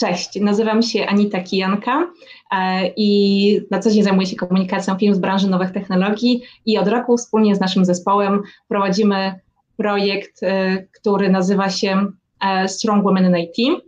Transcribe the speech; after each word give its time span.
Cześć, 0.00 0.40
nazywam 0.40 0.82
się 0.82 1.06
Anita 1.06 1.40
Kijanka 1.40 2.06
e, 2.52 2.86
i 2.96 3.60
na 3.70 3.78
co 3.78 3.90
dzień 3.90 4.02
zajmuję 4.02 4.26
się 4.26 4.36
komunikacją 4.36 4.98
firm 4.98 5.14
z 5.14 5.18
branży 5.18 5.50
nowych 5.50 5.70
technologii 5.70 6.42
i 6.66 6.78
od 6.78 6.88
roku 6.88 7.16
wspólnie 7.16 7.56
z 7.56 7.60
naszym 7.60 7.84
zespołem 7.84 8.42
prowadzimy 8.68 9.40
projekt, 9.76 10.42
e, 10.42 10.78
który 11.00 11.30
nazywa 11.30 11.70
się 11.70 12.06
e, 12.40 12.68
Strong 12.68 13.04
Women 13.04 13.26
in 13.26 13.36
IT. 13.36 13.82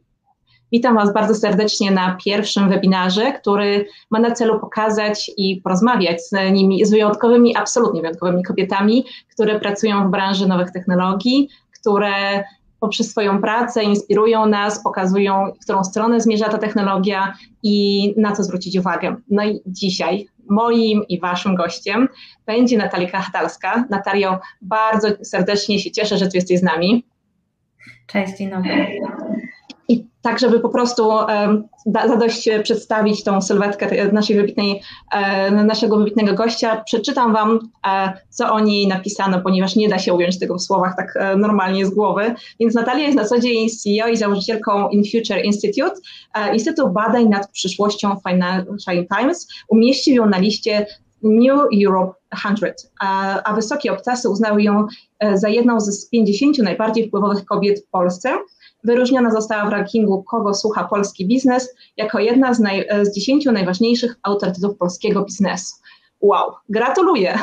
Witam 0.73 0.95
Was 0.95 1.15
bardzo 1.15 1.35
serdecznie 1.35 1.91
na 1.91 2.17
pierwszym 2.25 2.69
webinarze, 2.69 3.33
który 3.33 3.87
ma 4.11 4.19
na 4.19 4.31
celu 4.31 4.61
pokazać 4.61 5.31
i 5.37 5.61
porozmawiać 5.65 6.23
z 6.23 6.53
nimi, 6.53 6.85
z 6.85 6.91
wyjątkowymi, 6.91 7.57
absolutnie 7.57 8.01
wyjątkowymi 8.01 8.43
kobietami, 8.43 9.05
które 9.31 9.61
pracują 9.61 10.09
w 10.09 10.11
branży 10.11 10.47
nowych 10.47 10.71
technologii, 10.71 11.49
które 11.81 12.45
poprzez 12.83 13.11
swoją 13.11 13.41
pracę 13.41 13.83
inspirują 13.83 14.47
nas, 14.47 14.83
pokazują, 14.83 15.53
w 15.61 15.65
którą 15.65 15.85
stronę 15.85 16.21
zmierza 16.21 16.49
ta 16.49 16.59
technologia 16.59 17.35
i 17.63 18.15
na 18.17 18.33
co 18.33 18.43
zwrócić 18.43 18.77
uwagę. 18.77 19.17
No 19.31 19.45
i 19.45 19.61
dzisiaj 19.67 20.27
moim 20.51 21.03
i 21.09 21.21
waszym 21.21 21.55
gościem 21.55 22.09
będzie 22.47 22.79
Natalika 22.79 23.21
Hatalska. 23.21 23.85
Natalio, 23.91 24.41
bardzo 24.63 25.09
serdecznie 25.23 25.79
się 25.79 25.91
cieszę, 25.91 26.19
że 26.19 26.27
tu 26.27 26.37
jesteś 26.37 26.59
z 26.59 26.63
nami. 26.63 27.05
Cześć, 28.07 28.39
dzień 28.39 28.51
dobry. 28.51 28.87
Tak, 30.23 30.39
żeby 30.39 30.61
po 30.61 30.69
prostu 30.69 31.11
zadość 31.87 32.49
przedstawić 32.63 33.25
tą 33.25 33.43
sylwetkę 33.43 34.13
naszej 34.13 34.37
wybitnej, 34.37 34.83
e, 35.13 35.51
naszego 35.51 35.97
wybitnego 35.97 36.35
gościa, 36.35 36.83
przeczytam 36.85 37.33
Wam, 37.33 37.59
e, 37.87 38.13
co 38.29 38.53
o 38.53 38.61
niej 38.61 38.89
napisano, 38.89 39.41
ponieważ 39.41 39.77
nie 39.77 39.89
da 39.89 39.99
się 39.99 40.15
ująć 40.15 40.39
tego 40.39 40.55
w 40.55 40.63
słowach 40.63 40.97
tak 40.97 41.17
e, 41.17 41.37
normalnie 41.37 41.87
z 41.87 41.91
głowy. 41.91 42.35
Więc 42.61 42.75
Natalia 42.75 43.05
jest 43.05 43.17
na 43.17 43.25
co 43.25 43.41
dzień 43.41 43.69
CEO 43.69 44.09
i 44.09 44.17
założycielką 44.17 44.89
In 44.89 45.03
Future 45.05 45.45
Institute, 45.45 45.95
Instytut 46.53 46.93
Badań 46.93 47.29
nad 47.29 47.51
przyszłością 47.51 48.17
Financial 48.29 49.07
Times. 49.19 49.49
Umieścił 49.69 50.15
ją 50.15 50.27
na 50.27 50.39
liście 50.39 50.87
New 51.23 51.61
Europe 51.87 52.13
100, 52.57 52.89
a, 53.01 53.43
a 53.43 53.55
wysokie 53.55 53.93
obcasy 53.93 54.29
uznały 54.29 54.63
ją 54.63 54.87
za 55.35 55.49
jedną 55.49 55.81
z 55.81 56.09
50 56.09 56.59
najbardziej 56.59 57.09
wpływowych 57.09 57.45
kobiet 57.45 57.81
w 57.81 57.91
Polsce. 57.91 58.39
Wyróżniona 58.85 59.31
została 59.31 59.67
w 59.67 59.73
rankingu 59.73 60.23
Kogo 60.23 60.55
słucha 60.55 60.85
polski 60.85 61.27
biznes 61.27 61.75
jako 61.97 62.19
jedna 62.19 62.55
z, 62.55 62.61
naj, 62.61 62.89
z 63.03 63.15
10 63.15 63.45
najważniejszych 63.45 64.17
autorytetów 64.23 64.77
polskiego 64.79 65.25
biznesu. 65.25 65.77
Wow, 66.21 66.53
gratuluję. 66.69 67.39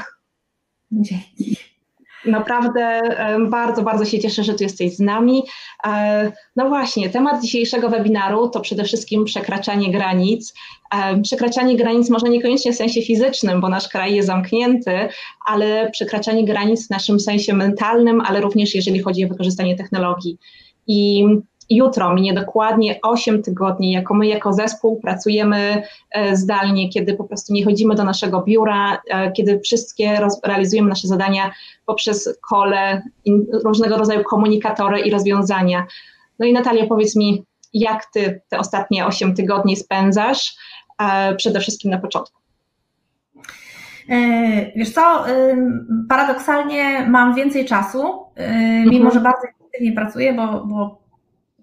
Dzięki. 0.91 1.57
Naprawdę 2.25 3.01
bardzo, 3.49 3.81
bardzo 3.81 4.05
się 4.05 4.19
cieszę, 4.19 4.43
że 4.43 4.53
tu 4.53 4.63
jesteś 4.63 4.95
z 4.95 4.99
nami. 4.99 5.43
E, 5.87 6.31
no 6.55 6.69
właśnie, 6.69 7.09
temat 7.09 7.41
dzisiejszego 7.41 7.89
webinaru 7.89 8.49
to 8.49 8.59
przede 8.59 8.83
wszystkim 8.83 9.25
przekraczanie 9.25 9.91
granic. 9.91 10.53
Przekraczanie 11.23 11.75
granic 11.75 12.09
może 12.09 12.29
niekoniecznie 12.29 12.73
w 12.73 12.75
sensie 12.75 13.01
fizycznym, 13.01 13.61
bo 13.61 13.69
nasz 13.69 13.87
kraj 13.87 14.15
jest 14.15 14.27
zamknięty, 14.27 14.91
ale 15.45 15.89
przekraczanie 15.91 16.45
granic 16.45 16.87
w 16.87 16.89
naszym 16.89 17.19
sensie 17.19 17.53
mentalnym, 17.53 18.21
ale 18.21 18.41
również 18.41 18.75
jeżeli 18.75 18.99
chodzi 18.99 19.25
o 19.25 19.27
wykorzystanie 19.27 19.75
technologii. 19.75 20.37
I 20.91 21.25
jutro 21.69 22.13
minie 22.13 22.33
dokładnie 22.33 22.99
8 23.01 23.43
tygodni, 23.43 23.91
jako 23.91 24.13
my 24.13 24.27
jako 24.27 24.53
zespół 24.53 24.99
pracujemy 24.99 25.83
e, 26.11 26.35
zdalnie, 26.35 26.89
kiedy 26.89 27.13
po 27.13 27.23
prostu 27.23 27.53
nie 27.53 27.65
chodzimy 27.65 27.95
do 27.95 28.03
naszego 28.03 28.41
biura, 28.41 29.01
e, 29.09 29.31
kiedy 29.31 29.59
wszystkie 29.59 30.19
realizujemy 30.43 30.89
nasze 30.89 31.07
zadania 31.07 31.51
poprzez 31.85 32.39
kole, 32.49 33.01
różnego 33.65 33.97
rodzaju 33.97 34.23
komunikatory 34.23 34.99
i 34.99 35.11
rozwiązania. 35.11 35.85
No 36.39 36.45
i 36.45 36.53
Natalia, 36.53 36.87
powiedz 36.87 37.15
mi, 37.15 37.43
jak 37.73 38.05
ty 38.13 38.41
te 38.49 38.59
ostatnie 38.59 39.05
8 39.05 39.35
tygodni 39.35 39.75
spędzasz, 39.75 40.55
e, 41.01 41.35
przede 41.35 41.59
wszystkim 41.59 41.91
na 41.91 41.99
początku? 41.99 42.39
Wiesz 44.75 44.93
co, 44.93 45.25
paradoksalnie 46.09 47.07
mam 47.09 47.35
więcej 47.35 47.65
czasu, 47.65 48.25
mimo 48.85 49.05
mhm. 49.05 49.11
że 49.11 49.19
bardzo 49.19 49.58
intensywnie 49.69 49.93
pracuję, 49.93 50.33
bo, 50.33 50.65
bo 50.65 51.01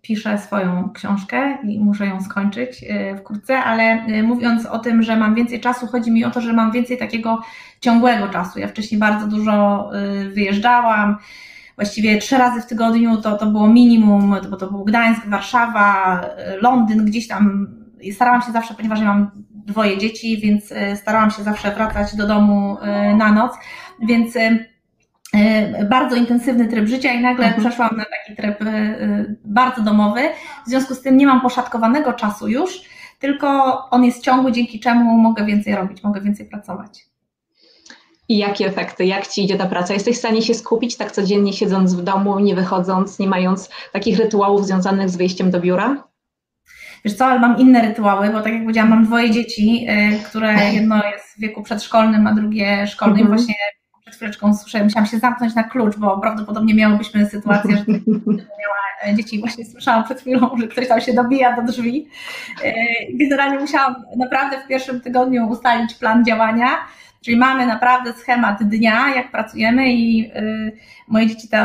piszę 0.02 0.38
swoją 0.38 0.90
książkę 0.94 1.58
i 1.64 1.80
muszę 1.80 2.06
ją 2.06 2.20
skończyć 2.20 2.82
y, 2.82 3.16
wkrótce, 3.18 3.58
ale 3.58 4.06
y, 4.08 4.22
mówiąc 4.22 4.66
o 4.66 4.78
tym, 4.78 5.02
że 5.02 5.16
mam 5.16 5.34
więcej 5.34 5.60
czasu, 5.60 5.86
chodzi 5.86 6.10
mi 6.10 6.24
o 6.24 6.30
to, 6.30 6.40
że 6.40 6.52
mam 6.52 6.72
więcej 6.72 6.98
takiego 6.98 7.42
ciągłego 7.80 8.28
czasu. 8.28 8.58
Ja 8.58 8.68
wcześniej 8.68 9.00
bardzo 9.00 9.26
dużo 9.26 9.90
y, 10.24 10.30
wyjeżdżałam, 10.30 11.16
właściwie 11.76 12.18
trzy 12.18 12.38
razy 12.38 12.60
w 12.60 12.66
tygodniu 12.66 13.16
to, 13.16 13.36
to 13.36 13.46
było 13.46 13.68
minimum, 13.68 14.36
bo 14.50 14.56
to 14.56 14.70
był 14.70 14.84
Gdańsk, 14.84 15.26
Warszawa, 15.26 16.20
Londyn, 16.60 17.04
gdzieś 17.04 17.28
tam. 17.28 17.66
Starałam 18.12 18.42
się 18.42 18.52
zawsze, 18.52 18.74
ponieważ 18.74 19.00
ja 19.00 19.06
mam 19.06 19.30
dwoje 19.50 19.98
dzieci, 19.98 20.38
więc 20.40 20.74
starałam 20.94 21.30
się 21.30 21.42
zawsze 21.42 21.72
wracać 21.72 22.16
do 22.16 22.26
domu 22.26 22.76
na 23.16 23.32
noc, 23.32 23.52
więc 24.02 24.34
bardzo 25.90 26.16
intensywny 26.16 26.68
tryb 26.68 26.86
życia 26.86 27.12
i 27.12 27.22
nagle 27.22 27.46
mhm. 27.46 27.64
przeszłam 27.64 27.96
na 27.96 28.04
taki 28.04 28.36
tryb 28.36 28.62
e, 28.62 29.34
bardzo 29.44 29.82
domowy. 29.82 30.20
W 30.66 30.68
związku 30.68 30.94
z 30.94 31.02
tym 31.02 31.16
nie 31.16 31.26
mam 31.26 31.40
poszatkowanego 31.40 32.12
czasu 32.12 32.48
już, 32.48 32.80
tylko 33.18 33.80
on 33.90 34.04
jest 34.04 34.22
ciągły, 34.22 34.52
dzięki 34.52 34.80
czemu 34.80 35.18
mogę 35.18 35.44
więcej 35.44 35.74
robić, 35.74 36.02
mogę 36.02 36.20
więcej 36.20 36.46
pracować. 36.46 37.06
I 38.28 38.38
jakie 38.38 38.66
efekty? 38.66 39.04
Jak 39.04 39.26
ci 39.26 39.44
idzie 39.44 39.56
ta 39.56 39.66
praca? 39.66 39.94
Jesteś 39.94 40.16
w 40.16 40.18
stanie 40.18 40.42
się 40.42 40.54
skupić 40.54 40.96
tak 40.96 41.12
codziennie 41.12 41.52
siedząc 41.52 41.94
w 41.94 42.02
domu, 42.02 42.38
nie 42.38 42.54
wychodząc, 42.54 43.18
nie 43.18 43.26
mając 43.26 43.70
takich 43.92 44.18
rytuałów 44.18 44.66
związanych 44.66 45.10
z 45.10 45.16
wyjściem 45.16 45.50
do 45.50 45.60
biura? 45.60 46.04
Wiesz 47.04 47.14
co, 47.14 47.26
ale 47.26 47.40
mam 47.40 47.58
inne 47.58 47.82
rytuały, 47.82 48.30
bo 48.30 48.42
tak 48.42 48.52
jak 48.52 48.62
powiedziałam, 48.62 48.90
mam 48.90 49.04
dwoje 49.04 49.30
dzieci, 49.30 49.86
e, 49.88 50.18
które 50.18 50.54
jedno 50.74 50.96
jest 51.04 51.36
w 51.36 51.40
wieku 51.40 51.62
przedszkolnym, 51.62 52.26
a 52.26 52.34
drugie 52.34 52.86
szkolnym. 52.86 53.20
Mhm. 53.20 53.36
Właśnie 53.36 53.54
przed 54.06 54.16
chwileczką 54.16 54.54
słyszałam, 54.54 54.86
musiałam 54.86 55.06
się 55.06 55.18
zamknąć 55.18 55.54
na 55.54 55.64
klucz, 55.64 55.96
bo 55.96 56.20
prawdopodobnie 56.20 56.74
miałybyśmy 56.74 57.26
sytuację, 57.26 57.76
że 57.76 57.84
miała 58.60 59.06
e, 59.06 59.14
dzieci 59.14 59.40
właśnie 59.40 59.64
słyszałam 59.64 60.04
przed 60.04 60.20
chwilą, 60.20 60.50
że 60.60 60.68
ktoś 60.68 60.88
tam 60.88 61.00
się 61.00 61.12
dobija 61.12 61.56
do 61.56 61.62
drzwi. 61.62 62.08
E, 62.64 62.72
generalnie 63.12 63.58
musiałam 63.58 63.94
naprawdę 64.16 64.60
w 64.60 64.68
pierwszym 64.68 65.00
tygodniu 65.00 65.48
ustalić 65.48 65.94
plan 65.94 66.24
działania, 66.24 66.68
czyli 67.20 67.36
mamy 67.36 67.66
naprawdę 67.66 68.12
schemat 68.12 68.62
dnia, 68.62 69.14
jak 69.14 69.30
pracujemy 69.30 69.92
i 69.92 70.30
e, 70.34 70.42
moje 71.08 71.26
dzieci 71.26 71.48
to 71.48 71.56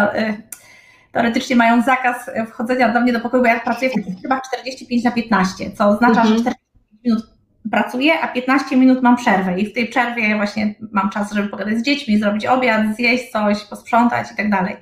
teoretycznie 1.11 1.55
mają 1.55 1.81
zakaz 1.81 2.29
wchodzenia 2.49 2.89
do 2.89 3.01
mnie 3.01 3.13
do 3.13 3.19
pokoju, 3.19 3.43
bo 3.43 3.49
ja 3.49 3.59
pracuję 3.59 3.91
w 3.91 3.93
takich 3.93 4.19
trybach 4.19 4.41
45 4.47 5.03
na 5.03 5.11
15, 5.11 5.71
co 5.71 5.87
oznacza, 5.87 6.21
mhm. 6.21 6.27
że 6.27 6.41
45 6.41 7.03
minut 7.05 7.30
pracuję, 7.71 8.21
a 8.21 8.27
15 8.27 8.77
minut 8.77 9.03
mam 9.03 9.15
przerwę 9.15 9.59
i 9.59 9.65
w 9.65 9.73
tej 9.73 9.87
przerwie 9.87 10.35
właśnie 10.35 10.75
mam 10.91 11.09
czas, 11.09 11.33
żeby 11.33 11.49
pogadać 11.49 11.77
z 11.77 11.83
dziećmi, 11.83 12.19
zrobić 12.19 12.45
obiad, 12.45 12.95
zjeść 12.95 13.31
coś, 13.31 13.63
posprzątać 13.63 14.31
i 14.31 14.35
tak 14.35 14.49
dalej. 14.49 14.75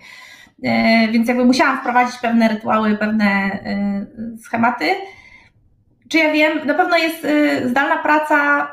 E, 0.63 1.07
więc 1.07 1.27
jakby 1.27 1.45
musiałam 1.45 1.79
wprowadzić 1.79 2.15
pewne 2.19 2.47
rytuały, 2.47 2.97
pewne 2.97 3.25
e, 3.25 4.05
schematy. 4.43 4.85
Czy 6.09 6.17
ja 6.17 6.33
wiem, 6.33 6.67
na 6.67 6.73
pewno 6.73 6.97
jest 6.97 7.25
e, 7.25 7.69
zdalna 7.69 7.97
praca 7.97 8.67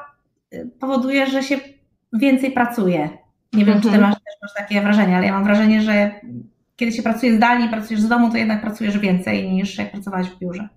powoduje, 0.81 1.27
że 1.27 1.43
się 1.43 1.57
więcej 2.13 2.51
pracuje. 2.51 3.09
Nie 3.53 3.65
wiem, 3.65 3.77
mhm. 3.77 3.83
czy 3.83 3.89
ty 3.89 3.95
mhm. 3.95 4.03
masz 4.03 4.15
też 4.15 4.35
masz 4.43 4.55
takie 4.55 4.81
wrażenie, 4.81 5.17
ale 5.17 5.27
ja 5.27 5.33
mam 5.33 5.45
wrażenie, 5.45 5.83
że 5.83 6.11
kiedy 6.77 6.93
się 6.93 7.03
pracuje 7.03 7.37
zdalnie, 7.37 7.69
pracujesz 7.69 8.01
z 8.01 8.09
domu, 8.09 8.31
to 8.31 8.37
jednak 8.37 8.61
pracujesz 8.61 8.99
więcej 8.99 9.53
niż 9.53 9.79
jak 9.79 9.91
pracowałaś 9.91 10.27
w 10.27 10.39
biurze. 10.39 10.69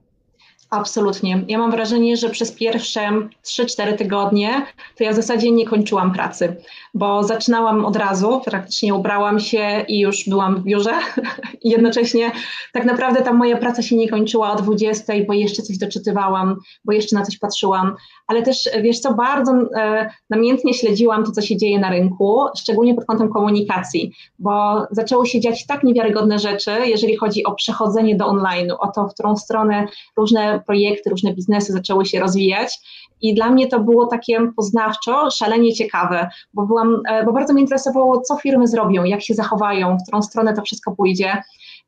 Absolutnie. 0.69 1.43
Ja 1.47 1.57
mam 1.57 1.71
wrażenie, 1.71 2.17
że 2.17 2.29
przez 2.29 2.51
pierwsze 2.51 3.11
3-4 3.43 3.97
tygodnie 3.97 4.65
to 4.97 5.03
ja 5.03 5.11
w 5.11 5.15
zasadzie 5.15 5.51
nie 5.51 5.65
kończyłam 5.65 6.13
pracy, 6.13 6.55
bo 6.93 7.23
zaczynałam 7.23 7.85
od 7.85 7.95
razu, 7.95 8.41
praktycznie 8.45 8.95
ubrałam 8.95 9.39
się 9.39 9.85
i 9.87 9.99
już 9.99 10.29
byłam 10.29 10.55
w 10.55 10.63
biurze. 10.63 10.93
Jednocześnie 11.63 12.31
tak 12.73 12.85
naprawdę 12.85 13.21
ta 13.21 13.33
moja 13.33 13.57
praca 13.57 13.81
się 13.81 13.95
nie 13.95 14.09
kończyła 14.09 14.51
o 14.51 14.55
20, 14.55 15.13
bo 15.27 15.33
jeszcze 15.33 15.61
coś 15.61 15.77
doczytywałam, 15.77 16.55
bo 16.85 16.93
jeszcze 16.93 17.15
na 17.15 17.25
coś 17.25 17.37
patrzyłam, 17.37 17.95
ale 18.27 18.41
też 18.41 18.69
wiesz 18.81 18.99
co, 18.99 19.13
bardzo 19.13 19.51
e, 19.75 20.09
namiętnie 20.29 20.73
śledziłam 20.73 21.25
to, 21.25 21.31
co 21.31 21.41
się 21.41 21.57
dzieje 21.57 21.79
na 21.79 21.89
rynku, 21.89 22.45
szczególnie 22.57 22.95
pod 22.95 23.05
kątem 23.05 23.29
komunikacji, 23.29 24.13
bo 24.39 24.85
zaczęły 24.91 25.27
się 25.27 25.39
dziać 25.39 25.65
tak 25.65 25.83
niewiarygodne 25.83 26.39
rzeczy, 26.39 26.71
jeżeli 26.85 27.17
chodzi 27.17 27.43
o 27.43 27.55
przechodzenie 27.55 28.15
do 28.15 28.25
online'u, 28.25 28.75
o 28.79 28.87
to, 28.87 29.07
w 29.07 29.13
którą 29.13 29.37
stronę 29.37 29.87
różne 30.17 30.61
projekty, 30.65 31.09
różne 31.09 31.33
biznesy 31.33 31.73
zaczęły 31.73 32.05
się 32.05 32.19
rozwijać. 32.19 32.79
I 33.21 33.33
dla 33.33 33.49
mnie 33.49 33.67
to 33.67 33.79
było 33.79 34.05
takie 34.05 34.51
poznawczo, 34.55 35.31
szalenie 35.31 35.73
ciekawe, 35.73 36.29
bo, 36.53 36.65
byłam, 36.65 36.78
e, 37.09 37.25
bo 37.25 37.33
bardzo 37.33 37.53
mnie 37.53 37.61
interesowało, 37.61 38.21
co 38.21 38.35
firmy 38.35 38.67
zrobią, 38.67 39.03
jak 39.03 39.21
się 39.21 39.33
zachowają, 39.33 39.97
w 39.97 40.03
którą 40.03 40.21
stronę 40.21 40.53
to 40.53 40.61
wszystko 40.61 40.91
pójdzie. 40.91 41.43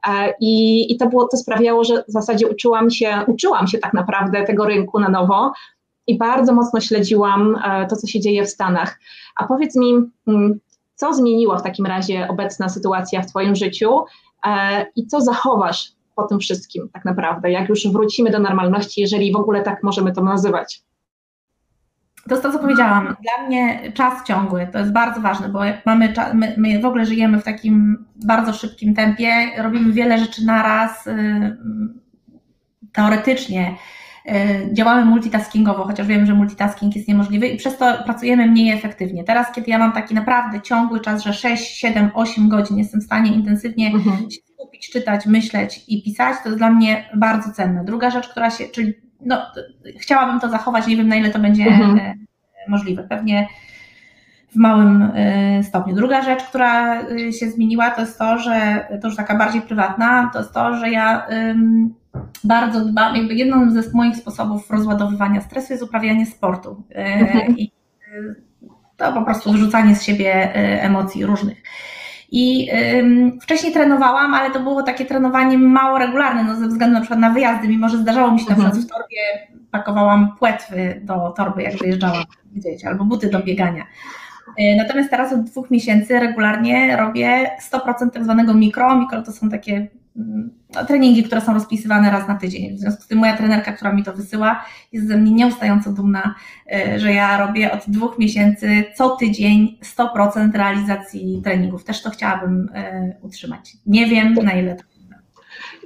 E, 0.07 0.33
I, 0.39 0.85
i 0.93 0.97
to, 0.97 1.09
było, 1.09 1.27
to 1.27 1.38
sprawiało, 1.38 1.83
że 1.83 2.03
w 2.07 2.11
zasadzie 2.11 2.47
uczyłam 2.47 2.89
się, 2.89 3.21
uczyłam 3.27 3.67
się 3.67 3.77
tak 3.77 3.93
naprawdę 3.93 4.43
tego 4.43 4.65
rynku 4.65 4.99
na 4.99 5.09
nowo 5.09 5.53
i 6.07 6.17
bardzo 6.17 6.53
mocno 6.53 6.81
śledziłam 6.81 7.55
e, 7.65 7.88
to, 7.88 7.95
co 7.95 8.07
się 8.07 8.19
dzieje 8.19 8.45
w 8.45 8.49
Stanach. 8.49 8.99
A 9.35 9.47
powiedz 9.47 9.75
mi, 9.75 9.93
mm, 10.27 10.59
co 10.95 11.13
zmieniła 11.13 11.57
w 11.57 11.63
takim 11.63 11.85
razie 11.85 12.27
obecna 12.29 12.69
sytuacja 12.69 13.21
w 13.21 13.25
Twoim 13.25 13.55
życiu 13.55 13.99
i 14.95 15.07
co 15.07 15.21
zachowasz 15.21 15.91
po 16.15 16.23
tym 16.23 16.39
wszystkim 16.39 16.89
tak 16.93 17.05
naprawdę, 17.05 17.51
jak 17.51 17.69
już 17.69 17.88
wrócimy 17.88 18.31
do 18.31 18.39
normalności, 18.39 19.01
jeżeli 19.01 19.31
w 19.31 19.35
ogóle 19.35 19.61
tak 19.61 19.83
możemy 19.83 20.13
to 20.13 20.23
nazywać. 20.23 20.81
To 22.31 22.35
jest 22.35 22.43
to, 22.43 22.51
co 22.51 22.59
powiedziałam. 22.59 23.15
Dla 23.21 23.47
mnie 23.47 23.91
czas 23.93 24.23
ciągły 24.23 24.67
to 24.71 24.79
jest 24.79 24.91
bardzo 24.91 25.21
ważne, 25.21 25.49
bo 25.49 25.59
mamy 25.85 26.13
my, 26.33 26.55
my 26.57 26.79
w 26.79 26.85
ogóle 26.85 27.05
żyjemy 27.05 27.39
w 27.39 27.43
takim 27.43 28.05
bardzo 28.25 28.53
szybkim 28.53 28.93
tempie, 28.93 29.31
robimy 29.57 29.93
wiele 29.93 30.19
rzeczy 30.19 30.45
naraz. 30.45 31.07
Y, 31.07 31.57
teoretycznie 32.93 33.75
y, 34.25 34.73
działamy 34.73 35.05
multitaskingowo, 35.05 35.83
chociaż 35.83 36.07
wiem, 36.07 36.25
że 36.25 36.33
multitasking 36.33 36.95
jest 36.95 37.07
niemożliwy 37.07 37.47
i 37.47 37.57
przez 37.57 37.77
to 37.77 38.03
pracujemy 38.03 38.47
mniej 38.47 38.71
efektywnie. 38.71 39.23
Teraz, 39.23 39.51
kiedy 39.55 39.71
ja 39.71 39.77
mam 39.77 39.91
taki 39.91 40.15
naprawdę 40.15 40.61
ciągły 40.61 40.99
czas, 40.99 41.23
że 41.23 41.33
6, 41.33 41.77
7, 41.77 42.09
8 42.13 42.49
godzin 42.49 42.77
jestem 42.77 43.01
w 43.01 43.03
stanie 43.03 43.33
intensywnie 43.33 43.87
mhm. 43.87 44.17
się 44.17 44.37
skupić, 44.53 44.89
czytać, 44.89 45.25
myśleć 45.25 45.83
i 45.87 46.03
pisać, 46.03 46.35
to 46.43 46.49
jest 46.49 46.57
dla 46.57 46.69
mnie 46.69 47.09
bardzo 47.15 47.51
cenne. 47.51 47.85
Druga 47.85 48.09
rzecz, 48.09 48.29
która 48.29 48.49
się, 48.49 48.65
czyli 48.67 48.93
no, 49.25 49.41
chciałabym 49.99 50.39
to 50.39 50.49
zachować, 50.49 50.87
nie 50.87 50.97
wiem 50.97 51.07
na 51.07 51.15
ile 51.15 51.29
to 51.29 51.39
będzie 51.39 51.63
mhm. 51.63 52.20
E, 52.67 52.71
możliwe, 52.71 53.03
pewnie 53.03 53.47
w 54.51 54.55
małym 54.55 55.11
e, 55.15 55.63
stopniu. 55.63 55.95
Druga 55.95 56.21
rzecz, 56.21 56.43
która 56.43 57.01
e, 57.01 57.33
się 57.33 57.49
zmieniła, 57.49 57.91
to 57.91 58.01
jest 58.01 58.17
to, 58.17 58.37
że 58.37 58.87
to 59.01 59.07
już 59.07 59.17
taka 59.17 59.37
bardziej 59.37 59.61
prywatna, 59.61 60.29
to 60.33 60.39
jest 60.39 60.53
to, 60.53 60.75
że 60.75 60.89
ja 60.89 61.27
bardzo 62.43 62.85
dbam, 62.85 63.15
jakby 63.15 63.33
jedną 63.33 63.71
ze 63.71 63.81
moich 63.93 64.15
sposobów 64.15 64.71
rozładowywania 64.71 65.41
stresu 65.41 65.73
jest 65.73 65.83
uprawianie 65.83 66.25
sportu. 66.25 66.83
Mhm. 66.95 67.57
I 67.57 67.71
to 68.97 69.13
po 69.13 69.21
prostu 69.21 69.51
wyrzucanie 69.51 69.95
z 69.95 70.03
siebie 70.03 70.53
emocji 70.81 71.25
różnych. 71.25 71.63
I 72.31 72.69
ym, 72.93 73.39
wcześniej 73.41 73.73
trenowałam, 73.73 74.33
ale 74.33 74.51
to 74.51 74.59
było 74.59 74.83
takie 74.83 75.05
trenowanie 75.05 75.57
mało 75.57 75.97
regularne, 75.97 76.43
no 76.43 76.55
ze 76.55 76.67
względu 76.67 76.93
na 76.93 77.01
przykład 77.01 77.19
na 77.19 77.29
wyjazdy, 77.29 77.67
mimo 77.67 77.89
że 77.89 77.97
zdarzało 77.97 78.31
mi 78.31 78.39
się 78.39 78.49
na 78.49 78.55
przykład 78.55 78.77
w 78.77 78.87
torbie, 78.87 79.17
pakowałam 79.71 80.35
płetwy 80.39 81.01
do 81.03 81.33
torby, 81.37 81.63
jak 81.63 81.77
wyjeżdżałam 81.77 82.23
gdzieś, 82.55 82.85
albo 82.85 83.05
buty 83.05 83.29
do 83.29 83.39
biegania. 83.39 83.83
Y, 84.59 84.75
natomiast 84.77 85.09
teraz 85.09 85.33
od 85.33 85.43
dwóch 85.43 85.71
miesięcy 85.71 86.19
regularnie 86.19 86.97
robię 86.97 87.51
100% 87.71 88.09
tak 88.09 88.23
zwanego 88.23 88.53
mikro. 88.53 88.95
Mikro 88.95 89.21
to 89.21 89.31
są 89.31 89.49
takie 89.49 89.87
no, 90.75 90.85
treningi, 90.85 91.23
które 91.23 91.41
są 91.41 91.53
rozpisywane 91.53 92.11
raz 92.11 92.27
na 92.27 92.35
tydzień. 92.35 92.75
W 92.75 92.79
związku 92.79 93.01
z 93.03 93.07
tym 93.07 93.19
moja 93.19 93.37
trenerka, 93.37 93.71
która 93.71 93.93
mi 93.93 94.03
to 94.03 94.13
wysyła, 94.13 94.65
jest 94.91 95.07
ze 95.07 95.17
mnie 95.17 95.31
nieustająco 95.31 95.91
dumna, 95.91 96.35
e, 96.73 96.99
że 96.99 97.13
ja 97.13 97.47
robię 97.47 97.71
od 97.71 97.79
dwóch 97.87 98.19
miesięcy 98.19 98.83
co 98.95 99.09
tydzień 99.09 99.77
100% 99.97 100.55
realizacji 100.55 101.41
treningów. 101.43 101.83
Też 101.83 102.01
to 102.01 102.09
chciałabym 102.09 102.69
e, 102.73 103.15
utrzymać. 103.21 103.73
Nie 103.85 104.05
wiem 104.05 104.33
na 104.33 104.51
ile 104.51 104.75
to 104.75 104.83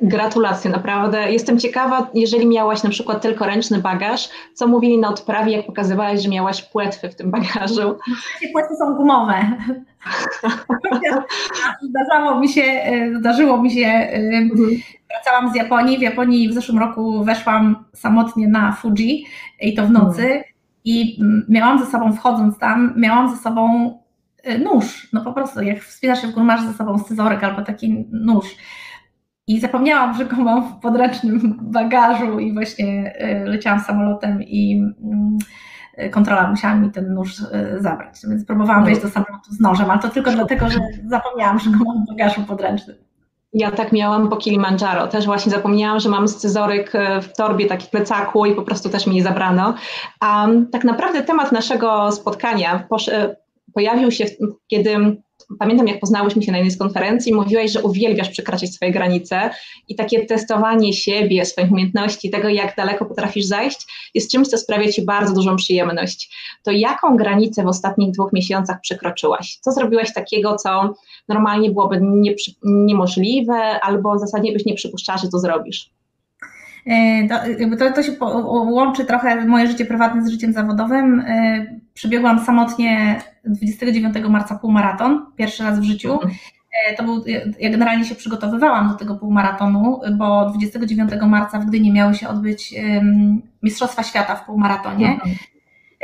Gratulacje, 0.02 0.72
naprawdę. 0.72 1.32
Jestem 1.32 1.60
ciekawa, 1.60 2.10
jeżeli 2.14 2.48
miałaś 2.48 2.84
na 2.84 2.90
przykład 2.90 3.22
tylko 3.22 3.46
ręczny 3.46 3.80
bagaż, 3.80 4.30
co 4.54 4.68
mówili 4.68 4.98
na 4.98 5.10
odprawie, 5.10 5.52
jak 5.52 5.66
pokazywałaś, 5.66 6.22
że 6.22 6.30
miałaś 6.30 6.62
płetwy 6.62 7.10
w 7.10 7.16
tym 7.16 7.32
bagażu? 7.32 7.98
Płetwy 8.54 8.76
są 8.76 8.96
gumowe. 8.96 9.58
Zdarzało 11.90 12.40
mi 12.40 12.50
się, 12.50 12.64
zdarzyło 13.20 13.62
mi 13.62 13.72
się, 13.72 13.88
mhm. 13.88 14.70
wracałam 15.10 15.54
z 15.54 15.56
Japonii, 15.56 15.98
w 15.98 16.02
Japonii 16.02 16.50
w 16.50 16.54
zeszłym 16.54 16.80
roku 16.80 17.24
weszłam 17.24 17.86
samotnie 17.94 18.48
na 18.48 18.72
Fuji 18.72 19.26
i 19.62 19.74
to 19.74 19.88
w 19.88 19.92
nocy 19.92 20.24
mhm. 20.24 20.44
i 20.86 21.20
miałam 21.50 21.80
ze 21.80 21.86
sobą, 21.86 22.14
wchodząc 22.14 22.58
tam, 22.58 22.94
miałam 22.98 23.30
ze 23.30 23.38
sobą 23.38 23.94
y, 24.48 24.60
nóż, 24.60 25.10
no 25.14 25.22
po 25.22 25.34
prostu, 25.34 25.62
jak 25.62 25.80
wspinasz 25.80 26.22
się 26.22 26.28
w 26.28 26.32
górę, 26.32 26.46
masz 26.46 26.62
ze 26.62 26.74
sobą 26.74 26.98
scyzoryk 26.98 27.44
albo 27.44 27.62
taki 27.62 28.06
nóż 28.12 28.56
i 29.48 29.60
zapomniałam, 29.60 30.18
że 30.18 30.26
go 30.26 30.36
mam 30.36 30.64
w 30.64 30.80
podręcznym 30.80 31.58
bagażu 31.62 32.40
i 32.40 32.54
właśnie 32.54 33.14
leciałam 33.46 33.80
samolotem 33.80 34.44
i 34.44 34.84
mm, 35.04 35.38
kontrola 36.12 36.50
musiała 36.50 36.76
mi 36.76 36.92
ten 36.92 37.14
nóż 37.14 37.40
y, 37.40 37.46
zabrać. 37.80 38.16
Więc 38.30 38.46
próbowałam 38.46 38.86
wejść 38.86 39.02
do 39.02 39.10
samolotu 39.10 39.52
z 39.52 39.60
nożem, 39.60 39.92
ale 39.92 40.02
to 40.02 40.10
tylko 40.10 40.32
dlatego, 40.32 40.70
że 40.70 40.80
zapomniałam, 41.08 41.60
że 41.60 41.70
go 41.70 41.78
mam 41.86 42.06
w 42.06 42.08
bagażu 42.08 42.42
podręcznym. 42.42 42.98
Ja 43.54 43.72
tak 43.72 43.92
miałam 43.92 44.30
po 44.30 44.38
Kilimandżaro. 44.38 45.08
Też 45.08 45.26
właśnie 45.26 45.52
zapomniałam, 45.52 46.00
że 46.00 46.10
mam 46.10 46.28
scyzoryk 46.28 46.96
y, 46.96 47.22
w 47.22 47.34
torbie, 47.34 47.66
taki 47.66 47.88
plecaku 47.88 48.46
i 48.46 48.56
po 48.56 48.62
prostu 48.64 48.90
też 48.90 49.08
mi 49.08 49.16
nie 49.16 49.24
zabrano. 49.24 49.74
A 50.20 50.48
tak 50.72 50.84
naprawdę 50.84 51.24
temat 51.24 51.52
naszego 51.52 52.12
spotkania 52.12 52.88
pojawił 53.74 54.12
się, 54.12 54.26
kiedy 54.68 55.18
pamiętam 55.60 55.88
jak 55.88 56.00
poznałyśmy 56.00 56.44
się 56.44 56.52
na 56.52 56.58
jednej 56.58 56.72
z 56.72 56.78
konferencji, 56.78 57.34
mówiłaś, 57.34 57.72
że 57.72 57.84
uwielbiasz 57.84 58.30
przekraczać 58.30 58.70
swoje 58.70 58.92
granice 58.92 59.50
i 59.88 59.96
takie 59.96 60.26
testowanie 60.26 60.94
siebie, 60.94 61.46
swoich 61.46 61.72
umiejętności, 61.72 62.30
tego 62.30 62.50
jak 62.50 62.76
daleko 62.76 63.06
potrafisz 63.06 63.46
zajść, 63.46 63.80
jest 64.14 64.32
czymś, 64.32 64.48
co 64.48 64.58
sprawia 64.58 64.92
Ci 64.92 65.06
bardzo 65.06 65.34
dużą 65.34 65.56
przyjemność. 65.56 66.36
To 66.64 66.72
jaką 66.72 67.18
granicę 67.18 67.64
w 67.64 67.68
ostatnich 67.68 68.12
dwóch 68.12 68.34
miesiącach 68.34 68.82
przekroczyłaś? 68.82 69.58
Co 69.62 69.72
zrobiłaś 69.72 70.14
takiego, 70.14 70.56
co 70.56 70.94
normalnie 71.28 71.72
byłoby 71.72 72.00
nie, 72.02 72.36
niemożliwe 72.64 73.80
albo 73.82 74.16
w 74.16 74.20
zasadzie 74.20 74.54
byś 74.54 74.66
nie 74.66 74.74
przypuszczała, 74.74 75.18
że 75.18 75.30
to 75.30 75.40
zrobisz? 75.40 75.95
E, 76.86 77.28
to, 77.78 77.92
to, 77.96 78.04
się 78.04 78.12
łączy 78.66 79.06
trochę 79.06 79.46
moje 79.46 79.68
życie 79.68 79.86
prywatne 79.86 80.26
z 80.26 80.30
życiem 80.30 80.54
zawodowym. 80.54 81.20
E, 81.20 81.66
przebiegłam 81.94 82.46
samotnie 82.46 83.22
29 83.46 84.16
marca 84.30 84.56
półmaraton, 84.56 85.26
pierwszy 85.36 85.64
raz 85.64 85.80
w 85.80 85.84
życiu. 85.84 86.14
Mhm. 86.14 86.34
E, 86.88 86.96
to 86.96 87.04
był, 87.04 87.24
ja 87.60 87.70
generalnie 87.70 88.06
się 88.06 88.16
przygotowywałam 88.16 88.90
do 88.90 88.94
tego 88.94 89.16
półmaratonu, 89.16 90.00
bo 90.18 90.50
29 90.50 91.12
marca 91.28 91.60
w 91.60 91.66
Gdyni 91.66 91.92
miały 91.92 92.16
się 92.16 92.28
odbyć 92.28 92.76
Mistrzostwa 93.64 94.04
Świata 94.04 94.36
w 94.36 94.46
półmaratonie. 94.46 95.08
Mhm. 95.08 95.36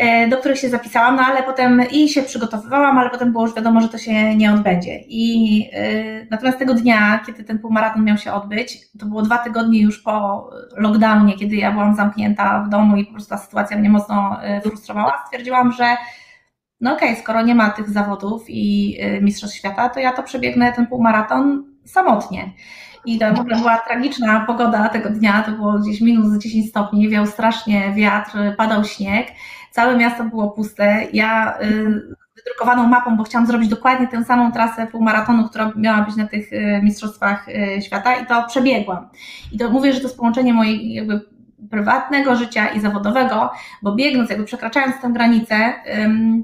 E, 0.02 0.28
do 0.28 0.38
których 0.38 0.60
się 0.60 0.70
zapisałam, 0.70 1.16
no 1.16 1.22
ale 1.22 1.44
potem 1.44 1.82
i 1.92 2.10
się 2.10 2.24
przygotowywałam, 2.24 2.98
ale 2.98 3.10
potem 3.10 3.32
było 3.32 3.46
już 3.46 3.56
wiadomo, 3.56 3.82
że 3.82 3.90
to 3.90 3.98
się 3.98 4.36
nie 4.36 4.54
odbędzie. 4.54 5.00
I 5.08 5.60
yy, 5.60 6.28
natomiast 6.32 6.60
tego 6.60 6.74
dnia, 6.74 7.20
kiedy 7.26 7.44
ten 7.44 7.60
półmaraton 7.60 8.04
miał 8.04 8.18
się 8.18 8.34
odbyć, 8.34 8.92
to 9.00 9.06
było 9.06 9.22
dwa 9.22 9.38
tygodnie 9.38 9.82
już 9.82 10.00
po 10.00 10.50
lockdownie, 10.78 11.34
kiedy 11.34 11.56
ja 11.56 11.72
byłam 11.72 11.96
zamknięta 11.96 12.64
w 12.64 12.70
domu 12.70 12.98
i 12.98 13.06
po 13.06 13.12
prostu 13.12 13.30
ta 13.30 13.38
sytuacja 13.38 13.78
mnie 13.78 13.90
mocno 13.90 14.38
yy, 14.44 14.62
frustrowała, 14.62 15.24
stwierdziłam, 15.26 15.72
że 15.72 15.98
no 16.80 16.94
okej, 16.94 17.10
okay, 17.10 17.24
skoro 17.24 17.42
nie 17.42 17.56
ma 17.56 17.70
tych 17.70 17.90
zawodów 17.90 18.44
i 18.48 18.98
Mistrzostw 19.22 19.58
Świata, 19.58 19.90
to 19.90 20.00
ja 20.00 20.12
to 20.12 20.24
przebiegnę 20.24 20.74
ten 20.74 20.88
półmaraton 20.88 21.64
samotnie. 21.86 22.52
I 23.06 23.20
to 23.20 23.34
w 23.34 23.40
ogóle 23.40 23.58
była 23.58 23.78
tragiczna 23.78 24.46
pogoda 24.48 24.90
tego 24.90 25.10
dnia, 25.10 25.44
to 25.44 25.52
było 25.52 25.80
gdzieś 25.80 26.02
minus 26.02 26.38
10 26.38 26.70
stopni, 26.70 27.10
wiał 27.10 27.28
strasznie 27.28 27.94
wiatr, 27.94 28.38
padał 28.58 28.84
śnieg. 28.84 29.28
Całe 29.72 29.98
miasto 29.98 30.24
było 30.24 30.50
puste. 30.50 31.08
Ja 31.14 31.60
y, 31.62 32.02
wydrukowaną 32.36 32.88
mapą, 32.88 33.18
bo 33.18 33.24
chciałam 33.24 33.48
zrobić 33.48 33.70
dokładnie 33.70 34.08
tę 34.08 34.26
samą 34.26 34.52
trasę 34.52 34.88
półmaratonu, 34.88 35.50
która 35.50 35.72
miała 35.76 36.02
być 36.02 36.16
na 36.16 36.28
tych 36.28 36.54
y, 36.54 36.80
mistrzostwach 36.84 37.50
y, 37.50 37.82
świata 37.82 38.16
i 38.16 38.26
to 38.26 38.44
przebiegłam. 38.48 39.10
I 39.52 39.58
to 39.58 39.70
mówię, 39.70 39.94
że 39.94 40.00
to 40.00 40.06
jest 40.06 40.18
połączenie 40.18 40.54
mojej 40.54 40.94
jakby 40.94 41.22
prywatnego 41.70 42.36
życia 42.36 42.68
i 42.68 42.80
zawodowego, 42.80 43.52
bo 43.82 43.96
biegnąc, 43.96 44.30
jakby 44.30 44.46
przekraczając 44.46 45.02
tę 45.02 45.10
granicę, 45.10 45.74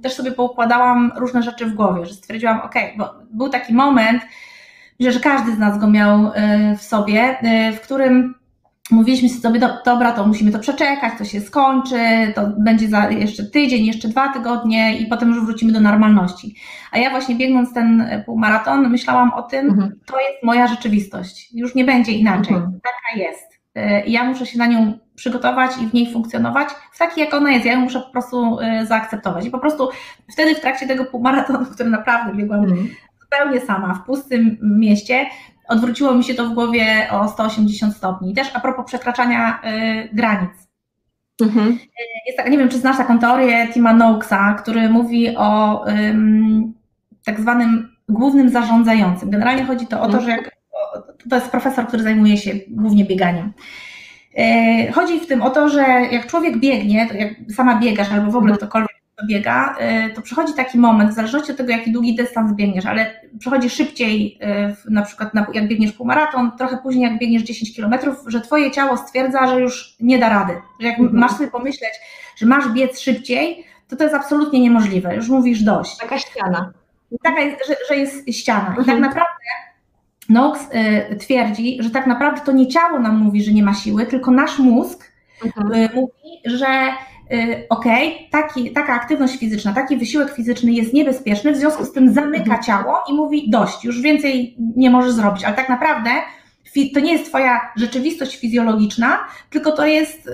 też 0.04 0.14
sobie 0.14 0.32
poukładałam 0.32 1.12
różne 1.16 1.44
rzeczy 1.44 1.66
w 1.66 1.74
głowie, 1.74 2.06
że 2.06 2.14
stwierdziłam, 2.14 2.62
ok, 2.62 2.74
bo 2.98 3.14
był 3.32 3.50
taki 3.50 3.74
moment, 3.74 4.24
że 5.00 5.20
każdy 5.20 5.52
z 5.56 5.60
nas 5.60 5.80
go 5.80 5.88
miał 5.88 6.32
w 6.78 6.82
sobie, 6.82 7.38
w 7.78 7.82
którym 7.82 8.36
mówiliśmy 8.92 9.30
sobie, 9.30 9.60
do, 9.60 9.70
dobra, 9.86 10.12
to 10.12 10.28
musimy 10.28 10.52
to 10.52 10.60
przeczekać, 10.60 11.14
to 11.18 11.26
się 11.26 11.42
skończy, 11.42 12.00
to 12.36 12.42
będzie 12.58 12.88
za 12.88 13.10
jeszcze 13.10 13.44
tydzień, 13.44 13.86
jeszcze 13.86 14.08
dwa 14.08 14.34
tygodnie 14.34 14.98
i 14.98 15.06
potem 15.06 15.30
już 15.30 15.46
wrócimy 15.46 15.72
do 15.72 15.80
normalności. 15.80 16.56
A 16.92 16.98
ja 16.98 17.10
właśnie 17.10 17.36
biegnąc 17.36 17.74
ten 17.74 18.10
półmaraton, 18.26 18.90
myślałam 18.90 19.34
o 19.34 19.42
tym, 19.42 19.70
mhm. 19.70 20.00
to 20.06 20.20
jest 20.20 20.44
moja 20.44 20.68
rzeczywistość, 20.68 21.50
już 21.54 21.76
nie 21.76 21.86
będzie 21.86 22.12
inaczej, 22.12 22.56
mhm. 22.56 22.80
taka 22.84 23.24
jest. 23.24 23.58
Y, 23.78 24.06
I 24.06 24.12
ja 24.12 24.24
muszę 24.24 24.46
się 24.46 24.58
na 24.60 24.68
nią 24.68 25.00
przygotować 25.16 25.72
i 25.82 25.88
w 25.88 25.94
niej 25.94 26.14
funkcjonować 26.14 26.70
w 26.92 26.98
takiej, 26.98 27.24
jak 27.26 27.34
ona 27.34 27.52
jest. 27.52 27.66
Ja 27.66 27.74
ją 27.74 27.80
muszę 27.80 28.00
po 28.00 28.12
prostu 28.12 28.60
y, 28.60 28.86
zaakceptować. 28.86 29.46
I 29.46 29.52
po 29.52 29.60
prostu 29.60 29.90
wtedy 30.34 30.56
w 30.56 30.60
trakcie 30.60 30.88
tego 30.88 31.06
półmaratonu, 31.06 31.66
który 31.66 31.90
naprawdę 31.90 32.36
biegłam 32.36 32.64
mhm. 32.64 32.88
zupełnie 33.22 33.62
sama, 33.62 33.94
w 33.94 34.06
pustym 34.06 34.58
mieście, 34.62 35.26
odwróciło 35.68 36.16
mi 36.16 36.24
się 36.24 36.34
to 36.34 36.46
w 36.46 36.54
głowie 36.54 37.08
o 37.12 37.28
180 37.28 37.96
stopni. 37.96 38.34
Też 38.34 38.48
a 38.54 38.60
propos 38.60 38.86
przekraczania 38.86 39.62
y, 39.64 40.16
granic. 40.16 40.52
Mhm. 41.42 41.68
Y, 41.68 41.78
jest 42.28 42.38
tak, 42.38 42.50
nie 42.50 42.58
wiem, 42.58 42.70
czy 42.70 42.78
znasz 42.78 42.98
taką 42.98 43.20
teorię 43.20 43.68
Tima 43.74 43.94
Noakesa, 43.94 44.54
który 44.54 44.90
mówi 44.90 45.38
o 45.38 45.84
ym, 45.88 46.74
tak 47.26 47.40
zwanym 47.40 47.96
głównym 48.10 48.50
zarządzającym. 48.50 49.30
Generalnie 49.30 49.66
chodzi 49.66 49.88
to 49.88 50.02
o 50.02 50.10
to, 50.10 50.22
że 50.22 50.30
jak, 50.30 50.52
to 51.30 51.36
jest 51.36 51.52
profesor, 51.52 51.88
który 51.88 52.04
zajmuje 52.04 52.38
się 52.38 52.52
głównie 52.68 53.06
bieganiem. 53.06 53.54
Y, 54.40 54.92
chodzi 54.92 55.20
w 55.20 55.28
tym 55.28 55.42
o 55.42 55.50
to, 55.50 55.70
że 55.70 55.82
jak 56.12 56.28
człowiek 56.28 56.58
biegnie, 56.58 57.08
jak 57.14 57.54
sama 57.56 57.80
biegasz 57.80 58.12
albo 58.12 58.32
w 58.32 58.36
ogóle 58.36 58.58
ktokolwiek 58.58 58.87
biega, 59.26 59.76
y, 60.08 60.14
to 60.14 60.22
przychodzi 60.22 60.54
taki 60.54 60.78
moment, 60.78 61.12
w 61.12 61.16
zależności 61.16 61.52
od 61.52 61.58
tego, 61.58 61.72
jaki 61.72 61.92
długi 61.92 62.16
dystans 62.16 62.54
biegniesz, 62.54 62.86
ale 62.86 63.22
przychodzi 63.40 63.70
szybciej, 63.70 64.40
y, 64.88 64.92
na 64.92 65.02
przykład 65.02 65.32
jak 65.54 65.68
biegniesz 65.68 65.92
półmaraton, 65.92 66.52
trochę 66.58 66.78
później 66.78 67.04
jak 67.10 67.20
biegniesz 67.20 67.44
10 67.44 67.76
kilometrów, 67.76 68.24
że 68.28 68.42
twoje 68.42 68.72
ciało 68.72 68.98
stwierdza, 68.98 69.48
że 69.48 69.62
już 69.62 69.96
nie 70.00 70.20
da 70.20 70.30
rady. 70.30 70.54
Że 70.80 70.88
jak 70.88 71.00
mhm. 71.00 71.20
masz 71.20 71.32
sobie 71.32 71.52
pomyśleć, 71.52 71.92
że 72.36 72.46
masz 72.46 72.70
biec 72.70 73.00
szybciej, 73.00 73.66
to 73.88 73.96
to 73.96 74.04
jest 74.04 74.16
absolutnie 74.16 74.60
niemożliwe. 74.60 75.16
Już 75.16 75.30
mówisz 75.30 75.64
dość. 75.64 75.98
Taka 75.98 76.20
ściana. 76.20 76.74
Taka, 77.24 77.42
że, 77.42 77.76
że 77.90 77.96
jest 77.96 78.30
ściana. 78.30 78.74
I 78.74 78.76
tak 78.76 78.80
mhm. 78.80 79.02
naprawdę 79.02 79.32
Knox 80.28 80.60
y, 81.12 81.16
twierdzi, 81.16 81.78
że 81.80 81.90
tak 81.90 82.08
naprawdę 82.08 82.42
to 82.42 82.52
nie 82.52 82.68
ciało 82.68 83.00
nam 83.00 83.18
mówi, 83.18 83.44
że 83.44 83.52
nie 83.52 83.64
ma 83.64 83.74
siły, 83.74 84.06
tylko 84.06 84.32
nasz 84.32 84.60
mózg 84.60 85.12
mhm. 85.46 85.90
mówi, 85.96 86.42
że 86.46 86.68
y, 87.34 87.66
okej, 87.70 88.30
okay, 88.32 88.74
taka 88.74 88.94
aktywność 88.94 89.38
fizyczna, 89.38 89.74
taki 89.74 89.98
wysiłek 89.98 90.34
fizyczny 90.34 90.72
jest 90.72 90.94
niebezpieczny, 90.94 91.52
w 91.52 91.58
związku 91.58 91.86
z 91.86 91.92
tym 91.92 92.14
zamyka 92.14 92.44
mhm. 92.44 92.64
ciało 92.64 92.98
i 93.10 93.14
mówi 93.14 93.50
dość, 93.50 93.84
już 93.86 94.02
więcej 94.02 94.56
nie 94.76 94.90
możesz 94.90 95.12
zrobić, 95.12 95.44
ale 95.44 95.56
tak 95.56 95.70
naprawdę 95.70 96.10
to 96.94 97.00
nie 97.00 97.14
jest 97.14 97.26
Twoja 97.26 97.72
rzeczywistość 97.76 98.38
fizjologiczna, 98.38 99.20
tylko 99.50 99.72
to 99.72 99.86
jest 99.86 100.30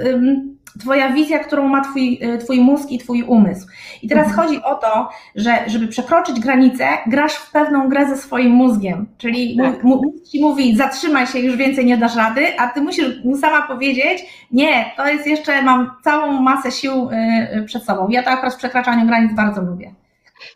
Twoja 0.80 1.10
wizja, 1.10 1.40
którą 1.40 1.68
ma 1.68 1.82
twój, 1.82 2.20
y, 2.24 2.38
twój 2.38 2.60
mózg 2.60 2.92
i 2.92 2.98
Twój 2.98 3.24
umysł. 3.24 3.68
I 4.02 4.08
teraz 4.08 4.28
mhm. 4.28 4.48
chodzi 4.48 4.64
o 4.64 4.76
to, 4.76 5.10
że 5.36 5.64
żeby 5.68 5.88
przekroczyć 5.88 6.40
granicę, 6.40 6.88
grasz 7.08 7.34
w 7.34 7.52
pewną 7.52 7.90
grę 7.90 8.10
ze 8.10 8.18
swoim 8.18 8.52
mózgiem. 8.52 9.08
Czyli 9.18 9.58
tak. 9.58 9.84
mózg 9.84 10.06
ci 10.32 10.42
mówi, 10.42 10.76
zatrzymaj 10.76 11.28
się, 11.28 11.40
już 11.40 11.56
więcej 11.56 11.86
nie 11.86 11.98
dasz 11.98 12.16
rady, 12.16 12.60
a 12.60 12.68
ty 12.68 12.82
musisz 12.82 13.24
mu 13.24 13.38
sama 13.38 13.62
powiedzieć, 13.62 14.26
nie, 14.52 14.92
to 14.98 15.08
jest 15.08 15.28
jeszcze, 15.28 15.62
mam 15.62 15.92
całą 16.04 16.42
masę 16.42 16.72
sił 16.72 17.10
y, 17.10 17.58
y, 17.58 17.64
przed 17.64 17.84
sobą. 17.84 18.10
Ja 18.10 18.24
to 18.24 18.30
akurat 18.30 18.54
w 18.54 18.58
przekraczaniu 18.58 19.08
granic 19.08 19.34
bardzo 19.34 19.62
lubię. 19.62 20.03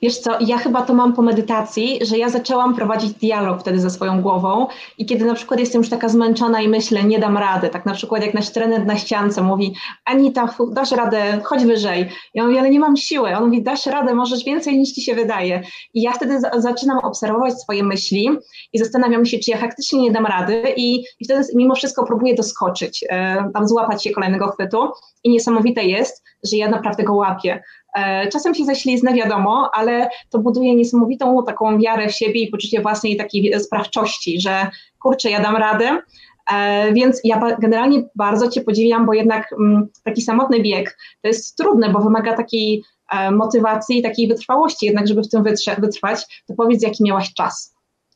Wiesz 0.01 0.17
co, 0.17 0.37
ja 0.39 0.57
chyba 0.57 0.81
to 0.81 0.93
mam 0.93 1.13
po 1.13 1.21
medytacji, 1.21 1.99
że 2.01 2.17
ja 2.17 2.29
zaczęłam 2.29 2.75
prowadzić 2.75 3.13
dialog 3.13 3.61
wtedy 3.61 3.79
ze 3.79 3.89
swoją 3.89 4.21
głową 4.21 4.67
i 4.97 5.05
kiedy 5.05 5.25
na 5.25 5.33
przykład 5.33 5.59
jestem 5.59 5.81
już 5.81 5.89
taka 5.89 6.09
zmęczona 6.09 6.61
i 6.61 6.67
myślę, 6.67 7.03
nie 7.03 7.19
dam 7.19 7.37
rady, 7.37 7.69
tak 7.69 7.85
na 7.85 7.93
przykład 7.93 8.21
jak 8.21 8.33
nasz 8.33 8.49
trener 8.49 8.85
na 8.85 8.97
ściance 8.97 9.41
mówi, 9.41 9.75
Anita, 10.05 10.55
dasz 10.71 10.91
radę, 10.91 11.41
chodź 11.43 11.65
wyżej. 11.65 12.09
Ja 12.33 12.45
mówię, 12.45 12.59
ale 12.59 12.69
nie 12.69 12.79
mam 12.79 12.97
siły. 12.97 13.35
On 13.35 13.45
mówi, 13.45 13.63
dasz 13.63 13.85
radę, 13.85 14.13
możesz 14.13 14.43
więcej 14.43 14.79
niż 14.79 14.91
ci 14.91 15.01
się 15.01 15.15
wydaje. 15.15 15.61
I 15.93 16.01
ja 16.01 16.11
wtedy 16.11 16.39
zaczynam 16.57 16.97
obserwować 16.97 17.61
swoje 17.61 17.83
myśli 17.83 18.29
i 18.73 18.79
zastanawiam 18.79 19.25
się, 19.25 19.39
czy 19.39 19.51
ja 19.51 19.57
faktycznie 19.57 20.01
nie 20.01 20.11
dam 20.11 20.25
rady 20.25 20.63
i, 20.75 21.03
i 21.19 21.25
wtedy 21.25 21.43
mimo 21.55 21.75
wszystko 21.75 22.05
próbuję 22.05 22.35
doskoczyć, 22.35 23.05
e, 23.09 23.49
tam 23.53 23.67
złapać 23.67 24.03
się 24.03 24.11
kolejnego 24.11 24.47
chwytu 24.47 24.89
i 25.23 25.29
niesamowite 25.29 25.83
jest, 25.83 26.23
że 26.43 26.57
ja 26.57 26.69
naprawdę 26.69 27.03
go 27.03 27.13
łapię. 27.13 27.63
E, 27.97 28.27
czasem 28.27 28.55
się 28.55 28.65
zaśliznę, 28.65 29.13
wiadomo, 29.13 29.69
ale 29.73 30.09
to 30.29 30.39
buduje 30.39 30.75
niesamowitą 30.75 31.43
taką 31.45 31.79
wiarę 31.79 32.07
w 32.07 32.11
siebie 32.11 32.41
i 32.41 32.47
poczucie 32.47 32.81
własnej 32.81 33.17
takiej 33.17 33.59
sprawczości, 33.59 34.41
że 34.41 34.67
kurczę, 34.99 35.29
ja 35.29 35.39
dam 35.39 35.55
radę. 35.55 35.97
E, 36.53 36.93
więc 36.93 37.21
ja 37.23 37.41
generalnie 37.59 38.03
bardzo 38.15 38.49
Cię 38.49 38.61
podziwiam, 38.61 39.05
bo 39.05 39.13
jednak 39.13 39.53
mm, 39.53 39.87
taki 40.03 40.21
samotny 40.21 40.59
bieg 40.61 40.97
to 41.21 41.27
jest 41.27 41.57
trudne, 41.57 41.89
bo 41.89 41.99
wymaga 41.99 42.33
takiej 42.33 42.83
e, 43.11 43.31
motywacji 43.31 43.99
i 43.99 44.01
takiej 44.01 44.27
wytrwałości, 44.27 44.85
jednak 44.85 45.07
żeby 45.07 45.21
w 45.21 45.29
tym 45.29 45.43
wytrwać, 45.79 46.43
to 46.47 46.53
powiedz, 46.53 46.83
jaki 46.83 47.03
miałaś 47.03 47.33
czas. 47.33 47.75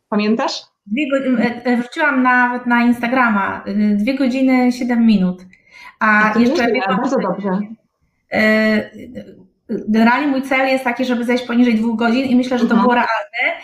Pamiętasz? 0.09 0.61
Dwie 0.85 1.09
godziny, 1.09 1.61
wróciłam 1.77 2.23
nawet 2.23 2.65
na 2.65 2.83
Instagrama, 2.83 3.63
dwie 3.95 4.15
godziny, 4.15 4.71
siedem 4.71 5.05
minut. 5.05 5.41
A, 5.99 6.33
jeszcze. 6.39 6.67
bardzo 6.87 7.17
dobrze 7.19 7.59
generalnie 9.87 10.27
mój 10.27 10.41
cel 10.41 10.67
jest 10.67 10.83
taki, 10.83 11.05
żeby 11.05 11.23
zejść 11.23 11.43
poniżej 11.43 11.75
dwóch 11.75 11.99
godzin 11.99 12.25
i 12.25 12.35
myślę, 12.35 12.59
że 12.59 12.65
to 12.65 12.73
mhm. 12.73 12.81
było 12.81 12.93
realne, 12.93 13.61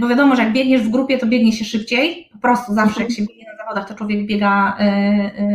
bo 0.00 0.08
wiadomo, 0.08 0.36
że 0.36 0.42
jak 0.42 0.52
biegniesz 0.52 0.82
w 0.82 0.90
grupie, 0.90 1.18
to 1.18 1.26
biegnie 1.26 1.52
się 1.52 1.64
szybciej, 1.64 2.28
po 2.32 2.38
prostu 2.38 2.74
zawsze 2.74 3.02
jak 3.02 3.12
się 3.12 3.22
biegnie 3.22 3.44
na 3.52 3.64
zawodach, 3.64 3.88
to 3.88 3.94
człowiek 3.94 4.26
biega 4.26 4.76
e, 4.80 4.82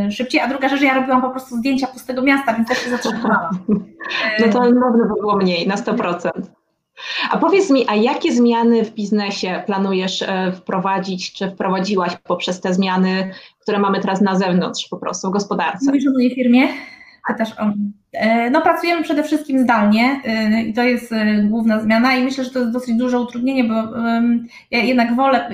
e, 0.08 0.12
szybciej, 0.12 0.42
a 0.42 0.48
druga 0.48 0.70
rzecz, 0.70 0.82
ja 0.82 0.94
robiłam 0.94 1.22
po 1.22 1.30
prostu 1.30 1.58
zdjęcia 1.58 1.88
pustego 1.88 2.22
miasta, 2.22 2.54
więc 2.54 2.68
też 2.68 2.78
się 2.78 2.90
zatrzymałam. 2.90 3.50
No 4.40 4.54
to 4.54 4.60
na 4.60 4.92
pewno 4.92 5.16
było 5.16 5.38
mniej, 5.38 5.68
na 5.68 5.76
100%. 5.76 6.30
A 7.32 7.38
powiedz 7.38 7.70
mi, 7.70 7.86
a 7.90 7.96
jakie 7.96 8.32
zmiany 8.34 8.86
w 8.86 8.94
biznesie 8.94 9.64
planujesz 9.66 10.22
e, 10.22 10.52
wprowadzić, 10.52 11.34
czy 11.34 11.52
wprowadziłaś 11.52 12.18
poprzez 12.24 12.62
te 12.62 12.74
zmiany, 12.74 13.32
które 13.60 13.80
mamy 13.80 14.00
teraz 14.00 14.22
na 14.22 14.36
zewnątrz 14.36 14.88
po 14.90 14.98
prostu 14.98 15.30
w 15.30 15.32
gospodarce? 15.32 15.86
Mówisz 15.86 16.08
o 16.08 16.12
mojej 16.12 16.36
firmie? 16.36 16.68
Pytasz 17.28 17.52
o 17.60 17.64
E, 17.64 17.74
no, 18.52 18.62
pracujemy 18.62 19.04
przede 19.04 19.24
wszystkim 19.24 19.60
zdalnie 19.60 20.22
e, 20.26 20.62
i 20.62 20.74
to 20.74 20.84
jest 20.84 21.12
e, 21.12 21.44
główna 21.44 21.80
zmiana 21.80 22.16
i 22.16 22.24
myślę, 22.24 22.44
że 22.44 22.52
to 22.52 22.60
jest 22.60 22.72
dosyć 22.72 22.96
duże 22.96 23.20
utrudnienie, 23.20 23.64
bo 23.64 23.74
ja 24.72 24.80
jednak 24.80 25.16
wolę, 25.16 25.50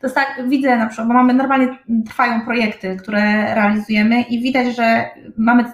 to 0.00 0.06
jest 0.06 0.14
tak, 0.14 0.48
widzę 0.48 0.76
na 0.76 0.86
przykład, 0.86 1.08
bo 1.08 1.14
mamy 1.14 1.34
normalnie 1.34 1.68
trwają 2.06 2.40
projekty, 2.40 2.96
które 2.96 3.54
realizujemy 3.54 4.22
i 4.22 4.42
widać, 4.42 4.76
że 4.76 5.10
mamy 5.36 5.64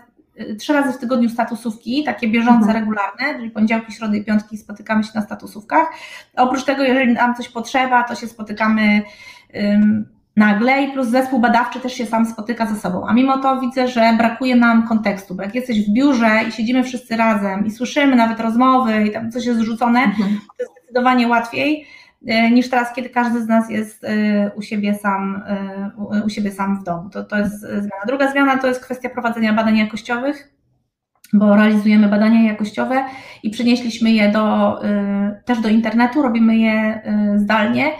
trzy 0.58 0.72
razy 0.72 0.92
w 0.92 1.00
tygodniu 1.00 1.28
statusówki, 1.28 2.04
takie 2.04 2.28
bieżące, 2.28 2.66
mhm. 2.66 2.76
regularne, 2.76 3.38
czyli 3.38 3.50
poniedziałki, 3.50 3.92
środy 3.92 4.18
i 4.18 4.24
piątki 4.24 4.58
spotykamy 4.58 5.04
się 5.04 5.10
na 5.14 5.22
statusówkach. 5.22 5.86
Oprócz 6.36 6.64
tego, 6.64 6.82
jeżeli 6.82 7.12
nam 7.12 7.34
coś 7.34 7.48
potrzeba, 7.48 8.02
to 8.02 8.14
się 8.14 8.26
spotykamy 8.26 9.02
nagle 10.38 10.82
i 10.82 10.92
plus 10.92 11.08
zespół 11.08 11.40
badawczy 11.40 11.80
też 11.80 11.92
się 11.92 12.06
sam 12.06 12.26
spotyka 12.26 12.66
ze 12.66 12.76
sobą. 12.76 13.06
A 13.06 13.12
mimo 13.12 13.38
to 13.38 13.60
widzę, 13.60 13.88
że 13.88 14.14
brakuje 14.18 14.56
nam 14.56 14.88
kontekstu, 14.88 15.34
bo 15.34 15.42
jak 15.42 15.54
jesteś 15.54 15.86
w 15.86 15.92
biurze 15.92 16.30
i 16.48 16.52
siedzimy 16.52 16.84
wszyscy 16.84 17.16
razem 17.16 17.66
i 17.66 17.70
słyszymy 17.70 18.16
nawet 18.16 18.40
rozmowy 18.40 19.04
i 19.04 19.12
tam 19.12 19.30
coś 19.30 19.46
jest 19.46 19.58
zrzucone, 19.58 20.00
mhm. 20.00 20.38
to 20.56 20.62
jest 20.62 20.72
zdecydowanie 20.72 21.28
łatwiej 21.28 21.86
e, 22.26 22.50
niż 22.50 22.70
teraz, 22.70 22.94
kiedy 22.94 23.10
każdy 23.10 23.42
z 23.42 23.46
nas 23.46 23.70
jest 23.70 24.04
e, 24.04 24.50
u 24.56 24.62
siebie 24.62 24.94
sam, 24.94 25.42
e, 25.46 26.22
u 26.26 26.28
siebie 26.28 26.52
sam 26.52 26.80
w 26.80 26.84
domu. 26.84 27.10
To, 27.10 27.24
to 27.24 27.38
jest 27.38 27.60
zmiana. 27.60 28.04
Druga 28.06 28.32
zmiana 28.32 28.58
to 28.58 28.66
jest 28.66 28.84
kwestia 28.84 29.08
prowadzenia 29.08 29.52
badań 29.52 29.76
jakościowych, 29.76 30.52
bo 31.32 31.56
realizujemy 31.56 32.08
badania 32.08 32.42
jakościowe 32.42 33.04
i 33.42 33.50
przenieśliśmy 33.50 34.10
je 34.10 34.32
do, 34.32 34.78
też 35.44 35.60
do 35.60 35.68
internetu, 35.68 36.22
robimy 36.22 36.56
je 36.56 37.02
zdalnie 37.36 37.90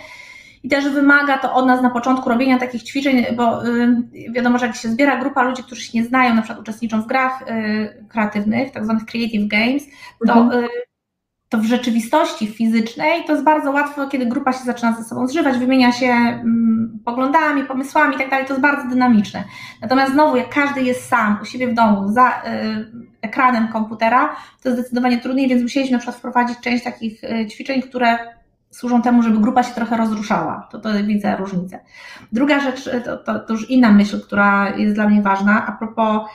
i 0.68 0.70
też 0.70 0.88
wymaga 0.88 1.38
to 1.38 1.54
od 1.54 1.66
nas 1.66 1.82
na 1.82 1.90
początku 1.90 2.28
robienia 2.28 2.58
takich 2.58 2.82
ćwiczeń, 2.82 3.26
bo 3.36 3.66
y, 3.66 3.96
wiadomo, 4.30 4.58
że 4.58 4.66
jak 4.66 4.76
się 4.76 4.88
zbiera 4.88 5.16
grupa 5.16 5.42
ludzi, 5.42 5.62
którzy 5.62 5.82
się 5.82 5.98
nie 5.98 6.04
znają, 6.04 6.34
na 6.34 6.42
przykład 6.42 6.60
uczestniczą 6.60 7.02
w 7.02 7.06
grach 7.06 7.42
y, 7.42 8.06
kreatywnych, 8.08 8.72
tak 8.72 8.84
zwanych 8.84 9.04
creative 9.04 9.48
games, 9.48 9.82
to, 10.26 10.32
mhm. 10.32 10.64
Y, 10.64 10.68
to 11.48 11.58
w 11.58 11.64
rzeczywistości 11.64 12.46
fizycznej 12.46 13.24
to 13.24 13.32
jest 13.32 13.44
bardzo 13.44 13.70
łatwo, 13.70 14.06
kiedy 14.06 14.26
grupa 14.26 14.52
się 14.52 14.64
zaczyna 14.64 14.92
ze 14.92 15.04
sobą 15.04 15.26
zżywać, 15.26 15.58
wymienia 15.58 15.92
się 15.92 16.06
mm, 16.06 16.98
poglądami, 17.04 17.64
pomysłami 17.64 18.14
i 18.14 18.18
tak 18.18 18.30
dalej, 18.30 18.46
to 18.46 18.52
jest 18.52 18.62
bardzo 18.62 18.88
dynamiczne. 18.88 19.44
Natomiast 19.82 20.12
znowu, 20.12 20.36
jak 20.36 20.48
każdy 20.48 20.82
jest 20.82 21.08
sam 21.08 21.38
u 21.42 21.44
siebie 21.44 21.68
w 21.68 21.74
domu, 21.74 22.08
za 22.08 22.42
ekranem 23.22 23.68
komputera, 23.68 24.36
to 24.62 24.68
jest 24.68 24.80
zdecydowanie 24.80 25.18
trudniej, 25.18 25.48
więc 25.48 25.62
musieliśmy 25.62 25.92
na 25.92 25.98
przykład 25.98 26.16
wprowadzić 26.16 26.58
część 26.60 26.84
takich 26.84 27.20
ćwiczeń, 27.50 27.82
które 27.82 28.18
służą 28.78 29.02
temu, 29.02 29.22
żeby 29.22 29.38
grupa 29.38 29.62
się 29.62 29.74
trochę 29.74 29.96
rozruszała. 29.96 30.68
To, 30.70 30.78
to 30.78 30.88
widzę 31.04 31.36
różnicę. 31.36 31.80
Druga 32.32 32.60
rzecz, 32.60 32.90
to, 33.04 33.16
to, 33.16 33.38
to 33.38 33.52
już 33.52 33.70
inna 33.70 33.92
myśl, 33.92 34.20
która 34.20 34.76
jest 34.76 34.94
dla 34.94 35.08
mnie 35.08 35.22
ważna, 35.22 35.66
a 35.66 35.72
propos 35.72 36.28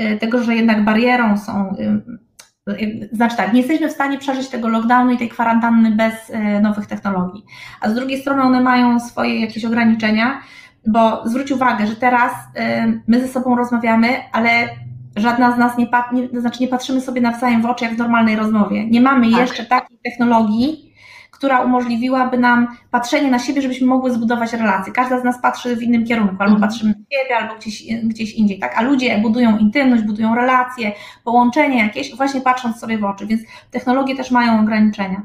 y, 0.00 0.18
tego, 0.18 0.42
że 0.42 0.54
jednak 0.54 0.84
barierą 0.84 1.38
są 1.38 1.76
y, 1.78 3.08
znaczy 3.12 3.36
tak, 3.36 3.52
nie 3.52 3.60
jesteśmy 3.60 3.88
w 3.88 3.92
stanie 3.92 4.18
przeżyć 4.18 4.48
tego 4.48 4.68
lockdownu 4.68 5.12
i 5.12 5.18
tej 5.18 5.28
kwarantanny 5.28 5.90
bez 5.90 6.32
nowych 6.62 6.86
technologii. 6.86 7.44
A 7.80 7.90
z 7.90 7.94
drugiej 7.94 8.20
strony 8.20 8.42
one 8.42 8.60
mają 8.60 9.00
swoje 9.00 9.40
jakieś 9.40 9.64
ograniczenia, 9.64 10.40
bo 10.86 11.28
zwróć 11.28 11.52
uwagę, 11.52 11.86
że 11.86 11.96
teraz 11.96 12.32
my 13.06 13.20
ze 13.20 13.28
sobą 13.28 13.56
rozmawiamy, 13.56 14.08
ale 14.32 14.48
żadna 15.16 15.54
z 15.56 15.58
nas 15.58 15.78
nie, 15.78 15.88
nie, 16.12 16.40
znaczy 16.40 16.60
nie 16.60 16.68
patrzymy 16.68 17.00
sobie 17.00 17.20
nawzajem 17.20 17.62
w 17.62 17.66
oczy 17.66 17.84
jak 17.84 17.94
w 17.94 17.98
normalnej 17.98 18.36
rozmowie. 18.36 18.90
Nie 18.90 19.00
mamy 19.00 19.30
tak. 19.30 19.40
jeszcze 19.40 19.64
takiej 19.64 19.98
technologii, 20.04 20.83
która 21.44 21.60
umożliwiłaby 21.60 22.38
nam 22.38 22.76
patrzenie 22.90 23.30
na 23.30 23.38
siebie, 23.38 23.62
żebyśmy 23.62 23.86
mogły 23.86 24.10
zbudować 24.10 24.52
relacje. 24.52 24.92
Każda 24.92 25.20
z 25.20 25.24
nas 25.24 25.42
patrzy 25.42 25.76
w 25.76 25.82
innym 25.82 26.06
kierunku, 26.06 26.36
albo 26.38 26.54
mhm. 26.54 26.60
patrzymy 26.60 26.90
na 26.90 27.18
siebie, 27.18 27.36
albo 27.36 27.54
gdzieś, 27.54 27.82
gdzieś 28.04 28.34
indziej, 28.34 28.58
tak? 28.58 28.78
A 28.78 28.82
ludzie 28.82 29.18
budują 29.18 29.58
intymność, 29.58 30.02
budują 30.02 30.34
relacje, 30.34 30.92
połączenie 31.24 31.78
jakieś, 31.78 32.16
właśnie 32.16 32.40
patrząc 32.40 32.78
sobie 32.78 32.98
w 32.98 33.04
oczy, 33.04 33.26
więc 33.26 33.42
technologie 33.70 34.16
też 34.16 34.30
mają 34.30 34.60
ograniczenia. 34.60 35.22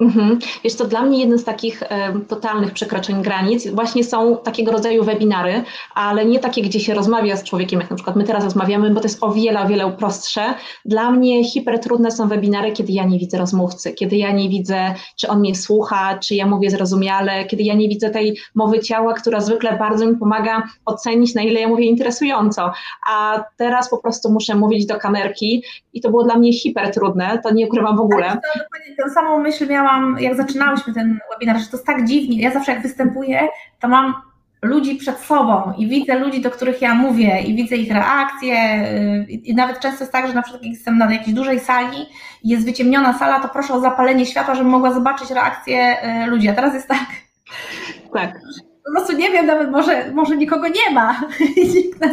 Mhm. 0.00 0.38
Wiesz 0.64 0.76
to 0.76 0.84
dla 0.84 1.02
mnie 1.02 1.20
jednym 1.20 1.38
z 1.38 1.44
takich 1.44 1.82
e, 1.82 2.12
totalnych 2.28 2.72
przekroczeń 2.72 3.22
granic 3.22 3.68
właśnie 3.68 4.04
są 4.04 4.36
takiego 4.36 4.72
rodzaju 4.72 5.04
webinary, 5.04 5.62
ale 5.94 6.24
nie 6.24 6.38
takie, 6.38 6.62
gdzie 6.62 6.80
się 6.80 6.94
rozmawia 6.94 7.36
z 7.36 7.44
człowiekiem, 7.44 7.80
jak 7.80 7.90
na 7.90 7.96
przykład 7.96 8.16
my 8.16 8.24
teraz 8.24 8.44
rozmawiamy, 8.44 8.90
bo 8.90 9.00
to 9.00 9.06
jest 9.06 9.24
o 9.24 9.32
wiele, 9.32 9.62
o 9.62 9.68
wiele 9.68 9.92
prostsze. 9.92 10.54
Dla 10.84 11.10
mnie 11.10 11.44
hipertrudne 11.44 12.10
są 12.10 12.28
webinary, 12.28 12.72
kiedy 12.72 12.92
ja 12.92 13.04
nie 13.04 13.18
widzę 13.18 13.38
rozmówcy, 13.38 13.92
kiedy 13.92 14.16
ja 14.16 14.32
nie 14.32 14.48
widzę, 14.48 14.94
czy 15.16 15.28
on 15.28 15.40
mnie 15.40 15.54
słucha, 15.54 16.18
czy 16.18 16.34
ja 16.34 16.46
mówię 16.46 16.70
zrozumiale, 16.70 17.44
kiedy 17.44 17.62
ja 17.62 17.74
nie 17.74 17.88
widzę 17.88 18.10
tej 18.10 18.38
mowy 18.54 18.80
ciała, 18.80 19.14
która 19.14 19.40
zwykle 19.40 19.78
bardzo 19.78 20.06
mi 20.06 20.16
pomaga 20.16 20.62
ocenić, 20.86 21.34
na 21.34 21.42
ile 21.42 21.60
ja 21.60 21.68
mówię 21.68 21.84
interesująco. 21.84 22.72
A 23.08 23.44
teraz 23.56 23.90
po 23.90 23.98
prostu 23.98 24.30
muszę 24.30 24.54
mówić 24.54 24.86
do 24.86 24.96
kamerki 24.96 25.64
i 25.92 26.00
to 26.00 26.10
było 26.10 26.24
dla 26.24 26.38
mnie 26.38 26.52
hipertrudne, 26.52 27.40
to 27.42 27.54
nie 27.54 27.66
ukrywam 27.66 27.96
w 27.96 28.00
ogóle. 28.00 28.26
Tak, 28.26 28.40
to 28.42 28.58
dokładnie 28.58 28.96
tę 28.96 29.10
samą 29.10 29.38
myśl 29.38 29.68
miałam 29.68 29.89
miałam, 29.90 30.16
jak 30.20 30.36
zaczynałyśmy 30.36 30.94
ten 30.94 31.18
webinar, 31.32 31.58
że 31.58 31.66
to 31.66 31.76
jest 31.76 31.86
tak 31.86 32.04
dziwnie. 32.04 32.42
Ja 32.42 32.50
zawsze 32.50 32.72
jak 32.72 32.82
występuję, 32.82 33.48
to 33.80 33.88
mam 33.88 34.14
ludzi 34.62 34.96
przed 34.96 35.18
sobą 35.18 35.72
i 35.78 35.88
widzę 35.88 36.18
ludzi, 36.18 36.40
do 36.40 36.50
których 36.50 36.82
ja 36.82 36.94
mówię 36.94 37.40
i 37.40 37.54
widzę 37.54 37.76
ich 37.76 37.92
reakcje 37.92 38.84
y, 39.28 39.32
i 39.32 39.54
nawet 39.54 39.80
często 39.80 40.04
jest 40.04 40.12
tak, 40.12 40.28
że 40.28 40.34
na 40.34 40.42
przykład 40.42 40.62
jak 40.62 40.72
jestem 40.72 40.98
na 40.98 41.12
jakiejś 41.12 41.34
dużej 41.34 41.60
sali 41.60 42.06
i 42.42 42.48
jest 42.48 42.64
wyciemniona 42.64 43.18
sala, 43.18 43.40
to 43.40 43.48
proszę 43.48 43.74
o 43.74 43.80
zapalenie 43.80 44.26
światła, 44.26 44.54
żebym 44.54 44.72
mogła 44.72 44.92
zobaczyć 44.92 45.30
reakcje 45.30 45.96
y, 46.24 46.26
ludzi, 46.26 46.48
a 46.48 46.52
teraz 46.52 46.74
jest 46.74 46.88
tak. 46.88 47.06
Tak. 48.12 48.32
Po 48.84 48.92
prostu 48.92 49.16
nie 49.16 49.30
wiem, 49.30 49.46
nawet 49.46 49.70
może, 49.70 50.12
może 50.12 50.36
nikogo 50.36 50.68
nie 50.68 50.94
ma. 50.94 51.20
nikt, 51.74 52.00
nas, 52.00 52.12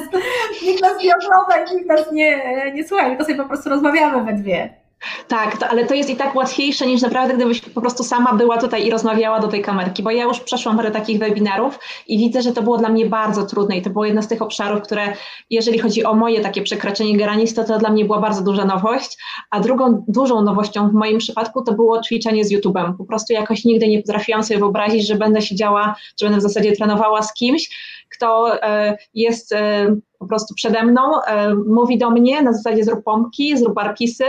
nikt 0.63 0.81
nas 0.81 1.03
nie 1.03 1.13
ogląda 1.15 1.71
i 1.71 1.75
nikt 1.75 1.87
nas 1.87 2.11
nie, 2.11 2.41
nie 2.73 2.87
słucha, 2.87 3.05
tylko 3.05 3.23
sobie 3.23 3.35
po 3.35 3.45
prostu 3.45 3.69
rozmawiamy 3.69 4.23
we 4.23 4.33
dwie. 4.33 4.86
Tak, 5.27 5.57
to, 5.57 5.67
ale 5.67 5.85
to 5.85 5.93
jest 5.93 6.09
i 6.09 6.15
tak 6.15 6.35
łatwiejsze 6.35 6.87
niż 6.87 7.01
naprawdę, 7.01 7.33
gdybyś 7.35 7.61
po 7.61 7.81
prostu 7.81 8.03
sama 8.03 8.33
była 8.33 8.57
tutaj 8.57 8.87
i 8.87 8.91
rozmawiała 8.91 9.39
do 9.39 9.47
tej 9.47 9.61
kamerki, 9.61 10.03
bo 10.03 10.11
ja 10.11 10.23
już 10.23 10.39
przeszłam 10.39 10.77
parę 10.77 10.91
takich 10.91 11.19
webinarów 11.19 11.79
i 12.07 12.17
widzę, 12.17 12.41
że 12.41 12.53
to 12.53 12.61
było 12.61 12.77
dla 12.77 12.89
mnie 12.89 13.05
bardzo 13.05 13.45
trudne 13.45 13.77
i 13.77 13.81
to 13.81 13.89
było 13.89 14.05
jedno 14.05 14.21
z 14.21 14.27
tych 14.27 14.41
obszarów, 14.41 14.81
które, 14.81 15.13
jeżeli 15.49 15.79
chodzi 15.79 16.03
o 16.03 16.13
moje 16.13 16.41
takie 16.41 16.61
przekroczenie 16.61 17.17
granic, 17.17 17.53
to 17.53 17.63
to 17.63 17.77
dla 17.77 17.89
mnie 17.89 18.05
była 18.05 18.19
bardzo 18.19 18.41
duża 18.41 18.65
nowość, 18.65 19.17
a 19.49 19.59
drugą 19.59 20.03
dużą 20.07 20.41
nowością 20.41 20.89
w 20.89 20.93
moim 20.93 21.17
przypadku 21.17 21.63
to 21.63 21.73
było 21.73 22.01
ćwiczenie 22.01 22.45
z 22.45 22.51
YouTube'em. 22.51 22.97
Po 22.97 23.05
prostu 23.05 23.33
jakoś 23.33 23.65
nigdy 23.65 23.87
nie 23.87 24.01
potrafiłam 24.01 24.43
sobie 24.43 24.59
wyobrazić, 24.59 25.07
że 25.07 25.15
będę 25.15 25.41
siedziała, 25.41 25.95
że 26.19 26.25
będę 26.25 26.39
w 26.39 26.43
zasadzie 26.43 26.71
trenowała 26.71 27.21
z 27.21 27.33
kimś, 27.33 27.69
kto 28.17 28.61
e, 28.63 28.97
jest 29.13 29.53
e, 29.53 29.95
po 30.19 30.27
prostu 30.27 30.53
przede 30.55 30.83
mną, 30.83 31.21
e, 31.21 31.53
mówi 31.53 31.97
do 31.97 32.09
mnie 32.09 32.41
na 32.41 32.53
zasadzie 32.53 32.83
zrób 32.83 33.03
pompki, 33.03 33.57
zrób 33.57 33.73
barpisy, 33.73 34.23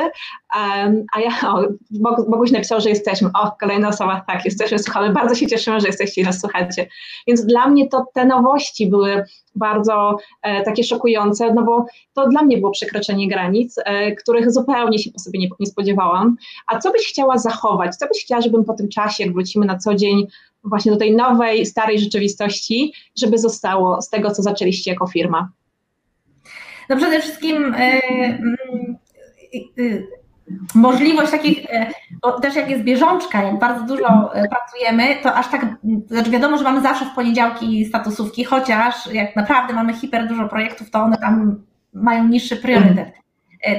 a 1.14 1.20
ja, 1.20 1.54
o, 1.54 1.62
Boguś 2.30 2.50
napisał, 2.50 2.80
że 2.80 2.88
jesteśmy, 2.88 3.28
o, 3.42 3.52
kolejna 3.60 3.88
osoba, 3.88 4.24
tak, 4.26 4.44
jesteśmy, 4.44 4.78
słuchamy, 4.78 5.12
bardzo 5.12 5.34
się 5.34 5.46
cieszymy, 5.46 5.80
że 5.80 5.86
jesteście 5.86 6.20
i 6.20 6.24
nas 6.24 6.40
słuchacie. 6.40 6.88
Więc 7.26 7.46
dla 7.46 7.68
mnie 7.68 7.88
to 7.88 8.06
te 8.14 8.24
nowości 8.24 8.86
były 8.86 9.24
bardzo 9.54 10.16
takie 10.64 10.84
szokujące, 10.84 11.54
no 11.54 11.62
bo 11.62 11.86
to 12.14 12.28
dla 12.28 12.42
mnie 12.42 12.58
było 12.58 12.70
przekroczenie 12.70 13.28
granic, 13.28 13.76
których 14.18 14.52
zupełnie 14.52 14.98
się 14.98 15.10
po 15.10 15.18
sobie 15.18 15.38
nie, 15.38 15.48
nie 15.60 15.66
spodziewałam. 15.66 16.36
A 16.66 16.78
co 16.78 16.92
byś 16.92 17.08
chciała 17.08 17.38
zachować? 17.38 17.96
Co 17.96 18.08
byś 18.08 18.24
chciała, 18.24 18.40
żebym 18.40 18.64
po 18.64 18.74
tym 18.74 18.88
czasie, 18.88 19.24
jak 19.24 19.32
wrócimy 19.32 19.66
na 19.66 19.78
co 19.78 19.94
dzień 19.94 20.26
właśnie 20.68 20.92
do 20.92 20.98
tej 20.98 21.16
nowej, 21.16 21.66
starej 21.66 21.98
rzeczywistości, 21.98 22.92
żeby 23.20 23.38
zostało 23.38 24.02
z 24.02 24.10
tego, 24.10 24.30
co 24.30 24.42
zaczęliście 24.42 24.90
jako 24.90 25.06
firma? 25.06 25.50
No 26.88 26.96
przede 26.96 27.20
wszystkim 27.20 27.74
yy, 27.78 29.62
yy, 29.76 30.06
możliwość 30.74 31.30
takich, 31.30 31.66
bo 32.22 32.40
też 32.40 32.56
jak 32.56 32.70
jest 32.70 32.82
bieżączka, 32.82 33.42
jak 33.42 33.58
bardzo 33.58 33.84
dużo 33.84 34.30
pracujemy, 34.50 35.16
to 35.22 35.34
aż 35.34 35.50
tak, 35.50 35.66
znaczy 36.06 36.30
wiadomo, 36.30 36.58
że 36.58 36.64
mamy 36.64 36.80
zawsze 36.80 37.04
w 37.04 37.14
poniedziałki 37.14 37.86
statusówki, 37.86 38.44
chociaż 38.44 39.12
jak 39.12 39.36
naprawdę 39.36 39.74
mamy 39.74 39.94
hiper 39.94 40.28
dużo 40.28 40.48
projektów, 40.48 40.90
to 40.90 41.00
one 41.02 41.16
tam 41.18 41.62
mają 41.92 42.28
niższy 42.28 42.56
priorytet. 42.56 43.12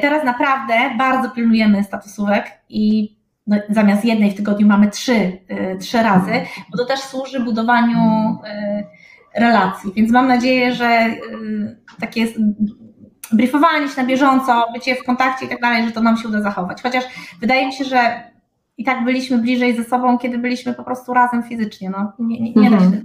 Teraz 0.01 0.23
naprawdę 0.23 0.73
bardzo 0.97 1.29
pilnujemy 1.29 1.83
statusówek 1.83 2.51
i 2.69 3.15
no, 3.49 3.57
zamiast 3.69 4.05
jednej 4.05 4.31
w 4.31 4.35
tygodniu 4.35 4.67
mamy 4.67 4.89
trzy, 4.89 5.37
trzy 5.79 5.97
razy, 5.97 6.31
bo 6.71 6.77
to 6.77 6.85
też 6.85 6.99
służy 6.99 7.39
budowaniu 7.39 7.99
relacji. 9.35 9.91
Więc 9.95 10.11
mam 10.11 10.27
nadzieję, 10.27 10.73
że 10.75 11.15
takie 11.99 12.27
briefowanie 13.31 13.87
się 13.87 14.01
na 14.01 14.07
bieżąco, 14.07 14.65
bycie 14.73 14.95
w 14.95 15.03
kontakcie 15.03 15.45
i 15.45 15.49
tak 15.49 15.61
dalej, 15.61 15.85
że 15.85 15.91
to 15.91 16.01
nam 16.01 16.17
się 16.17 16.27
uda 16.27 16.41
zachować. 16.41 16.81
Chociaż 16.81 17.03
wydaje 17.41 17.65
mi 17.65 17.73
się, 17.73 17.85
że 17.85 18.23
i 18.77 18.83
tak 18.83 19.03
byliśmy 19.03 19.37
bliżej 19.37 19.75
ze 19.75 19.83
sobą, 19.83 20.17
kiedy 20.17 20.37
byliśmy 20.37 20.73
po 20.73 20.83
prostu 20.83 21.13
razem 21.13 21.43
fizycznie. 21.43 21.89
No, 21.89 22.13
nie, 22.19 22.41
nie, 22.41 22.53
nie 22.53 22.67
mhm. 22.67 22.91
da 22.91 22.97
się. 22.97 23.03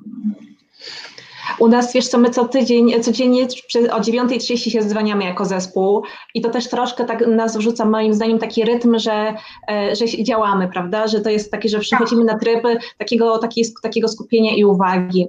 U 1.58 1.68
nas, 1.68 1.92
wiesz 1.92 2.08
co, 2.08 2.18
my 2.18 2.30
co 2.30 2.48
tydzień, 2.48 3.02
codziennie 3.02 3.46
o 3.92 4.00
9.30 4.00 4.70
się 4.70 4.82
zwaniamy 4.82 5.24
jako 5.24 5.44
zespół 5.44 6.02
i 6.34 6.40
to 6.40 6.50
też 6.50 6.68
troszkę 6.68 7.04
tak 7.04 7.26
nas 7.26 7.56
wrzuca 7.56 7.84
moim 7.84 8.14
zdaniem 8.14 8.38
taki 8.38 8.64
rytm, 8.64 8.98
że, 8.98 9.34
e, 9.70 9.96
że 9.96 10.06
działamy, 10.24 10.68
prawda, 10.68 11.06
że 11.06 11.20
to 11.20 11.30
jest 11.30 11.50
takie, 11.50 11.68
że 11.68 11.78
przechodzimy 11.78 12.24
na 12.24 12.38
tryb 12.38 12.62
takiego, 12.98 13.40
takiego 13.82 14.08
skupienia 14.08 14.54
i 14.54 14.64
uwagi. 14.64 15.28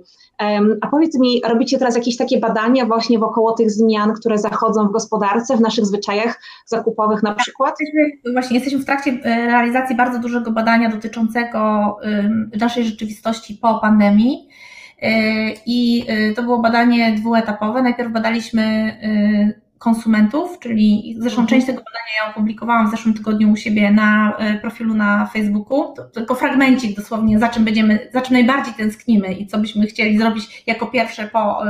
A 0.82 0.88
powiedz 0.88 1.20
mi, 1.20 1.42
robicie 1.48 1.78
teraz 1.78 1.96
jakieś 1.96 2.18
takie 2.18 2.40
badania 2.40 2.86
właśnie 2.86 3.20
wokoło 3.20 3.54
tych 3.54 3.72
zmian, 3.72 4.14
które 4.14 4.38
zachodzą 4.38 4.88
w 4.88 4.92
gospodarce, 4.92 5.58
w 5.58 5.62
naszych 5.62 5.86
zwyczajach 5.86 6.42
zakupowych 6.66 7.24
na 7.24 7.36
przykład? 7.36 7.76
Jesteśmy, 7.80 8.34
właśnie 8.34 8.56
jesteśmy 8.56 8.80
w 8.80 8.86
trakcie 8.86 9.12
e, 9.12 9.48
realizacji 9.48 9.96
bardzo 9.96 10.20
dużego 10.20 10.52
badania 10.52 10.90
dotyczącego 10.90 11.98
naszej 12.60 12.86
rzeczywistości 12.86 13.60
po 13.62 13.80
pandemii. 13.80 14.48
E, 15.02 15.52
I 15.66 16.06
e, 16.08 16.34
to 16.34 16.44
było 16.44 16.60
badanie 16.60 17.12
dwuetapowe. 17.12 17.82
Najpierw 17.82 18.12
badaliśmy 18.12 18.96
konsumentów, 19.78 20.60
czyli 20.60 21.16
zresztą 21.20 21.42
mhm. 21.42 21.48
część 21.48 21.68
tego 21.68 21.78
badania 21.78 22.26
ja 22.26 22.32
opublikowałam 22.32 22.88
w 22.88 22.92
zeszłym 22.92 23.14
tygodniu 23.14 23.52
u 23.52 23.56
siebie 23.56 23.92
na 23.92 24.38
e, 24.38 24.60
profilu 24.60 24.94
na 24.94 25.26
Facebooku. 25.26 25.94
To 25.96 26.04
tylko 26.04 26.36
fragmencik 26.36 26.96
dosłownie, 26.98 27.40
za 27.40 27.50
czym 27.50 27.66
będziemy, 27.66 28.10
za 28.14 28.22
czym 28.22 28.34
najbardziej 28.34 28.74
tęsknimy 28.74 29.34
i 29.34 29.48
co 29.48 29.58
byśmy 29.58 29.88
chcieli 29.88 30.18
zrobić 30.18 30.64
jako 30.68 30.88
pierwsze 30.88 31.28
po 31.28 31.62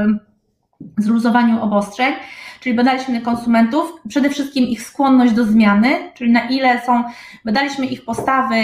zluzowaniu 0.98 1.64
obostrzeń. 1.64 2.14
Czyli 2.60 2.76
badaliśmy 2.76 3.22
konsumentów, 3.22 3.94
przede 4.08 4.30
wszystkim 4.30 4.66
ich 4.66 4.82
skłonność 4.82 5.34
do 5.34 5.46
zmiany, 5.46 6.12
czyli 6.14 6.32
na 6.32 6.50
ile 6.50 6.82
są, 6.86 7.04
badaliśmy 7.46 7.86
ich 7.86 8.06
postawy, 8.06 8.56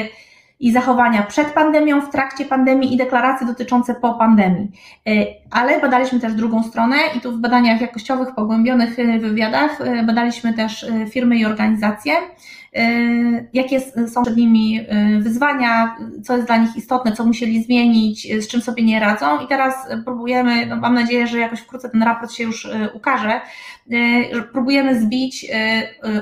i 0.61 0.71
zachowania 0.71 1.23
przed 1.23 1.47
pandemią, 1.47 2.01
w 2.01 2.09
trakcie 2.09 2.45
pandemii 2.45 2.93
i 2.93 2.97
deklaracje 2.97 3.47
dotyczące 3.47 3.95
po 3.95 4.13
pandemii. 4.13 4.71
E, 5.07 5.11
ale 5.51 5.81
badaliśmy 5.81 6.19
też 6.19 6.33
drugą 6.33 6.63
stronę 6.63 6.95
i 7.17 7.21
tu 7.21 7.31
w 7.31 7.37
badaniach 7.37 7.81
jakościowych, 7.81 8.35
pogłębionych 8.35 8.99
e, 8.99 9.19
wywiadach 9.19 9.81
e, 9.81 10.03
badaliśmy 10.03 10.53
też 10.53 10.85
firmy 11.09 11.37
i 11.37 11.45
organizacje, 11.45 12.13
jakie 13.53 13.81
są 14.07 14.23
przed 14.23 14.37
nimi 14.37 14.79
wyzwania, 15.19 15.97
co 16.23 16.35
jest 16.35 16.47
dla 16.47 16.57
nich 16.57 16.75
istotne, 16.75 17.11
co 17.11 17.25
musieli 17.25 17.63
zmienić, 17.63 18.27
z 18.43 18.47
czym 18.47 18.61
sobie 18.61 18.83
nie 18.83 18.99
radzą 18.99 19.39
i 19.39 19.47
teraz 19.47 19.75
próbujemy, 20.05 20.65
no 20.65 20.75
mam 20.75 20.93
nadzieję, 20.93 21.27
że 21.27 21.39
jakoś 21.39 21.59
wkrótce 21.59 21.89
ten 21.89 22.03
raport 22.03 22.31
się 22.31 22.43
już 22.43 22.67
ukaże, 22.93 23.41
próbujemy 24.51 25.01
zbić 25.01 25.51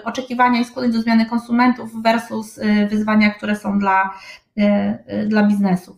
oczekiwania 0.03 0.59
i 0.61 0.65
skłonność 0.65 0.95
do 0.95 1.01
zmiany 1.01 1.25
konsumentów 1.25 2.03
versus 2.03 2.59
wyzwania, 2.89 3.29
które 3.29 3.55
są 3.55 3.79
dla 3.79 4.09
E, 4.59 4.97
e, 5.07 5.25
dla 5.25 5.43
biznesów. 5.43 5.95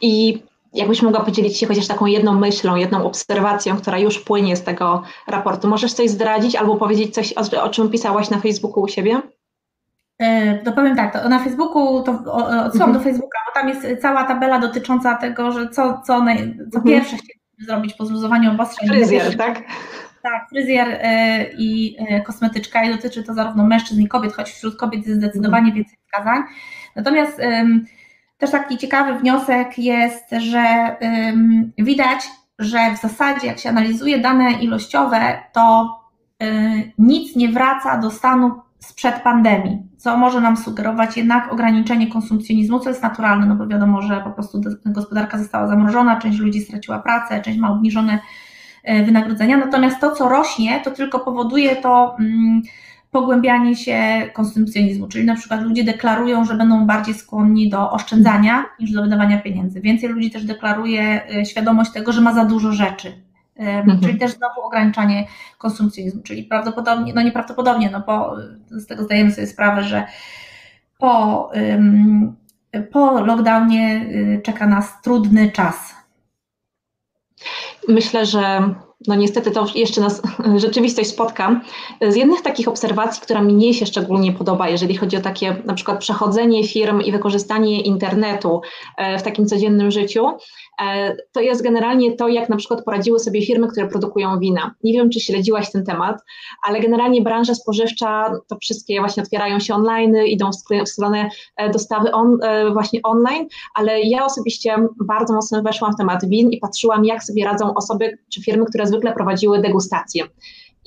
I 0.00 0.42
jakbyś 0.74 1.02
mogła 1.02 1.20
podzielić 1.20 1.58
się 1.58 1.66
chociaż 1.66 1.86
taką 1.86 2.06
jedną 2.06 2.34
myślą, 2.34 2.76
jedną 2.76 3.04
obserwacją, 3.04 3.76
która 3.76 3.98
już 3.98 4.18
płynie 4.18 4.56
z 4.56 4.62
tego 4.62 5.02
raportu. 5.28 5.68
Możesz 5.68 5.92
coś 5.92 6.10
zdradzić 6.10 6.56
albo 6.56 6.76
powiedzieć 6.76 7.14
coś, 7.14 7.32
o 7.62 7.68
czym 7.68 7.90
pisałaś 7.90 8.30
na 8.30 8.40
Facebooku 8.40 8.82
u 8.82 8.88
siebie? 8.88 9.22
E, 10.18 10.58
to 10.58 10.72
powiem 10.72 10.96
tak, 10.96 11.12
to 11.12 11.28
na 11.28 11.38
Facebooku, 11.38 12.02
to 12.02 12.12
odsyłam 12.64 12.90
mhm. 12.90 12.92
do 12.92 13.00
Facebooka, 13.00 13.38
bo 13.46 13.60
tam 13.60 13.68
jest 13.68 14.02
cała 14.02 14.24
tabela 14.24 14.58
dotycząca 14.58 15.14
tego, 15.14 15.52
że 15.52 15.68
co, 15.68 16.02
co, 16.06 16.22
naj, 16.22 16.36
co 16.56 16.78
mhm. 16.78 16.84
pierwsze 16.84 17.16
chcieliśmy 17.16 17.64
zrobić 17.66 17.94
po 17.94 18.06
zluzowaniu 18.06 18.50
obostrzeń. 18.50 18.88
Fryzjer, 18.88 19.36
tak? 19.36 19.62
Tak, 20.22 20.48
fryzjer 20.48 21.00
i 21.58 21.96
kosmetyczka 22.26 22.84
i 22.84 22.90
dotyczy 22.90 23.22
to 23.22 23.34
zarówno 23.34 23.64
mężczyzn 23.64 24.00
i 24.00 24.08
kobiet, 24.08 24.32
choć 24.32 24.50
wśród 24.50 24.76
kobiet 24.76 25.06
jest 25.06 25.18
zdecydowanie 25.18 25.66
mhm. 25.66 25.74
więcej 25.74 25.98
wskazań. 26.04 26.42
Natomiast 26.96 27.40
też 28.38 28.50
taki 28.50 28.78
ciekawy 28.78 29.18
wniosek 29.18 29.78
jest, 29.78 30.24
że 30.38 30.96
widać, 31.78 32.20
że 32.58 32.78
w 32.96 33.00
zasadzie 33.00 33.46
jak 33.46 33.58
się 33.58 33.68
analizuje 33.68 34.18
dane 34.18 34.52
ilościowe, 34.52 35.38
to 35.52 35.96
nic 36.98 37.36
nie 37.36 37.48
wraca 37.48 37.98
do 37.98 38.10
stanu 38.10 38.60
sprzed 38.78 39.14
pandemii, 39.14 39.87
co 39.98 40.16
może 40.16 40.40
nam 40.40 40.56
sugerować 40.56 41.16
jednak 41.16 41.52
ograniczenie 41.52 42.06
konsumpcjonizmu, 42.06 42.80
co 42.80 42.88
jest 42.88 43.02
naturalne, 43.02 43.46
no 43.46 43.54
bo 43.54 43.66
wiadomo, 43.66 44.02
że 44.02 44.20
po 44.24 44.30
prostu 44.30 44.60
gospodarka 44.86 45.38
została 45.38 45.66
zamrożona, 45.66 46.20
część 46.20 46.38
ludzi 46.38 46.60
straciła 46.60 46.98
pracę, 46.98 47.40
część 47.40 47.58
ma 47.58 47.72
obniżone 47.72 48.18
y, 48.90 49.04
wynagrodzenia, 49.04 49.56
natomiast 49.56 50.00
to, 50.00 50.14
co 50.14 50.28
rośnie, 50.28 50.80
to 50.84 50.90
tylko 50.90 51.20
powoduje 51.20 51.76
to 51.76 52.16
pogłębianie 53.10 53.76
się 53.76 54.30
konsumpcjonizmu, 54.32 55.08
czyli 55.08 55.24
na 55.24 55.34
przykład 55.34 55.62
ludzie 55.62 55.84
deklarują, 55.84 56.44
że 56.44 56.54
będą 56.54 56.86
bardziej 56.86 57.14
skłonni 57.14 57.68
do 57.70 57.90
oszczędzania 57.90 58.64
niż 58.80 58.92
do 58.92 59.02
wydawania 59.02 59.38
pieniędzy. 59.38 59.80
Więcej 59.80 60.08
ludzi 60.08 60.30
też 60.30 60.44
deklaruje 60.44 61.20
e, 61.36 61.46
świadomość 61.46 61.90
tego, 61.90 62.12
że 62.12 62.20
ma 62.20 62.34
za 62.34 62.44
dużo 62.44 62.72
rzeczy. 62.72 63.27
Mhm. 63.58 64.00
Czyli 64.00 64.18
też 64.18 64.30
znowu 64.30 64.60
ograniczanie 64.60 65.26
konsumpcjonizmu, 65.58 66.22
czyli 66.22 66.44
prawdopodobnie, 66.44 67.12
no 67.14 67.22
nieprawdopodobnie, 67.22 67.90
no 67.90 68.02
bo 68.06 68.36
z 68.70 68.86
tego 68.86 69.04
zdajemy 69.04 69.30
sobie 69.30 69.46
sprawę, 69.46 69.82
że 69.82 70.06
po, 70.98 71.50
po 72.92 73.20
lockdownie 73.20 74.06
y, 74.10 74.40
czeka 74.44 74.66
nas 74.66 75.02
trudny 75.02 75.50
czas. 75.50 75.94
Myślę, 77.88 78.26
że 78.26 78.74
no 79.06 79.14
niestety 79.14 79.50
to 79.50 79.66
jeszcze 79.74 80.00
nas 80.00 80.22
rzeczywistość 80.56 81.10
spotka. 81.10 81.60
Z 82.08 82.16
jednych 82.16 82.42
takich 82.42 82.68
obserwacji, 82.68 83.22
która 83.22 83.42
mnie 83.42 83.74
się 83.74 83.86
szczególnie 83.86 84.32
podoba, 84.32 84.68
jeżeli 84.68 84.96
chodzi 84.96 85.16
o 85.16 85.20
takie 85.20 85.56
na 85.64 85.74
przykład 85.74 85.98
przechodzenie 85.98 86.68
firm 86.68 87.00
i 87.00 87.12
wykorzystanie 87.12 87.80
internetu 87.80 88.60
e, 88.96 89.18
w 89.18 89.22
takim 89.22 89.46
codziennym 89.46 89.90
życiu, 89.90 90.26
to 91.32 91.40
jest 91.40 91.62
generalnie 91.62 92.16
to, 92.16 92.28
jak 92.28 92.48
na 92.48 92.56
przykład 92.56 92.84
poradziły 92.84 93.18
sobie 93.18 93.46
firmy, 93.46 93.68
które 93.68 93.88
produkują 93.88 94.38
wina. 94.38 94.74
Nie 94.84 94.92
wiem, 94.92 95.10
czy 95.10 95.20
śledziłaś 95.20 95.72
ten 95.72 95.84
temat, 95.84 96.20
ale 96.66 96.80
generalnie 96.80 97.22
branża 97.22 97.54
spożywcza, 97.54 98.32
to 98.48 98.56
wszystkie 98.56 99.00
właśnie 99.00 99.22
otwierają 99.22 99.60
się 99.60 99.74
online, 99.74 100.16
idą 100.26 100.50
w 100.84 100.88
stronę 100.88 101.30
e, 101.56 101.70
dostawy 101.70 102.12
on, 102.12 102.38
e, 102.42 102.70
właśnie 102.70 103.00
online, 103.02 103.46
ale 103.74 104.00
ja 104.00 104.24
osobiście 104.24 104.76
bardzo 105.04 105.34
mocno 105.34 105.62
weszłam 105.62 105.92
w 105.92 105.96
temat 105.96 106.28
win 106.28 106.50
i 106.50 106.58
patrzyłam, 106.58 107.04
jak 107.04 107.24
sobie 107.24 107.44
radzą 107.44 107.74
osoby 107.74 108.18
czy 108.32 108.42
firmy, 108.42 108.64
które 108.64 108.86
zwykle 108.86 109.12
prowadziły 109.12 109.60
degustacje. 109.60 110.24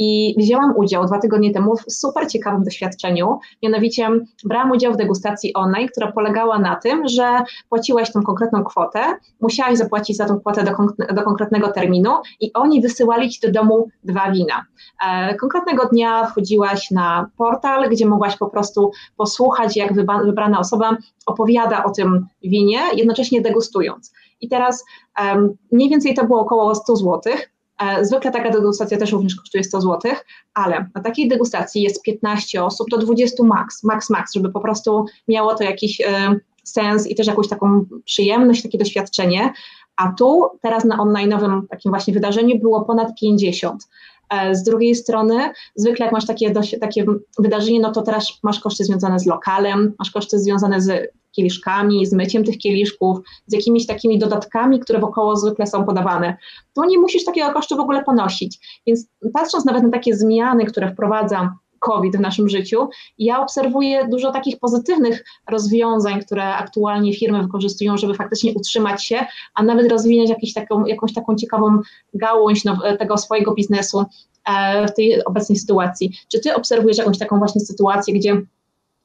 I 0.03 0.35
wzięłam 0.37 0.73
udział 0.77 1.05
dwa 1.05 1.19
tygodnie 1.19 1.53
temu 1.53 1.75
w 1.77 1.93
super 1.93 2.27
ciekawym 2.27 2.63
doświadczeniu. 2.63 3.39
Mianowicie 3.63 4.09
brałam 4.45 4.71
udział 4.71 4.93
w 4.93 4.97
degustacji 4.97 5.53
online, 5.53 5.87
która 5.87 6.11
polegała 6.11 6.59
na 6.59 6.75
tym, 6.75 7.07
że 7.07 7.43
płaciłaś 7.69 8.11
tą 8.11 8.23
konkretną 8.23 8.63
kwotę, 8.63 8.99
musiałaś 9.41 9.77
zapłacić 9.77 10.17
za 10.17 10.25
tą 10.25 10.39
kwotę 10.39 10.63
do, 10.63 10.71
do 11.13 11.23
konkretnego 11.23 11.71
terminu 11.71 12.11
i 12.39 12.53
oni 12.53 12.81
wysyłali 12.81 13.29
ci 13.29 13.39
do 13.41 13.51
domu 13.51 13.87
dwa 14.03 14.31
wina. 14.31 14.65
E, 15.07 15.35
konkretnego 15.35 15.85
dnia 15.85 16.25
wchodziłaś 16.25 16.91
na 16.91 17.29
portal, 17.37 17.89
gdzie 17.89 18.05
mogłaś 18.05 18.37
po 18.37 18.49
prostu 18.49 18.91
posłuchać, 19.17 19.77
jak 19.77 19.93
wybrana 20.25 20.59
osoba 20.59 20.97
opowiada 21.25 21.83
o 21.83 21.91
tym 21.91 22.27
winie, 22.43 22.79
jednocześnie 22.95 23.41
degustując. 23.41 24.13
I 24.41 24.49
teraz 24.49 24.85
um, 25.23 25.57
mniej 25.71 25.89
więcej 25.89 26.13
to 26.13 26.25
było 26.25 26.39
około 26.39 26.75
100 26.75 26.95
złotych. 26.95 27.50
E, 27.81 28.05
zwykle 28.05 28.31
taka 28.31 28.49
degustacja 28.49 28.97
też 28.97 29.11
również 29.11 29.35
kosztuje 29.35 29.63
100 29.63 29.81
zł, 29.81 30.11
ale 30.53 30.89
na 30.95 31.01
takiej 31.01 31.27
degustacji 31.27 31.81
jest 31.81 32.01
15 32.01 32.63
osób 32.63 32.89
do 32.89 32.97
20 32.97 33.43
max, 33.43 33.83
max, 33.83 34.09
max, 34.09 34.33
żeby 34.33 34.51
po 34.51 34.59
prostu 34.59 35.05
miało 35.27 35.55
to 35.55 35.63
jakiś 35.63 36.01
e, 36.01 36.35
sens 36.63 37.07
i 37.07 37.15
też 37.15 37.27
jakąś 37.27 37.47
taką 37.47 37.85
przyjemność, 38.05 38.63
takie 38.63 38.77
doświadczenie. 38.77 39.53
A 39.95 40.11
tu 40.11 40.45
teraz 40.61 40.85
na 40.85 40.97
online'owym 40.97 41.61
takim 41.69 41.91
właśnie 41.91 42.13
wydarzeniu 42.13 42.59
było 42.59 42.85
ponad 42.85 43.07
50. 43.21 43.87
E, 44.29 44.55
z 44.55 44.63
drugiej 44.63 44.95
strony, 44.95 45.49
zwykle 45.75 46.05
jak 46.05 46.13
masz 46.13 46.25
takie, 46.25 46.51
takie 46.81 47.05
wydarzenie, 47.39 47.79
no 47.79 47.91
to 47.91 48.01
teraz 48.01 48.39
masz 48.43 48.59
koszty 48.59 48.83
związane 48.83 49.19
z 49.19 49.25
lokalem, 49.25 49.93
masz 49.99 50.11
koszty 50.11 50.39
związane 50.39 50.81
z 50.81 51.11
kieliszkami, 51.31 52.05
z 52.05 52.13
myciem 52.13 52.43
tych 52.43 52.57
kieliszków, 52.57 53.17
z 53.47 53.53
jakimiś 53.53 53.87
takimi 53.87 54.19
dodatkami, 54.19 54.79
które 54.79 54.99
wokoło 54.99 55.35
zwykle 55.35 55.67
są 55.67 55.85
podawane. 55.85 56.37
Tu 56.75 56.83
nie 56.83 56.99
musisz 56.99 57.25
takiego 57.25 57.53
kosztu 57.53 57.75
w 57.75 57.79
ogóle 57.79 58.03
ponosić. 58.03 58.81
Więc 58.87 59.07
patrząc 59.33 59.65
nawet 59.65 59.83
na 59.83 59.89
takie 59.89 60.15
zmiany, 60.15 60.65
które 60.65 60.91
wprowadza 60.91 61.53
COVID 61.81 62.17
w 62.17 62.19
naszym 62.19 62.49
życiu, 62.49 62.89
ja 63.17 63.39
obserwuję 63.39 64.07
dużo 64.07 64.31
takich 64.31 64.59
pozytywnych 64.59 65.25
rozwiązań, 65.49 66.21
które 66.21 66.55
aktualnie 66.55 67.13
firmy 67.13 67.41
wykorzystują, 67.41 67.97
żeby 67.97 68.13
faktycznie 68.13 68.53
utrzymać 68.53 69.05
się, 69.05 69.25
a 69.53 69.63
nawet 69.63 69.91
rozwijać 69.91 70.29
jakąś 70.29 70.53
taką, 70.53 70.85
jakąś 70.85 71.13
taką 71.13 71.35
ciekawą 71.35 71.79
gałąź 72.13 72.63
no, 72.63 72.77
tego 72.99 73.17
swojego 73.17 73.53
biznesu 73.53 74.05
e, 74.45 74.87
w 74.87 74.93
tej 74.93 75.25
obecnej 75.25 75.57
sytuacji. 75.57 76.19
Czy 76.31 76.39
ty 76.39 76.55
obserwujesz 76.55 76.97
jakąś 76.97 77.17
taką 77.17 77.39
właśnie 77.39 77.61
sytuację, 77.61 78.13
gdzie 78.13 78.41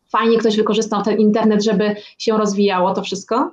fajnie 0.08 0.38
ktoś 0.38 0.56
wykorzystał 0.56 1.02
ten 1.02 1.18
internet, 1.18 1.64
żeby 1.64 1.96
się 2.18 2.38
rozwijało 2.38 2.94
to 2.94 3.02
wszystko? 3.02 3.52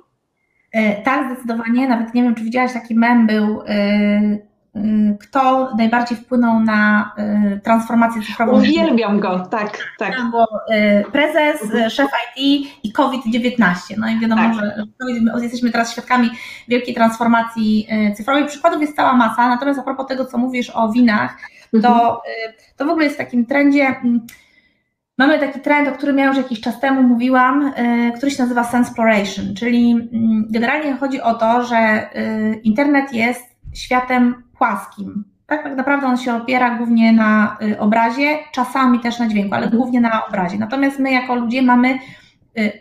E, 0.74 1.02
tak, 1.02 1.32
zdecydowanie. 1.32 1.88
Nawet 1.88 2.14
nie 2.14 2.22
wiem, 2.22 2.34
czy 2.34 2.44
widziałaś, 2.44 2.72
taki 2.72 2.94
mem 2.94 3.26
był, 3.26 3.62
e, 3.62 3.68
e, 3.68 4.38
kto 5.20 5.70
najbardziej 5.78 6.18
wpłynął 6.18 6.60
na 6.60 7.12
transformację 7.64 8.22
cyfrową. 8.22 8.52
Uwielbiam 8.52 9.20
go, 9.20 9.46
tak, 9.50 9.78
tak. 9.98 10.16
Tam 10.16 10.30
było 10.30 10.46
prezes, 11.12 11.62
mhm. 11.62 11.90
szef 11.90 12.10
IT 12.36 12.68
i 12.82 12.92
COVID-19. 12.92 13.76
No 13.98 14.08
i 14.08 14.20
wiadomo, 14.20 14.42
tak. 14.42 14.54
że 14.54 15.42
jesteśmy 15.42 15.70
teraz 15.70 15.92
świadkami 15.92 16.30
wielkiej 16.68 16.94
transformacji 16.94 17.88
cyfrowej. 18.16 18.46
Przykładów 18.46 18.80
jest 18.80 18.96
cała 18.96 19.16
masa, 19.16 19.48
natomiast 19.48 19.80
a 19.80 19.82
propos 19.82 20.06
tego, 20.06 20.24
co 20.24 20.38
mówisz 20.38 20.70
o 20.74 20.92
winach, 20.92 21.36
to, 21.70 21.78
mhm. 21.78 22.22
to 22.76 22.84
w 22.84 22.88
ogóle 22.88 23.04
jest 23.04 23.16
w 23.16 23.18
takim 23.18 23.46
trendzie 23.46 23.86
mm, 23.86 24.26
Mamy 25.18 25.38
taki 25.38 25.60
trend, 25.60 25.88
o 25.88 25.92
którym 25.92 26.18
ja 26.18 26.26
już 26.26 26.36
jakiś 26.36 26.60
czas 26.60 26.80
temu 26.80 27.02
mówiłam, 27.02 27.66
y, 27.66 28.12
który 28.16 28.30
się 28.30 28.42
nazywa 28.42 28.64
Sensploration, 28.64 29.54
czyli 29.54 29.92
mm, 29.92 30.46
generalnie 30.50 30.96
chodzi 30.96 31.20
o 31.20 31.34
to, 31.34 31.64
że 31.64 32.08
y, 32.16 32.60
internet 32.64 33.12
jest 33.12 33.44
światem 33.74 34.42
płaskim. 34.58 35.24
Tak, 35.46 35.62
tak 35.62 35.76
naprawdę 35.76 36.06
on 36.06 36.16
się 36.16 36.34
opiera 36.34 36.76
głównie 36.76 37.12
na 37.12 37.56
y, 37.62 37.78
obrazie, 37.78 38.38
czasami 38.52 39.00
też 39.00 39.18
na 39.18 39.28
dźwięku, 39.28 39.54
ale 39.54 39.68
głównie 39.68 40.00
na 40.00 40.26
obrazie. 40.26 40.58
Natomiast 40.58 40.98
my 40.98 41.12
jako 41.12 41.34
ludzie 41.34 41.62
mamy 41.62 41.98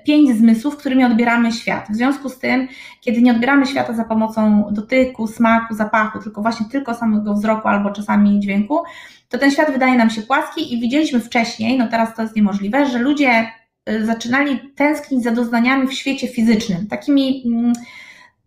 pięć 0.06 0.38
zmysłów, 0.38 0.78
którymi 0.78 1.04
odbieramy 1.04 1.52
świat. 1.52 1.88
W 1.90 1.96
związku 1.96 2.30
z 2.30 2.40
tym, 2.40 2.68
kiedy 3.02 3.22
nie 3.22 3.32
odbieramy 3.32 3.66
świata 3.66 3.94
za 3.94 4.04
pomocą 4.04 4.68
dotyku, 4.72 5.28
smaku, 5.28 5.76
zapachu, 5.76 6.20
tylko 6.20 6.42
właśnie 6.42 6.66
tylko 6.72 6.94
samego 6.94 7.34
wzroku 7.34 7.68
albo 7.68 7.92
czasami 7.92 8.40
dźwięku, 8.40 8.84
to 9.30 9.38
ten 9.38 9.52
świat 9.52 9.72
wydaje 9.72 9.98
nam 9.98 10.10
się 10.10 10.22
płaski 10.22 10.74
i 10.74 10.82
widzieliśmy 10.82 11.20
wcześniej, 11.20 11.78
no 11.78 11.88
teraz 11.88 12.16
to 12.16 12.22
jest 12.22 12.36
niemożliwe, 12.36 12.86
że 12.86 13.00
ludzie 13.00 13.52
y, 13.90 14.06
zaczynali 14.06 14.60
tęsknić 14.76 15.24
za 15.24 15.32
doznaniami 15.32 15.88
w 15.88 15.94
świecie 15.94 16.28
fizycznym, 16.28 16.88
takimi, 16.88 17.44
mm, 17.46 17.74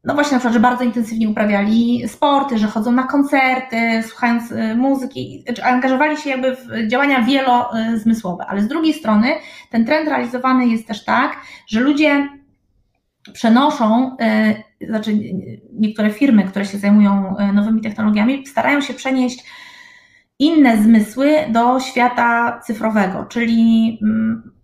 no 0.07 0.14
właśnie 0.14 0.33
na 0.33 0.38
przykład, 0.38 0.55
że 0.55 0.61
bardzo 0.61 0.85
intensywnie 0.85 1.29
uprawiali 1.29 2.09
sporty, 2.09 2.59
że 2.59 2.66
chodzą 2.66 2.92
na 2.92 3.03
koncerty, 3.03 4.03
słuchając 4.09 4.53
y, 4.53 4.75
muzyki, 4.77 5.45
czy 5.55 5.64
angażowali 5.64 6.16
się 6.16 6.31
jakby 6.31 6.57
w 6.57 6.88
działania 6.88 7.23
wielozmysłowe, 7.23 8.45
ale 8.49 8.62
z 8.62 8.69
drugiej 8.69 8.95
strony 8.95 9.29
ten 9.71 9.85
trend 9.85 10.09
realizowany 10.09 10.69
jest 10.69 10.87
też 10.87 11.05
tak, 11.05 11.37
że 11.69 11.81
ludzie 11.81 12.29
przenoszą, 13.33 14.16
y, 14.81 14.87
znaczy 14.87 15.19
niektóre 15.73 16.11
firmy, 16.11 16.45
które 16.45 16.64
się 16.64 16.79
zajmują 16.79 17.35
nowymi 17.53 17.81
technologiami, 17.81 18.47
starają 18.47 18.81
się 18.81 18.95
przenieść 18.95 19.45
inne 20.38 20.83
zmysły 20.83 21.33
do 21.49 21.81
świata 21.81 22.61
cyfrowego, 22.64 23.25
czyli 23.25 23.99
mm, 24.03 24.56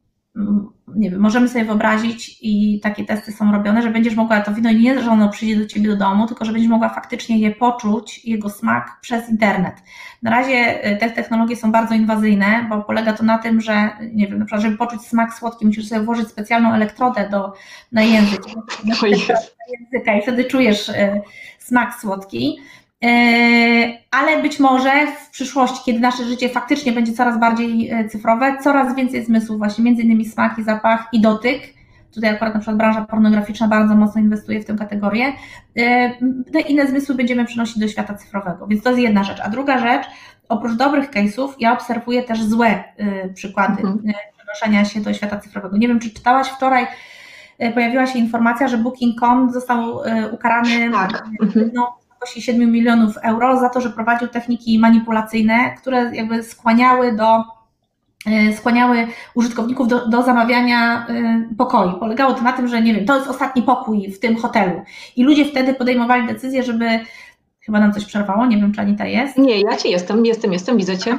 nie 0.97 1.11
wiem, 1.11 1.21
możemy 1.21 1.49
sobie 1.49 1.65
wyobrazić 1.65 2.39
i 2.43 2.81
takie 2.81 3.05
testy 3.05 3.33
są 3.33 3.53
robione, 3.53 3.83
że 3.83 3.91
będziesz 3.91 4.15
mogła 4.15 4.41
to 4.41 4.55
wino 4.55 4.73
nie, 4.73 5.03
że 5.03 5.11
ono 5.11 5.29
przyjdzie 5.29 5.57
do 5.57 5.67
ciebie 5.67 5.89
do 5.89 5.97
domu, 5.97 6.27
tylko 6.27 6.45
że 6.45 6.53
będziesz 6.53 6.71
mogła 6.71 6.89
faktycznie 6.89 7.39
je 7.39 7.51
poczuć, 7.51 8.25
jego 8.25 8.51
smak 8.51 8.99
przez 9.01 9.29
internet. 9.29 9.75
Na 10.23 10.31
razie 10.31 10.87
y, 10.93 10.97
te 10.97 11.11
technologie 11.11 11.57
są 11.57 11.73
bardzo 11.73 11.95
inwazyjne, 11.95 12.67
bo 12.71 12.83
polega 12.83 13.13
to 13.13 13.25
na 13.25 13.39
tym, 13.39 13.61
że 13.61 13.91
nie 14.13 14.29
wiem, 14.29 14.39
na 14.39 14.45
przykład, 14.45 14.63
żeby 14.63 14.77
poczuć 14.77 15.03
smak 15.03 15.35
słodki, 15.35 15.67
musisz 15.67 15.89
sobie 15.89 16.05
włożyć 16.05 16.29
specjalną 16.29 16.73
elektrodę 16.73 17.29
do, 17.31 17.53
na 17.93 18.03
język, 18.03 18.43
na 18.85 18.95
języka 19.79 20.15
i 20.15 20.23
wtedy 20.23 20.45
czujesz 20.45 20.89
y, 20.89 21.21
smak 21.59 22.01
słodki. 22.01 22.59
E, 23.03 23.99
ale 24.11 24.43
być 24.43 24.61
może 24.61 25.07
w 25.07 25.31
przyszłości, 25.31 25.81
kiedy 25.85 26.01
nasze 26.01 26.25
życie 26.25 26.49
faktycznie 26.49 26.93
będzie 26.93 27.13
coraz 27.13 27.41
bardziej 27.41 27.91
e, 27.91 28.09
cyfrowe, 28.09 28.57
coraz 28.61 28.97
więcej 28.97 29.25
zmysłów, 29.25 29.59
właśnie 29.59 29.85
między 29.85 30.03
innymi 30.03 30.25
smak 30.25 30.59
i 30.59 30.63
zapach 30.63 31.09
i 31.13 31.21
dotyk. 31.21 31.63
Tutaj 32.15 32.31
akurat 32.31 32.55
na 32.55 32.61
przykład 32.61 32.77
branża 32.77 33.05
pornograficzna 33.05 33.69
bardzo 33.69 33.95
mocno 33.95 34.21
inwestuje 34.21 34.61
w 34.61 34.65
tę 34.65 34.77
kategorię. 34.79 35.33
E, 35.77 36.11
te 36.53 36.61
inne 36.61 36.87
zmysły 36.87 37.15
będziemy 37.15 37.45
przenosić 37.45 37.79
do 37.79 37.89
świata 37.89 38.15
cyfrowego, 38.15 38.67
więc 38.67 38.83
to 38.83 38.91
jest 38.91 39.03
jedna 39.03 39.25
rzecz. 39.25 39.41
A 39.41 39.49
druga 39.49 39.79
rzecz, 39.79 40.07
oprócz 40.49 40.73
dobrych 40.73 41.11
case'ów, 41.11 41.49
ja 41.59 41.73
obserwuję 41.73 42.23
też 42.23 42.43
złe 42.43 42.85
przykłady 43.35 43.83
mhm. 43.83 43.99
przenoszenia 44.37 44.85
się 44.85 45.01
do 45.01 45.15
świata 45.15 45.39
cyfrowego. 45.39 45.77
Nie 45.77 45.89
wiem, 45.89 46.01
czy 46.01 46.11
czytałaś 46.11 46.49
wczoraj, 46.49 46.87
pojawiła 47.75 48.07
się 48.07 48.19
informacja, 48.19 48.69
że 48.69 48.79
Booking.com 48.79 49.53
został 49.53 50.01
ukarany 50.33 50.91
tak. 50.93 51.25
Mhm. 51.43 51.71
no, 51.75 52.02
7 52.27 52.73
milionów 52.73 53.17
euro 53.23 53.61
za 53.61 53.69
to, 53.69 53.81
że 53.81 53.91
prowadził 53.91 54.29
techniki 54.29 54.79
manipulacyjne, 54.79 55.75
które 55.81 56.11
jakby 56.15 56.43
skłaniały 56.43 57.17
do 57.17 57.45
e, 58.27 58.53
skłaniały 58.57 59.07
użytkowników 59.35 59.89
do, 59.89 60.09
do 60.09 60.23
zamawiania 60.23 61.07
e, 61.07 61.49
pokoi. 61.59 62.01
Polegało 62.01 62.35
to 62.35 62.43
na 62.43 62.53
tym, 62.53 62.69
że 62.69 62.83
nie 62.83 62.95
wiem, 62.95 63.07
to 63.07 63.17
jest 63.17 63.29
ostatni 63.29 63.63
pokój 63.63 64.11
w 64.11 64.21
tym 64.21 64.37
hotelu. 64.37 64.83
I 65.17 65.25
ludzie 65.25 65.45
wtedy 65.45 65.75
podejmowali 65.75 66.27
decyzję, 66.27 66.63
żeby 66.63 67.01
Chyba 67.67 67.81
nam 67.81 67.93
coś 67.93 68.05
przerwało, 68.05 68.47
nie 68.47 68.57
wiem, 68.57 68.73
czy 68.73 68.81
Anita 68.81 69.07
jest. 69.07 69.39
Nie, 69.39 69.61
ja 69.61 69.77
Cię 69.77 69.89
jestem, 69.89 70.27
jestem, 70.27 70.53
jestem, 70.53 70.77
widzę 70.77 70.99
Cię. 70.99 71.19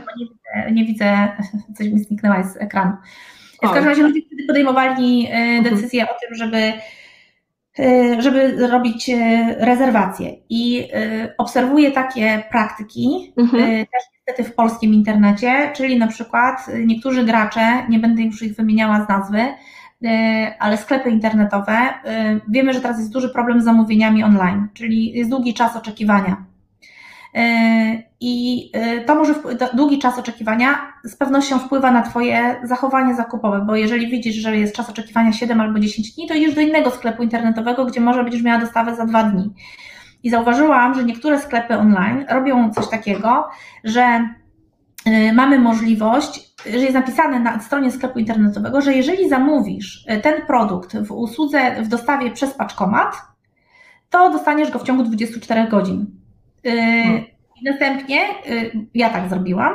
nie 0.71 0.85
widzę, 0.85 1.29
coś 1.77 1.87
mi 1.87 1.99
zniknęła 1.99 2.43
z 2.43 2.57
ekranu. 2.57 2.91
W 3.53 3.59
każdym 3.59 3.85
razie 3.85 4.03
ludzie 4.03 4.21
wtedy 4.27 4.43
podejmowali 4.47 5.27
mhm. 5.31 5.63
decyzję 5.63 6.03
o 6.03 6.13
tym, 6.21 6.35
żeby 6.35 6.73
żeby 8.19 8.67
robić 8.67 9.11
rezerwacje. 9.57 10.35
I 10.49 10.87
obserwuję 11.37 11.91
takie 11.91 12.43
praktyki, 12.51 13.33
mhm. 13.37 13.63
też 13.85 14.03
niestety 14.13 14.51
w 14.51 14.55
polskim 14.55 14.93
internecie, 14.93 15.71
czyli 15.75 15.97
na 15.97 16.07
przykład 16.07 16.67
niektórzy 16.85 17.23
gracze, 17.23 17.87
nie 17.89 17.99
będę 17.99 18.21
już 18.21 18.41
ich 18.41 18.55
wymieniała 18.55 19.05
z 19.05 19.09
nazwy, 19.09 19.39
ale 20.59 20.77
sklepy 20.77 21.09
internetowe, 21.09 21.77
wiemy, 22.49 22.73
że 22.73 22.81
teraz 22.81 22.99
jest 22.99 23.13
duży 23.13 23.29
problem 23.29 23.61
z 23.61 23.63
zamówieniami 23.63 24.23
online, 24.23 24.67
czyli 24.73 25.13
jest 25.13 25.29
długi 25.29 25.53
czas 25.53 25.75
oczekiwania. 25.75 26.52
I 28.19 28.71
to 29.05 29.15
może 29.15 29.35
długi 29.73 29.99
czas 29.99 30.19
oczekiwania 30.19 30.93
z 31.03 31.15
pewnością 31.15 31.59
wpływa 31.59 31.91
na 31.91 32.01
Twoje 32.01 32.55
zachowanie 32.63 33.15
zakupowe, 33.15 33.65
bo 33.67 33.75
jeżeli 33.75 34.07
widzisz, 34.07 34.35
że 34.35 34.57
jest 34.57 34.75
czas 34.75 34.89
oczekiwania 34.89 35.31
7 35.33 35.61
albo 35.61 35.79
10 35.79 36.11
dni, 36.11 36.27
to 36.27 36.33
idziesz 36.33 36.55
do 36.55 36.61
innego 36.61 36.91
sklepu 36.91 37.23
internetowego, 37.23 37.85
gdzie 37.85 38.01
może 38.01 38.23
będziesz 38.23 38.43
miała 38.43 38.59
dostawę 38.59 38.95
za 38.95 39.05
2 39.05 39.23
dni. 39.23 39.53
I 40.23 40.29
zauważyłam, 40.29 40.93
że 40.93 41.03
niektóre 41.03 41.39
sklepy 41.39 41.77
online 41.77 42.25
robią 42.29 42.73
coś 42.73 42.89
takiego, 42.89 43.49
że 43.83 44.29
y, 45.07 45.33
mamy 45.33 45.59
możliwość, 45.59 46.53
że 46.65 46.79
jest 46.79 46.93
napisane 46.93 47.39
na 47.39 47.59
stronie 47.59 47.91
sklepu 47.91 48.19
internetowego, 48.19 48.81
że 48.81 48.93
jeżeli 48.93 49.29
zamówisz 49.29 50.05
y, 50.07 50.21
ten 50.21 50.45
produkt 50.45 50.97
w 50.97 51.11
usłudze, 51.11 51.83
w 51.83 51.87
dostawie 51.87 52.31
przez 52.31 52.53
paczkomat, 52.53 53.15
to 54.09 54.31
dostaniesz 54.31 54.71
go 54.71 54.79
w 54.79 54.83
ciągu 54.83 55.03
24 55.03 55.67
godzin. 55.67 56.22
Y, 56.65 57.33
I 57.61 57.65
następnie 57.65 58.19
ja 58.93 59.09
tak 59.09 59.29
zrobiłam, 59.29 59.73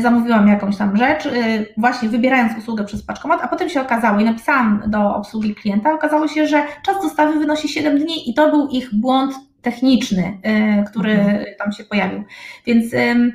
zamówiłam 0.00 0.48
jakąś 0.48 0.76
tam 0.76 0.96
rzecz, 0.96 1.28
właśnie 1.76 2.08
wybierając 2.08 2.58
usługę 2.58 2.84
przez 2.84 3.02
paczkomat, 3.02 3.40
a 3.42 3.48
potem 3.48 3.68
się 3.68 3.80
okazało 3.80 4.20
i 4.20 4.24
napisałam 4.24 4.82
do 4.86 5.14
obsługi 5.16 5.54
klienta, 5.54 5.92
okazało 5.92 6.28
się, 6.28 6.46
że 6.46 6.62
czas 6.82 7.02
dostawy 7.02 7.38
wynosi 7.38 7.68
7 7.68 7.98
dni 7.98 8.30
i 8.30 8.34
to 8.34 8.50
był 8.50 8.68
ich 8.68 8.94
błąd 8.94 9.34
techniczny, 9.62 10.38
y, 10.80 10.84
który 10.90 11.12
mhm. 11.12 11.44
tam 11.58 11.72
się 11.72 11.84
pojawił. 11.84 12.24
Więc 12.66 12.94
y, 12.94 13.32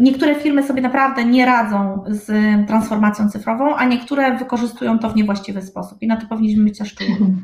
niektóre 0.00 0.34
firmy 0.34 0.62
sobie 0.62 0.82
naprawdę 0.82 1.24
nie 1.24 1.46
radzą 1.46 2.04
z 2.06 2.26
transformacją 2.66 3.30
cyfrową, 3.30 3.76
a 3.76 3.84
niektóre 3.84 4.36
wykorzystują 4.36 4.98
to 4.98 5.10
w 5.10 5.16
niewłaściwy 5.16 5.62
sposób 5.62 6.02
i 6.02 6.06
na 6.06 6.16
to 6.16 6.26
powinniśmy 6.26 6.64
być 6.64 6.78
też 6.78 6.94
czujni. 6.94 7.42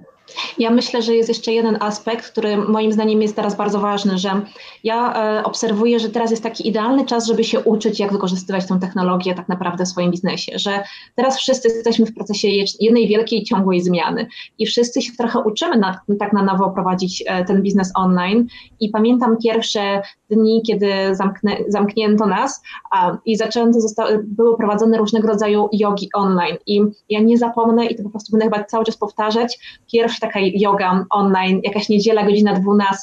Ja 0.58 0.70
myślę, 0.70 1.02
że 1.02 1.14
jest 1.14 1.28
jeszcze 1.28 1.52
jeden 1.52 1.76
aspekt, 1.80 2.30
który 2.30 2.56
moim 2.56 2.92
zdaniem 2.92 3.22
jest 3.22 3.36
teraz 3.36 3.56
bardzo 3.56 3.80
ważny, 3.80 4.18
że 4.18 4.40
ja 4.84 5.14
e, 5.38 5.44
obserwuję, 5.44 6.00
że 6.00 6.08
teraz 6.08 6.30
jest 6.30 6.42
taki 6.42 6.68
idealny 6.68 7.06
czas, 7.06 7.26
żeby 7.26 7.44
się 7.44 7.60
uczyć, 7.60 8.00
jak 8.00 8.12
wykorzystywać 8.12 8.66
tę 8.66 8.78
technologię 8.80 9.34
tak 9.34 9.48
naprawdę 9.48 9.84
w 9.84 9.88
swoim 9.88 10.10
biznesie, 10.10 10.52
że 10.58 10.82
teraz 11.16 11.38
wszyscy 11.38 11.68
jesteśmy 11.68 12.06
w 12.06 12.14
procesie 12.14 12.48
jednej 12.80 13.08
wielkiej, 13.08 13.44
ciągłej 13.44 13.80
zmiany 13.80 14.26
i 14.58 14.66
wszyscy 14.66 15.02
się 15.02 15.12
trochę 15.18 15.38
uczymy 15.38 15.78
na, 15.78 16.00
tak 16.18 16.32
na 16.32 16.42
nowo 16.42 16.70
prowadzić 16.70 17.24
e, 17.26 17.44
ten 17.44 17.62
biznes 17.62 17.92
online. 17.94 18.46
I 18.80 18.88
pamiętam 18.88 19.36
pierwsze 19.42 20.02
dni, 20.30 20.62
kiedy 20.66 21.14
zamknę, 21.14 21.56
zamknięto 21.68 22.26
nas 22.26 22.62
a, 22.90 23.16
i 23.24 23.36
zaczęto, 23.36 23.80
zostały, 23.80 24.24
były 24.24 24.56
prowadzone 24.56 24.98
różnego 24.98 25.28
rodzaju 25.28 25.68
jogi 25.72 26.08
online. 26.14 26.56
I 26.66 26.82
ja 27.08 27.20
nie 27.20 27.38
zapomnę 27.38 27.86
i 27.86 27.96
to 27.96 28.02
po 28.02 28.10
prostu 28.10 28.32
będę 28.32 28.44
chyba 28.44 28.64
cały 28.64 28.84
czas 28.84 28.96
powtarzać, 28.96 29.58
pierwszy 29.92 30.19
taka 30.20 30.40
yoga 30.54 31.06
online, 31.10 31.60
jakaś 31.64 31.88
niedziela, 31.88 32.24
godzina 32.24 32.54
12, 32.54 32.98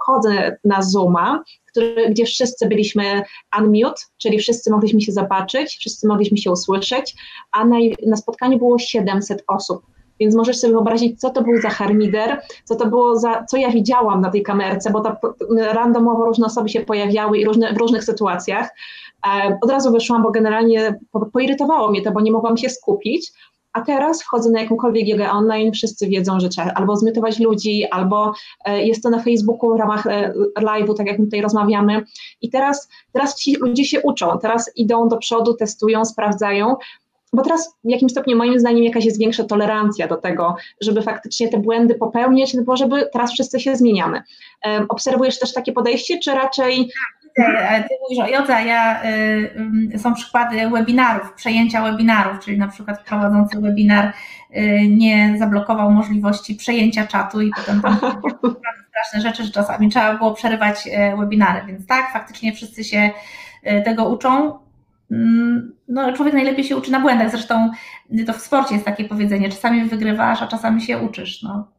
wchodzę 0.00 0.56
na 0.64 0.82
Zooma, 0.82 1.42
który, 1.70 2.10
gdzie 2.10 2.24
wszyscy 2.24 2.68
byliśmy 2.68 3.22
unmute, 3.58 4.02
czyli 4.18 4.38
wszyscy 4.38 4.70
mogliśmy 4.70 5.00
się 5.00 5.12
zobaczyć, 5.12 5.76
wszyscy 5.76 6.08
mogliśmy 6.08 6.38
się 6.38 6.50
usłyszeć, 6.50 7.14
a 7.52 7.64
na, 7.64 7.76
na 8.06 8.16
spotkaniu 8.16 8.58
było 8.58 8.78
700 8.78 9.44
osób. 9.46 9.82
Więc 10.20 10.34
możesz 10.34 10.58
sobie 10.58 10.72
wyobrazić, 10.72 11.20
co 11.20 11.30
to 11.30 11.42
był 11.42 11.60
za 11.60 11.68
harmider, 11.68 12.40
co 12.64 12.76
to 12.76 12.86
było 12.86 13.18
za, 13.18 13.44
co 13.44 13.56
ja 13.56 13.70
widziałam 13.70 14.20
na 14.20 14.30
tej 14.30 14.42
kamerce, 14.42 14.90
bo 14.90 15.00
to 15.00 15.16
randomowo 15.72 16.24
różne 16.24 16.46
osoby 16.46 16.68
się 16.68 16.80
pojawiały 16.80 17.38
i 17.38 17.44
różne, 17.44 17.72
w 17.72 17.76
różnych 17.76 18.04
sytuacjach. 18.04 18.74
E, 19.26 19.58
od 19.62 19.70
razu 19.70 19.92
wyszłam, 19.92 20.22
bo 20.22 20.30
generalnie 20.30 20.98
po, 21.12 21.26
poirytowało 21.26 21.90
mnie 21.90 22.02
to, 22.02 22.12
bo 22.12 22.20
nie 22.20 22.32
mogłam 22.32 22.56
się 22.56 22.70
skupić. 22.70 23.32
A 23.74 23.80
teraz 23.80 24.22
wchodzę 24.22 24.50
na 24.50 24.60
jakąkolwiek 24.60 25.08
jogę 25.08 25.30
online, 25.30 25.72
wszyscy 25.72 26.08
wiedzą, 26.08 26.40
że 26.40 26.48
trzeba 26.48 26.72
albo 26.72 26.96
zmiotować 26.96 27.38
ludzi, 27.38 27.84
albo 27.90 28.32
e, 28.64 28.86
jest 28.86 29.02
to 29.02 29.10
na 29.10 29.22
Facebooku 29.22 29.74
w 29.74 29.78
ramach 29.78 30.06
e, 30.06 30.32
live'u, 30.60 30.96
tak 30.96 31.06
jak 31.06 31.18
my 31.18 31.24
tutaj 31.24 31.40
rozmawiamy. 31.40 32.04
I 32.42 32.50
teraz, 32.50 32.88
teraz 33.12 33.36
ci 33.36 33.56
ludzie 33.56 33.84
się 33.84 34.00
uczą, 34.00 34.38
teraz 34.38 34.70
idą 34.76 35.08
do 35.08 35.16
przodu, 35.16 35.54
testują, 35.54 36.04
sprawdzają, 36.04 36.76
bo 37.32 37.42
teraz 37.42 37.74
w 37.84 37.90
jakimś 37.90 38.12
stopniu 38.12 38.36
moim 38.36 38.60
zdaniem 38.60 38.84
jakaś 38.84 39.04
jest 39.04 39.18
większa 39.18 39.44
tolerancja 39.44 40.08
do 40.08 40.16
tego, 40.16 40.56
żeby 40.80 41.02
faktycznie 41.02 41.48
te 41.48 41.58
błędy 41.58 41.94
popełniać, 41.94 42.54
no 42.54 42.62
bo 42.62 42.76
żeby 42.76 43.08
teraz 43.12 43.32
wszyscy 43.32 43.60
się 43.60 43.76
zmieniamy. 43.76 44.22
E, 44.66 44.86
obserwujesz 44.88 45.38
też 45.38 45.52
takie 45.52 45.72
podejście, 45.72 46.18
czy 46.18 46.34
raczej 46.34 46.90
ty 47.88 47.94
mówisz 48.02 48.24
o 48.24 48.28
jodze, 48.28 48.56
a 48.56 48.60
ja 48.60 49.04
y, 49.94 49.98
są 49.98 50.14
przykłady 50.14 50.70
webinarów, 50.70 51.32
przejęcia 51.32 51.82
webinarów, 51.82 52.44
czyli 52.44 52.58
na 52.58 52.68
przykład 52.68 53.04
prowadzący 53.04 53.60
webinar 53.60 54.12
y, 54.56 54.88
nie 54.88 55.34
zablokował 55.38 55.90
możliwości 55.90 56.54
przejęcia 56.54 57.06
czatu 57.06 57.40
i 57.40 57.50
potem 57.56 57.80
tam 57.80 57.96
straszne 58.90 59.20
rzeczy, 59.20 59.44
że 59.44 59.50
czasami 59.50 59.88
trzeba 59.88 60.14
było 60.14 60.32
przerywać 60.34 60.86
y, 60.86 61.16
webinary, 61.16 61.66
więc 61.66 61.86
tak, 61.86 62.12
faktycznie 62.12 62.52
wszyscy 62.52 62.84
się 62.84 63.10
y, 63.66 63.82
tego 63.82 64.08
uczą. 64.08 64.58
Mm, 65.10 65.72
no, 65.88 66.12
człowiek 66.12 66.34
najlepiej 66.34 66.64
się 66.64 66.76
uczy 66.76 66.90
na 66.90 67.00
błędach, 67.00 67.30
zresztą 67.30 67.70
to 68.26 68.32
w 68.32 68.40
sporcie 68.40 68.74
jest 68.74 68.86
takie 68.86 69.04
powiedzenie, 69.04 69.48
czasami 69.48 69.84
wygrywasz, 69.84 70.42
a 70.42 70.46
czasami 70.46 70.82
się 70.82 70.98
uczysz. 70.98 71.42
No. 71.42 71.73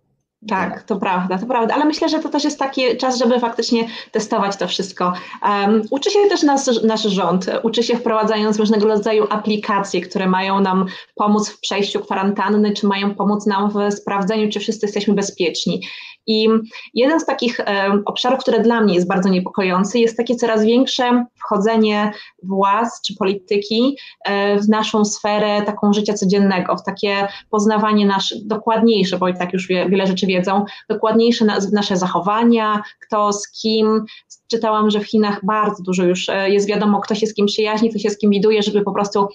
Tak, 0.47 0.84
to 0.84 0.95
prawda, 0.95 1.38
to 1.38 1.45
prawda, 1.45 1.75
ale 1.75 1.86
myślę, 1.86 2.10
że 2.10 2.19
to 2.19 2.29
też 2.29 2.43
jest 2.43 2.60
taki 2.60 2.97
czas, 2.97 3.17
żeby 3.17 3.39
faktycznie 3.39 3.88
testować 4.12 4.58
to 4.58 4.67
wszystko. 4.67 5.13
Um, 5.43 5.81
uczy 5.89 6.12
się 6.12 6.19
też 6.29 6.43
nas, 6.43 6.84
nasz 6.84 7.03
rząd, 7.03 7.45
uczy 7.63 7.84
się 7.84 7.97
wprowadzając 7.97 8.60
różnego 8.60 8.88
rodzaju 8.88 9.27
aplikacje, 9.29 10.01
które 10.01 10.27
mają 10.27 10.60
nam 10.60 10.86
pomóc 11.15 11.49
w 11.49 11.60
przejściu 11.60 11.99
kwarantanny, 11.99 12.73
czy 12.73 12.88
mają 12.88 13.15
pomóc 13.15 13.45
nam 13.45 13.71
w 13.71 13.93
sprawdzeniu, 13.93 14.49
czy 14.51 14.60
wszyscy 14.60 14.86
jesteśmy 14.86 15.13
bezpieczni. 15.13 15.81
I 16.27 16.47
jeden 16.93 17.19
z 17.19 17.25
takich 17.25 17.59
e, 17.59 17.91
obszarów, 18.05 18.39
które 18.39 18.59
dla 18.59 18.81
mnie 18.81 18.95
jest 18.95 19.07
bardzo 19.07 19.29
niepokojący, 19.29 19.99
jest 19.99 20.17
takie 20.17 20.35
coraz 20.35 20.63
większe 20.63 21.25
wchodzenie 21.39 22.11
władz 22.43 23.01
czy 23.07 23.15
polityki 23.15 23.97
e, 24.25 24.59
w 24.59 24.69
naszą 24.69 25.05
sferę 25.05 25.61
taką 25.61 25.93
życia 25.93 26.13
codziennego, 26.13 26.75
w 26.75 26.83
takie 26.83 27.27
poznawanie 27.49 28.05
nasze, 28.05 28.35
dokładniejsze, 28.45 29.17
bo 29.17 29.27
i 29.27 29.38
tak 29.38 29.53
już 29.53 29.67
wie, 29.67 29.89
wiele 29.89 30.07
rzeczy 30.07 30.27
wiedzą, 30.27 30.65
dokładniejsze 30.89 31.45
na, 31.45 31.57
nasze 31.71 31.97
zachowania, 31.97 32.81
kto 33.01 33.33
z 33.33 33.51
kim. 33.51 34.05
Czytałam, 34.47 34.89
że 34.89 34.99
w 34.99 35.07
Chinach 35.07 35.45
bardzo 35.45 35.83
dużo 35.83 36.03
już 36.03 36.29
e, 36.29 36.49
jest 36.49 36.67
wiadomo, 36.67 36.99
kto 36.99 37.15
się 37.15 37.27
z 37.27 37.33
kim 37.33 37.45
przyjaźni, 37.45 37.89
kto 37.89 37.99
się 37.99 38.09
z 38.09 38.17
kim 38.17 38.29
widuje, 38.29 38.63
żeby 38.63 38.81
po 38.81 38.91
prostu 38.91 39.27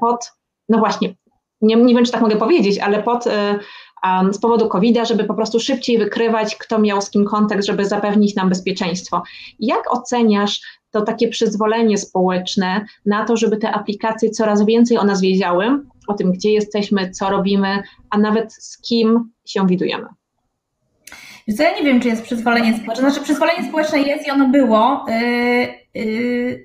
pod, 0.00 0.32
no 0.68 0.78
właśnie, 0.78 1.14
nie, 1.60 1.76
nie 1.76 1.94
wiem, 1.94 2.04
czy 2.04 2.12
tak 2.12 2.20
mogę 2.20 2.36
powiedzieć, 2.36 2.78
ale 2.78 3.02
pod 3.02 3.24
z 4.32 4.38
powodu 4.38 4.68
COVID-a, 4.68 5.04
żeby 5.04 5.24
po 5.24 5.34
prostu 5.34 5.60
szybciej 5.60 5.98
wykrywać, 5.98 6.56
kto 6.56 6.78
miał 6.78 7.02
z 7.02 7.10
kim 7.10 7.24
kontakt, 7.24 7.64
żeby 7.64 7.84
zapewnić 7.84 8.34
nam 8.34 8.48
bezpieczeństwo. 8.48 9.22
Jak 9.58 9.94
oceniasz 9.94 10.60
to 10.90 11.02
takie 11.02 11.28
przyzwolenie 11.28 11.98
społeczne 11.98 12.84
na 13.06 13.24
to, 13.24 13.36
żeby 13.36 13.56
te 13.56 13.70
aplikacje 13.70 14.30
coraz 14.30 14.66
więcej 14.66 14.98
o 14.98 15.04
nas 15.04 15.20
wiedziały, 15.20 15.66
o 16.08 16.14
tym, 16.14 16.32
gdzie 16.32 16.52
jesteśmy, 16.52 17.10
co 17.10 17.30
robimy, 17.30 17.82
a 18.10 18.18
nawet 18.18 18.52
z 18.52 18.78
kim 18.80 19.30
się 19.46 19.66
widujemy? 19.66 20.06
ja 21.58 21.74
nie 21.74 21.82
wiem, 21.82 22.00
czy 22.00 22.08
jest 22.08 22.22
przyzwolenie 22.22 22.76
społeczne. 22.76 23.10
Znaczy, 23.10 23.24
przyzwolenie 23.24 23.68
społeczne 23.68 24.00
jest 24.00 24.26
i 24.26 24.30
ono 24.30 24.48
było, 24.48 25.04
yy, 25.08 25.79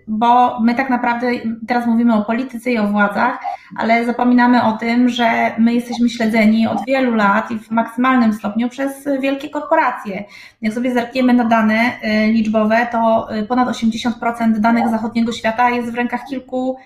bo 0.07 0.59
my 0.59 0.75
tak 0.75 0.89
naprawdę 0.89 1.27
teraz 1.67 1.87
mówimy 1.87 2.15
o 2.15 2.25
polityce 2.25 2.71
i 2.71 2.77
o 2.77 2.87
władzach, 2.87 3.39
ale 3.77 4.05
zapominamy 4.05 4.63
o 4.63 4.71
tym, 4.71 5.09
że 5.09 5.55
my 5.59 5.73
jesteśmy 5.73 6.09
śledzeni 6.09 6.67
od 6.67 6.85
wielu 6.85 7.15
lat 7.15 7.51
i 7.51 7.59
w 7.59 7.71
maksymalnym 7.71 8.33
stopniu 8.33 8.69
przez 8.69 9.07
wielkie 9.21 9.49
korporacje. 9.49 10.23
Jak 10.61 10.73
sobie 10.73 10.93
zerkniemy 10.93 11.33
na 11.33 11.45
dane 11.45 11.91
yy, 12.03 12.31
liczbowe, 12.31 12.87
to 12.91 13.27
yy, 13.31 13.43
ponad 13.43 13.69
80% 13.69 14.59
danych 14.59 14.89
zachodniego 14.89 15.31
świata 15.31 15.69
jest 15.69 15.91
w 15.91 15.95
rękach 15.95 16.25
kilku 16.29 16.77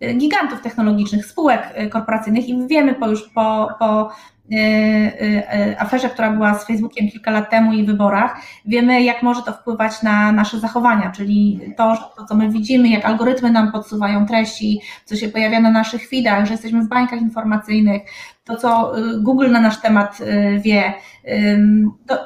yy, 0.00 0.14
gigantów 0.14 0.60
technologicznych, 0.62 1.26
spółek 1.26 1.74
korporacyjnych 1.90 2.48
i 2.48 2.66
wiemy 2.66 2.94
po 2.94 3.08
już 3.08 3.28
po, 3.28 3.68
po 3.78 4.10
aferze, 5.78 6.08
która 6.08 6.30
była 6.30 6.54
z 6.54 6.66
Facebookiem 6.66 7.08
kilka 7.10 7.30
lat 7.30 7.50
temu 7.50 7.72
i 7.72 7.84
wyborach, 7.84 8.36
wiemy, 8.66 9.02
jak 9.02 9.22
może 9.22 9.42
to 9.42 9.52
wpływać 9.52 10.02
na 10.02 10.32
nasze 10.32 10.60
zachowania, 10.60 11.10
czyli 11.10 11.60
to, 11.76 12.12
to, 12.16 12.24
co 12.24 12.34
my 12.34 12.50
widzimy, 12.50 12.88
jak 12.88 13.04
algorytmy 13.04 13.50
nam 13.50 13.72
podsuwają 13.72 14.26
treści, 14.26 14.80
co 15.04 15.16
się 15.16 15.28
pojawia 15.28 15.60
na 15.60 15.70
naszych 15.70 16.08
feedach, 16.08 16.46
że 16.46 16.52
jesteśmy 16.52 16.82
w 16.82 16.88
bańkach 16.88 17.20
informacyjnych, 17.20 18.02
to, 18.44 18.56
co 18.56 18.98
y, 18.98 19.20
Google 19.20 19.50
na 19.50 19.60
nasz 19.60 19.80
temat 19.80 20.20
y, 20.20 20.60
wie. 20.60 20.94
To, 22.06 22.16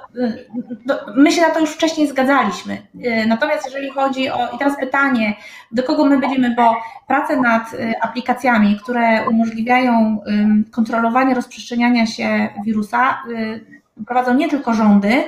to 0.88 1.06
my 1.16 1.32
się 1.32 1.42
na 1.42 1.50
to 1.50 1.60
już 1.60 1.70
wcześniej 1.70 2.08
zgadzaliśmy. 2.08 2.82
Natomiast 3.26 3.64
jeżeli 3.64 3.90
chodzi 3.90 4.30
o, 4.30 4.48
i 4.54 4.58
teraz 4.58 4.78
pytanie, 4.80 5.34
do 5.72 5.82
kogo 5.82 6.04
my 6.04 6.18
będziemy, 6.18 6.54
bo 6.54 6.76
pracę 7.06 7.40
nad 7.40 7.62
aplikacjami, 8.00 8.78
które 8.82 9.28
umożliwiają 9.28 10.20
kontrolowanie 10.70 11.34
rozprzestrzeniania 11.34 12.06
się 12.06 12.48
wirusa, 12.64 13.18
prowadzą 14.06 14.34
nie 14.34 14.48
tylko 14.48 14.74
rządy, 14.74 15.24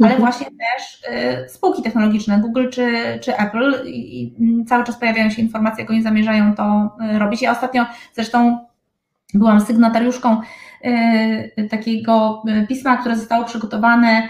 ale 0.00 0.14
mhm. 0.14 0.20
właśnie 0.20 0.46
też 0.46 1.02
y, 1.44 1.48
spółki 1.48 1.82
technologiczne, 1.82 2.40
Google 2.40 2.68
czy, 2.70 3.18
czy 3.22 3.36
Apple 3.36 3.82
i, 3.86 4.34
cały 4.68 4.84
czas 4.84 4.96
pojawiają 4.96 5.30
się 5.30 5.42
informacje, 5.42 5.82
jak 5.82 5.90
oni 5.90 6.02
zamierzają 6.02 6.54
to 6.54 6.96
y, 7.14 7.18
robić. 7.18 7.42
Ja 7.42 7.52
ostatnio 7.52 7.86
zresztą 8.12 8.66
byłam 9.34 9.60
sygnatariuszką 9.60 10.40
y, 11.56 11.68
takiego 11.68 12.42
pisma, 12.68 12.96
które 12.96 13.16
zostało 13.16 13.44
przygotowane 13.44 14.28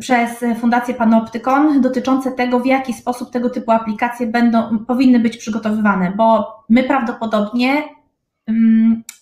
przez 0.00 0.44
Fundację 0.60 0.94
Panoptykon 0.94 1.80
dotyczące 1.80 2.32
tego, 2.32 2.60
w 2.60 2.66
jaki 2.66 2.92
sposób 2.92 3.30
tego 3.30 3.50
typu 3.50 3.70
aplikacje 3.70 4.26
będą, 4.26 4.78
powinny 4.78 5.20
być 5.20 5.36
przygotowywane, 5.36 6.12
bo 6.16 6.56
my 6.68 6.82
prawdopodobnie 6.82 7.82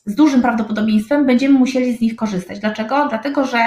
z 0.06 0.14
dużym 0.14 0.42
prawdopodobieństwem 0.42 1.26
będziemy 1.26 1.58
musieli 1.58 1.96
z 1.96 2.00
nich 2.00 2.16
korzystać. 2.16 2.58
Dlaczego? 2.58 3.06
Dlatego, 3.08 3.46
że 3.46 3.58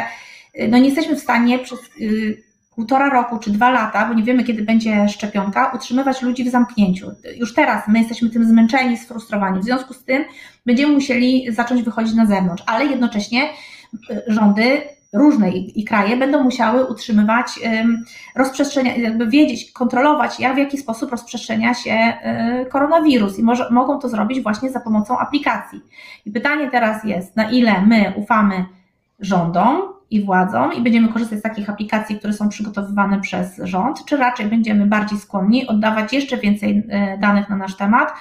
no 0.70 0.78
nie 0.78 0.86
jesteśmy 0.86 1.16
w 1.16 1.20
stanie 1.20 1.60
przez 1.60 1.80
y, 2.02 2.44
półtora 2.76 3.10
roku 3.10 3.40
czy 3.40 3.52
dwa 3.52 3.70
lata, 3.70 4.08
bo 4.08 4.14
nie 4.14 4.24
wiemy 4.24 4.44
kiedy 4.44 4.64
będzie 4.64 5.10
szczepionka, 5.10 5.72
utrzymywać 5.76 6.22
ludzi 6.22 6.44
w 6.44 6.52
zamknięciu. 6.52 7.12
Już 7.36 7.54
teraz 7.54 7.88
my 7.88 8.00
jesteśmy 8.00 8.30
tym 8.30 8.46
zmęczeni, 8.46 8.98
sfrustrowani. 8.98 9.60
W 9.60 9.64
związku 9.64 9.94
z 9.94 10.04
tym 10.04 10.24
będziemy 10.68 10.94
musieli 10.94 11.52
zacząć 11.52 11.84
wychodzić 11.84 12.16
na 12.16 12.26
zewnątrz, 12.26 12.64
ale 12.66 12.86
jednocześnie 12.86 13.50
y, 14.12 14.24
rządy 14.28 14.82
różne 15.14 15.52
i, 15.52 15.84
kraje 15.84 16.18
będą 16.18 16.44
musiały 16.44 16.86
utrzymywać 16.86 17.48
rozprzestrzenia, 18.36 18.96
jakby 18.96 19.28
wiedzieć, 19.28 19.72
kontrolować, 19.72 20.40
jak 20.40 20.56
w 20.56 20.58
jaki 20.58 20.78
sposób 20.78 21.12
rozprzestrzenia 21.12 21.74
się 21.74 22.14
y, 22.62 22.66
koronawirus 22.66 23.40
i 23.40 23.44
może, 23.44 23.70
mogą 23.72 24.00
to 24.00 24.10
zrobić 24.10 24.44
właśnie 24.44 24.72
za 24.72 24.80
pomocą 24.80 25.20
aplikacji. 25.20 25.82
I 26.26 26.32
pytanie 26.32 26.72
teraz 26.72 27.04
jest, 27.04 27.36
na 27.36 27.52
ile 27.52 27.82
my 27.82 28.14
ufamy 28.18 28.66
rządom, 29.20 29.98
i 30.12 30.26
władzom 30.26 30.74
i 30.74 30.82
będziemy 30.82 31.08
korzystać 31.08 31.40
z 31.40 31.42
takich 31.42 31.70
aplikacji, 31.70 32.20
które 32.20 32.34
są 32.34 32.50
przygotowywane 32.50 33.22
przez 33.22 33.58
rząd, 33.64 34.06
czy 34.06 34.18
raczej 34.18 34.46
będziemy 34.46 34.86
bardziej 34.86 35.20
skłonni 35.20 35.68
oddawać 35.68 36.14
jeszcze 36.14 36.38
więcej 36.38 36.84
e, 36.90 37.18
danych 37.18 37.50
na 37.50 37.56
nasz 37.56 37.78
temat 37.78 38.14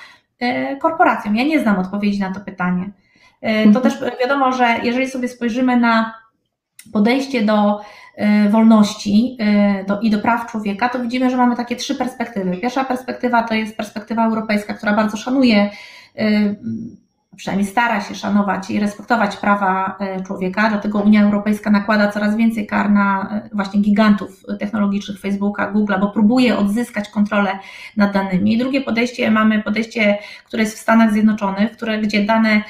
korporacjom? 0.81 1.37
Ja 1.37 1.45
nie 1.45 1.61
znam 1.61 1.79
odpowiedzi 1.79 2.21
na 2.21 2.35
to 2.35 2.41
pytanie. 2.41 2.91
E, 3.41 3.63
to 3.63 3.79
mhm. 3.79 3.83
też 3.83 3.95
wiadomo, 4.21 4.53
że 4.53 4.77
jeżeli 4.83 5.11
sobie 5.11 5.29
spojrzymy 5.29 5.77
na 5.77 6.15
podejście 6.93 7.43
do 7.43 7.81
wolności 8.51 9.39
do, 9.87 10.01
i 10.01 10.11
do 10.11 10.19
praw 10.19 10.51
człowieka, 10.51 10.89
to 10.89 10.99
widzimy, 10.99 11.31
że 11.31 11.37
mamy 11.37 11.57
takie 11.57 11.77
trzy 11.77 11.95
perspektywy. 11.95 12.57
Pierwsza 12.57 12.85
perspektywa 12.85 13.43
to 13.43 13.55
jest 13.55 13.77
perspektywa 13.77 14.27
europejska, 14.27 14.75
która 14.75 14.93
bardzo 14.93 15.17
szanuje 15.17 15.71
przynajmniej 17.37 17.69
stara 17.69 18.01
się 18.01 18.15
szanować 18.15 18.71
i 18.71 18.81
respektować 18.81 19.37
prawa 19.37 19.97
e, 20.01 20.23
człowieka, 20.23 20.69
dlatego 20.69 20.99
Unia 20.99 21.23
Europejska 21.23 21.71
nakłada 21.71 22.13
coraz 22.13 22.37
więcej 22.37 22.67
kar 22.67 22.91
na 22.91 23.29
e, 23.31 23.49
właśnie 23.53 23.81
gigantów 23.81 24.43
technologicznych 24.59 25.21
Facebooka, 25.21 25.73
Google'a, 25.73 26.01
bo 26.01 26.09
próbuje 26.09 26.59
odzyskać 26.59 27.09
kontrolę 27.09 27.59
nad 27.97 28.13
danymi. 28.13 28.55
I 28.55 28.59
drugie 28.59 28.81
podejście, 28.81 29.31
mamy 29.31 29.63
podejście, 29.63 30.19
które 30.45 30.63
jest 30.63 30.77
w 30.77 30.81
Stanach 30.81 31.13
Zjednoczonych, 31.13 31.73
które, 31.73 31.99
gdzie 31.99 32.25
dane 32.25 32.63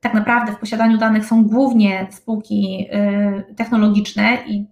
tak 0.00 0.14
naprawdę 0.14 0.52
w 0.52 0.58
posiadaniu 0.58 0.98
danych 0.98 1.24
są 1.24 1.44
głównie 1.44 2.06
spółki 2.10 2.86
e, 2.90 3.42
technologiczne 3.56 4.38
i 4.46 4.64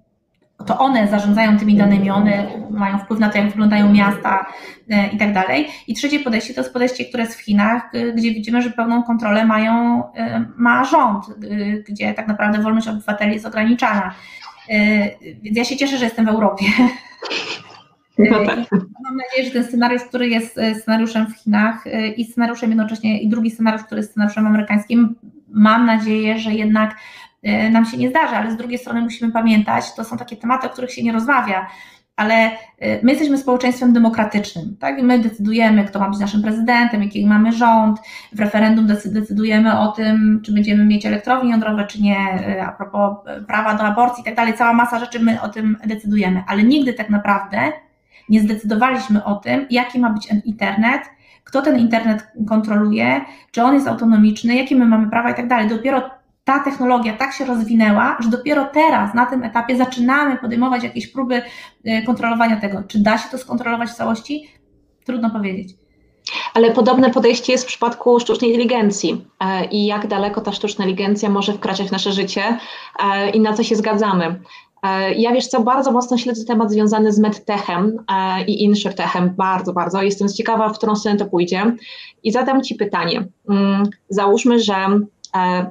to 0.67 0.79
one 0.79 1.09
zarządzają 1.09 1.59
tymi 1.59 1.77
danymi, 1.77 2.11
one 2.11 2.47
mają 2.71 2.99
wpływ 2.99 3.21
na 3.21 3.29
to, 3.29 3.39
jak 3.39 3.51
wyglądają 3.51 3.93
miasta 3.93 4.47
e, 4.91 5.09
i 5.09 5.19
tak 5.19 5.33
dalej. 5.33 5.69
I 5.87 5.95
trzecie 5.95 6.21
podejście 6.21 6.55
to 6.55 6.61
jest 6.61 6.73
podejście, 6.73 7.05
które 7.05 7.23
jest 7.23 7.37
w 7.37 7.41
Chinach, 7.41 7.93
gdzie 8.15 8.35
widzimy, 8.35 8.63
że 8.63 8.71
pełną 8.71 9.03
kontrolę 9.03 9.47
mają, 9.47 10.03
e, 10.15 10.45
ma 10.57 10.85
rząd, 10.85 11.25
gdzie 11.89 12.15
tak 12.15 12.29
naprawdę 12.29 12.59
wolność 12.59 12.89
obywateli 12.89 13.33
jest 13.33 13.47
ograniczana. 13.47 14.15
E, 14.71 14.75
więc 15.43 15.57
ja 15.57 15.65
się 15.65 15.77
cieszę, 15.77 15.99
że 15.99 16.05
jestem 16.05 16.27
w 16.27 16.29
Europie. 16.29 16.65
No 18.31 18.47
tak. 18.47 18.59
Mam 19.05 19.17
nadzieję, 19.17 19.45
że 19.45 19.51
ten 19.51 19.65
scenariusz, 19.65 20.03
który 20.03 20.29
jest 20.29 20.61
scenariuszem 20.81 21.27
w 21.27 21.37
Chinach 21.37 21.85
i 22.17 22.25
scenariuszem 22.25 22.71
jednocześnie, 22.71 23.21
i 23.21 23.29
drugi 23.29 23.51
scenariusz, 23.51 23.83
który 23.83 23.99
jest 23.99 24.11
scenariuszem 24.11 24.47
amerykańskim, 24.47 25.15
mam 25.49 25.87
nadzieję, 25.87 26.39
że 26.39 26.55
jednak 26.55 26.95
E, 26.95 27.28
nam 27.71 27.85
się 27.85 27.97
nie 27.97 28.11
zdarza, 28.11 28.37
ale 28.37 28.51
z 28.53 28.57
drugiej 28.57 28.79
strony 28.79 29.01
musimy 29.01 29.33
pamiętać, 29.33 29.95
to 29.95 30.05
są 30.05 30.17
takie 30.17 30.37
tematy, 30.37 30.67
o 30.67 30.71
których 30.71 30.93
się 30.93 31.03
nie 31.03 31.13
rozmawia, 31.13 31.67
ale 32.19 32.35
e, 32.35 33.03
my 33.03 33.11
jesteśmy 33.13 33.39
społeczeństwem 33.39 33.93
demokratycznym, 33.93 34.77
tak? 34.81 34.99
I 34.99 35.03
my 35.03 35.19
decydujemy, 35.19 35.85
kto 35.85 35.99
ma 35.99 36.11
być 36.11 36.19
naszym 36.19 36.43
prezydentem, 36.43 37.03
jaki 37.03 37.27
mamy 37.27 37.53
rząd, 37.53 37.99
w 38.33 38.41
referendum 38.41 38.87
decydujemy 39.05 39.79
o 39.79 39.89
tym, 39.89 40.41
czy 40.45 40.53
będziemy 40.53 40.85
mieć 40.85 41.07
elektrownie 41.07 41.51
jądrowe, 41.51 41.87
czy 41.87 42.03
nie, 42.03 42.19
e, 42.19 42.67
a 42.67 42.73
propos 42.73 43.17
prawa 43.47 43.75
do 43.75 43.83
aborcji 43.83 44.21
i 44.21 44.25
tak 44.25 44.35
dalej, 44.35 44.55
cała 44.55 44.73
masa 44.73 44.99
rzeczy 44.99 45.21
my 45.21 45.41
o 45.41 45.49
tym 45.49 45.77
decydujemy, 45.87 46.43
ale 46.47 46.63
nigdy 46.63 46.95
tak 46.95 47.11
naprawdę 47.11 47.59
nie 48.29 48.41
zdecydowaliśmy 48.41 49.25
o 49.25 49.35
tym, 49.35 49.67
jaki 49.71 49.99
ma 49.99 50.11
być 50.11 50.29
internet, 50.45 51.03
kto 51.45 51.63
ten 51.63 51.79
internet 51.79 52.27
kontroluje, 52.49 53.21
czy 53.51 53.63
on 53.63 53.75
jest 53.75 53.89
autonomiczny, 53.89 54.55
jakie 54.57 54.77
my 54.77 54.87
mamy 54.87 55.11
prawa 55.11 55.31
i 55.31 55.35
tak 55.35 55.49
dalej. 55.49 55.69
Dopiero 55.69 56.11
ta 56.49 56.59
technologia 56.59 57.13
tak 57.17 57.33
się 57.33 57.45
rozwinęła, 57.45 58.17
że 58.21 58.31
dopiero 58.31 58.65
teraz, 58.65 59.15
na 59.15 59.27
tym 59.27 59.45
etapie, 59.45 59.77
zaczynamy 59.77 60.37
podejmować 60.37 60.83
jakieś 60.83 61.07
próby 61.07 61.43
y, 61.87 62.03
kontrolowania 62.07 62.57
tego. 62.61 62.83
Czy 62.89 62.99
da 62.99 63.19
się 63.19 63.29
to 63.31 63.39
skontrolować 63.39 63.91
w 63.91 63.95
całości? 63.95 64.49
Trudno 65.05 65.31
powiedzieć. 65.31 65.75
Ale 66.55 66.71
podobne 66.71 67.11
podejście 67.11 67.53
jest 67.53 67.65
w 67.65 67.67
przypadku 67.67 68.21
sztucznej 68.21 68.51
inteligencji 68.51 69.25
e, 69.41 69.65
i 69.65 69.87
jak 69.87 70.07
daleko 70.07 70.41
ta 70.41 70.53
sztuczna 70.53 70.85
inteligencja 70.85 71.31
może 71.31 71.53
wkraczać 71.53 71.89
w 71.89 71.93
nasze 71.93 72.13
życie 72.13 72.59
e, 73.05 73.31
i 73.31 73.41
na 73.41 73.53
co 73.53 73.63
się 73.63 73.77
zgadzamy. 73.77 74.41
E, 74.83 75.15
ja 75.15 75.33
wiesz 75.33 75.47
co, 75.47 75.61
bardzo 75.61 75.93
mocno 75.93 76.19
śledzę 76.19 76.45
temat 76.45 76.71
związany 76.71 77.13
z 77.13 77.19
medtechem 77.19 78.05
i 78.47 78.65
insurtechem, 78.65 79.35
bardzo, 79.37 79.73
bardzo. 79.73 80.03
Jestem 80.03 80.29
ciekawa, 80.29 80.69
w 80.69 80.79
którą 80.79 80.97
stronę 80.97 81.19
to 81.19 81.27
pójdzie 81.27 81.77
i 82.23 82.33
zadam 82.33 82.63
Ci 82.63 82.75
pytanie. 82.75 83.27
Mm, 83.49 83.83
załóżmy, 84.09 84.61
że 84.61 84.75
E, 84.75 85.18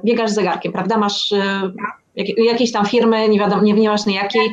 biegasz 0.04 0.30
z 0.30 0.34
zegarkiem, 0.34 0.72
prawda? 0.72 0.98
Masz 0.98 1.32
e, 1.32 1.72
jakieś 2.36 2.72
tam 2.72 2.86
firmy, 2.86 3.28
nie 3.28 3.38
wiadomo, 3.38 3.62
nie, 3.62 3.72
nieważne 3.72 4.12
jakiej, 4.12 4.50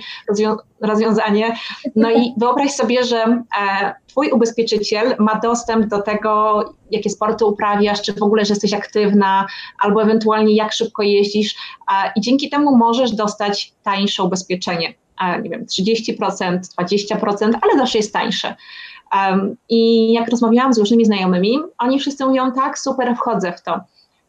rozwiązanie. 0.81 1.55
No 1.95 2.11
i 2.11 2.33
wyobraź 2.37 2.71
sobie, 2.71 3.03
że 3.03 3.23
e, 3.23 3.93
twój 4.07 4.31
ubezpieczyciel 4.31 5.15
ma 5.19 5.39
dostęp 5.39 5.85
do 5.85 6.01
tego, 6.01 6.63
jakie 6.91 7.09
sporty 7.09 7.45
uprawiasz, 7.45 8.01
czy 8.01 8.13
w 8.13 8.23
ogóle, 8.23 8.45
że 8.45 8.53
jesteś 8.53 8.73
aktywna, 8.73 9.47
albo 9.79 10.01
ewentualnie 10.01 10.55
jak 10.55 10.73
szybko 10.73 11.03
jeździsz 11.03 11.55
i 12.15 12.21
dzięki 12.21 12.49
temu 12.49 12.77
możesz 12.77 13.11
dostać 13.11 13.73
tańsze 13.83 14.23
ubezpieczenie. 14.23 14.93
Nie 15.43 15.49
wiem, 15.49 15.65
30%, 15.65 16.59
20%, 16.79 17.51
ale 17.61 17.77
zawsze 17.77 17.97
jest 17.97 18.13
tańsze. 18.13 18.55
I 19.69 20.13
jak 20.13 20.29
rozmawiałam 20.29 20.73
z 20.73 20.77
różnymi 20.77 21.05
znajomymi, 21.05 21.59
oni 21.77 21.99
wszyscy 21.99 22.25
mówią, 22.25 22.51
tak, 22.51 22.79
super, 22.79 23.15
wchodzę 23.15 23.53
w 23.53 23.61
to 23.61 23.79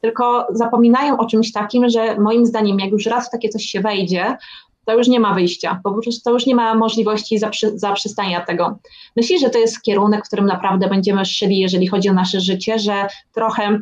tylko 0.00 0.46
zapominają 0.50 1.18
o 1.18 1.26
czymś 1.26 1.52
takim, 1.52 1.88
że 1.88 2.18
moim 2.20 2.46
zdaniem, 2.46 2.78
jak 2.80 2.90
już 2.90 3.06
raz 3.06 3.28
w 3.28 3.30
takie 3.30 3.48
coś 3.48 3.62
się 3.62 3.80
wejdzie, 3.80 4.36
to 4.84 4.94
już 4.94 5.08
nie 5.08 5.20
ma 5.20 5.34
wyjścia, 5.34 5.80
prostu 5.92 6.22
to 6.24 6.30
już 6.30 6.46
nie 6.46 6.54
ma 6.54 6.74
możliwości 6.74 7.38
zaprzestania 7.74 8.40
tego. 8.40 8.78
Myślę, 9.16 9.38
że 9.38 9.50
to 9.50 9.58
jest 9.58 9.82
kierunek, 9.82 10.24
w 10.24 10.26
którym 10.26 10.46
naprawdę 10.46 10.88
będziemy 10.88 11.24
szli, 11.24 11.58
jeżeli 11.58 11.86
chodzi 11.86 12.08
o 12.08 12.12
nasze 12.12 12.40
życie, 12.40 12.78
że 12.78 13.06
trochę 13.34 13.80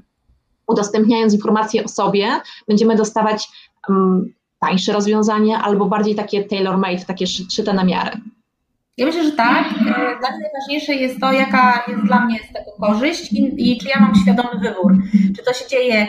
udostępniając 0.66 1.34
informacje 1.34 1.84
o 1.84 1.88
sobie, 1.88 2.40
będziemy 2.68 2.96
dostawać 2.96 3.48
um, 3.88 4.34
tańsze 4.58 4.92
rozwiązania 4.92 5.62
albo 5.62 5.86
bardziej 5.86 6.14
takie 6.14 6.44
tailor-made, 6.44 7.06
takie 7.06 7.26
szyte 7.26 7.72
na 7.72 7.84
miarę. 7.84 8.16
Ja 8.96 9.06
myślę, 9.06 9.24
że 9.24 9.32
tak. 9.32 9.66
E, 9.66 9.84
dla 10.20 10.30
mnie 10.30 10.40
najważniejsze 10.42 10.94
jest 10.94 11.20
to, 11.20 11.32
jaka 11.32 11.84
jest 11.88 12.02
dla 12.02 12.24
mnie 12.24 12.38
z 12.50 12.52
tego 12.52 12.70
korzyść 12.80 13.32
i, 13.32 13.72
i 13.72 13.78
czy 13.78 13.88
ja 13.88 14.00
mam 14.00 14.14
świadomy 14.22 14.60
wybór. 14.60 14.96
Czy 15.36 15.44
to 15.44 15.52
się 15.52 15.68
dzieje 15.68 16.06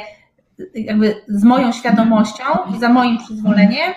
jakby 0.73 1.15
z 1.27 1.43
moją 1.43 1.71
świadomością 1.71 2.43
i 2.75 2.79
za 2.79 2.89
moim 2.89 3.17
przyzwoleniem, 3.17 3.93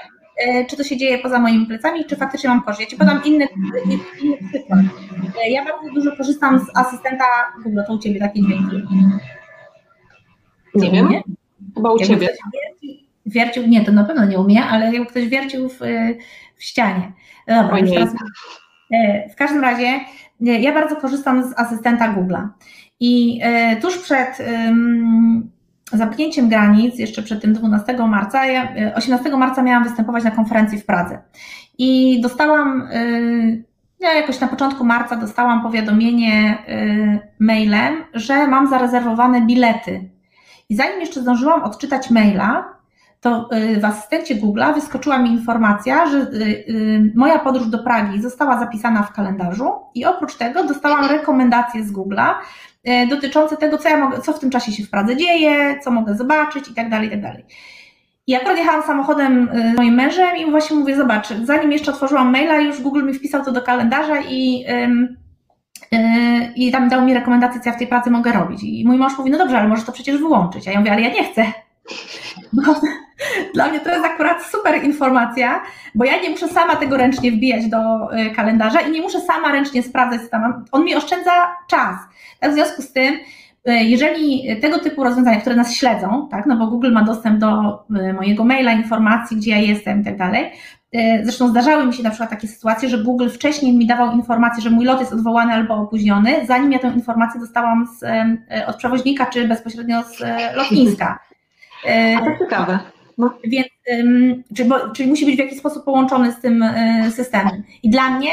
e, 0.46 0.64
czy 0.64 0.76
to 0.76 0.84
się 0.84 0.96
dzieje 0.96 1.18
poza 1.18 1.38
moimi 1.38 1.66
plecami, 1.66 2.04
czy 2.04 2.16
faktycznie 2.16 2.50
mam 2.50 2.62
korzyść. 2.62 2.80
Ja 2.80 2.86
ci 2.86 2.96
podam 2.96 3.24
inny, 3.24 3.48
inny 3.84 3.98
przykład. 4.52 4.80
E, 5.44 5.50
ja 5.50 5.64
bardzo 5.64 5.90
dużo 5.94 6.16
korzystam 6.16 6.58
z 6.58 6.76
asystenta 6.76 7.24
Google, 7.64 7.80
to 7.86 7.94
u 7.94 7.98
Ciebie 7.98 8.20
takie 8.20 8.42
dźwięki. 8.42 8.82
Nie 10.74 10.90
wiem, 10.90 11.08
chyba 11.74 11.92
u 11.92 11.98
Ciebie. 11.98 12.28
Wiercił, 12.28 13.06
wiercił, 13.26 13.66
nie, 13.66 13.84
to 13.84 13.92
na 13.92 14.04
pewno 14.04 14.24
nie 14.24 14.38
umie, 14.38 14.64
ale 14.64 14.92
jakby 14.92 15.10
ktoś 15.10 15.28
wiercił 15.28 15.68
w, 15.68 15.78
w 16.56 16.64
ścianie. 16.64 17.12
Dobra, 17.46 17.78
już 17.78 17.90
teraz 17.90 18.10
w 19.32 19.34
każdym 19.36 19.60
razie 19.60 19.86
e, 19.86 20.00
ja 20.40 20.72
bardzo 20.72 20.96
korzystam 20.96 21.50
z 21.50 21.58
asystenta 21.58 22.14
Google'a. 22.14 22.48
I 23.00 23.40
e, 23.42 23.76
tuż 23.76 23.98
przed 23.98 24.38
zamknięciem 25.92 26.48
granic, 26.48 26.98
jeszcze 26.98 27.22
przed 27.22 27.42
tym 27.42 27.52
12 27.52 27.98
marca, 27.98 28.46
ja 28.46 28.68
18 28.94 29.36
marca 29.36 29.62
miałam 29.62 29.84
występować 29.84 30.24
na 30.24 30.30
konferencji 30.30 30.78
w 30.78 30.86
Pradze. 30.86 31.18
I 31.78 32.20
dostałam, 32.20 32.88
ja 34.00 34.12
jakoś 34.12 34.40
na 34.40 34.48
początku 34.48 34.84
marca 34.84 35.16
dostałam 35.16 35.62
powiadomienie 35.62 36.58
mailem, 37.38 38.04
że 38.14 38.46
mam 38.46 38.70
zarezerwowane 38.70 39.46
bilety. 39.46 40.10
I 40.68 40.76
zanim 40.76 41.00
jeszcze 41.00 41.20
zdążyłam 41.20 41.62
odczytać 41.62 42.10
maila, 42.10 42.77
to 43.20 43.48
y, 43.52 43.80
w 43.80 43.84
asystencie 43.84 44.34
Google'a 44.34 44.74
wyskoczyła 44.74 45.18
mi 45.18 45.30
informacja, 45.30 46.06
że 46.06 46.18
y, 46.18 46.24
y, 46.68 47.12
moja 47.14 47.38
podróż 47.38 47.66
do 47.66 47.78
Pragi 47.78 48.22
została 48.22 48.60
zapisana 48.60 49.02
w 49.02 49.12
kalendarzu 49.12 49.72
i 49.94 50.04
oprócz 50.04 50.34
tego 50.34 50.64
dostałam 50.64 51.04
rekomendacje 51.04 51.84
z 51.84 51.92
Google'a 51.92 52.34
dotyczące 53.10 53.56
tego, 53.56 53.78
co 53.78 53.88
ja 53.88 53.96
mogę, 53.96 54.20
co 54.20 54.32
w 54.32 54.38
tym 54.38 54.50
czasie 54.50 54.72
się 54.72 54.84
w 54.84 54.90
Pradze 54.90 55.16
dzieje, 55.16 55.80
co 55.84 55.90
mogę 55.90 56.14
zobaczyć 56.14 56.68
i 56.68 56.74
tak 56.74 56.90
dalej, 56.90 57.08
i 57.08 57.10
tak 57.10 57.20
akurat 58.36 58.58
jechałam 58.58 58.82
samochodem 58.82 59.48
z 59.74 59.76
moim 59.76 59.94
mężem 59.94 60.36
i 60.36 60.50
właśnie 60.50 60.76
mówię, 60.76 60.96
zobacz, 60.96 61.28
zanim 61.44 61.72
jeszcze 61.72 61.90
otworzyłam 61.90 62.32
maila, 62.32 62.60
już 62.60 62.82
Google 62.82 63.04
mi 63.04 63.14
wpisał 63.14 63.44
to 63.44 63.52
do 63.52 63.62
kalendarza 63.62 64.20
i, 64.20 64.64
i 66.56 66.72
tam 66.72 66.88
dał 66.88 67.04
mi 67.04 67.14
rekomendację, 67.14 67.60
co 67.60 67.70
ja 67.70 67.76
w 67.76 67.78
tej 67.78 67.86
pracy 67.86 68.10
mogę 68.10 68.32
robić. 68.32 68.60
I 68.62 68.84
mój 68.86 68.96
mąż 68.96 69.18
mówi, 69.18 69.30
no 69.30 69.38
dobrze, 69.38 69.58
ale 69.58 69.68
możesz 69.68 69.84
to 69.84 69.92
przecież 69.92 70.18
wyłączyć. 70.18 70.68
A 70.68 70.70
ja 70.70 70.78
mówię, 70.78 70.92
ale 70.92 71.02
ja 71.02 71.12
nie 71.12 71.24
chcę. 71.24 71.52
Bo 72.52 72.62
dla 73.54 73.68
mnie 73.68 73.80
to 73.80 73.90
jest 73.90 74.04
akurat 74.04 74.42
super 74.42 74.84
informacja, 74.84 75.62
bo 75.94 76.04
ja 76.04 76.20
nie 76.20 76.30
muszę 76.30 76.48
sama 76.48 76.76
tego 76.76 76.96
ręcznie 76.96 77.32
wbijać 77.32 77.66
do 77.66 77.78
y, 78.18 78.30
kalendarza 78.30 78.80
i 78.80 78.90
nie 78.90 79.02
muszę 79.02 79.20
sama 79.20 79.52
ręcznie 79.52 79.82
sprawdzać, 79.82 80.22
co 80.22 80.28
tam 80.28 80.64
On 80.72 80.84
mi 80.84 80.94
oszczędza 80.94 81.32
czas. 81.68 81.96
Tak, 82.40 82.50
w 82.50 82.54
związku 82.54 82.82
z 82.82 82.92
tym, 82.92 83.14
y, 83.14 83.72
jeżeli 83.72 84.56
tego 84.60 84.78
typu 84.78 85.04
rozwiązania, 85.04 85.40
które 85.40 85.56
nas 85.56 85.74
śledzą, 85.74 86.28
tak, 86.30 86.46
no 86.46 86.56
bo 86.56 86.66
Google 86.66 86.92
ma 86.92 87.02
dostęp 87.02 87.38
do 87.38 87.78
y, 88.10 88.12
mojego 88.12 88.44
maila, 88.44 88.72
informacji, 88.72 89.36
gdzie 89.36 89.50
ja 89.50 89.58
jestem 89.58 90.00
i 90.00 90.04
tak 90.04 90.16
dalej. 90.16 90.52
Zresztą 91.22 91.48
zdarzały 91.48 91.86
mi 91.86 91.94
się 91.94 92.02
na 92.02 92.10
przykład 92.10 92.30
takie 92.30 92.48
sytuacje, 92.48 92.88
że 92.88 92.98
Google 92.98 93.28
wcześniej 93.28 93.76
mi 93.76 93.86
dawał 93.86 94.12
informację, 94.12 94.62
że 94.62 94.70
mój 94.70 94.84
lot 94.84 95.00
jest 95.00 95.12
odwołany 95.12 95.52
albo 95.52 95.74
opóźniony, 95.74 96.46
zanim 96.46 96.72
ja 96.72 96.78
tę 96.78 96.88
informację 96.88 97.40
dostałam 97.40 97.86
z, 97.86 98.04
od 98.66 98.76
przewoźnika 98.76 99.26
czy 99.26 99.48
bezpośrednio 99.48 100.02
z 100.02 100.20
lotniska. 100.56 101.18
A 102.16 102.24
to 102.24 102.44
ciekawe. 102.44 102.78
No. 103.18 103.38
Więc, 103.44 103.68
czyli, 104.56 104.70
czyli 104.94 105.08
musi 105.08 105.26
być 105.26 105.36
w 105.36 105.38
jakiś 105.38 105.58
sposób 105.58 105.84
połączony 105.84 106.32
z 106.32 106.40
tym 106.40 106.62
e, 106.62 107.10
systemem. 107.10 107.62
I 107.82 107.90
dla 107.90 108.10
mnie 108.10 108.30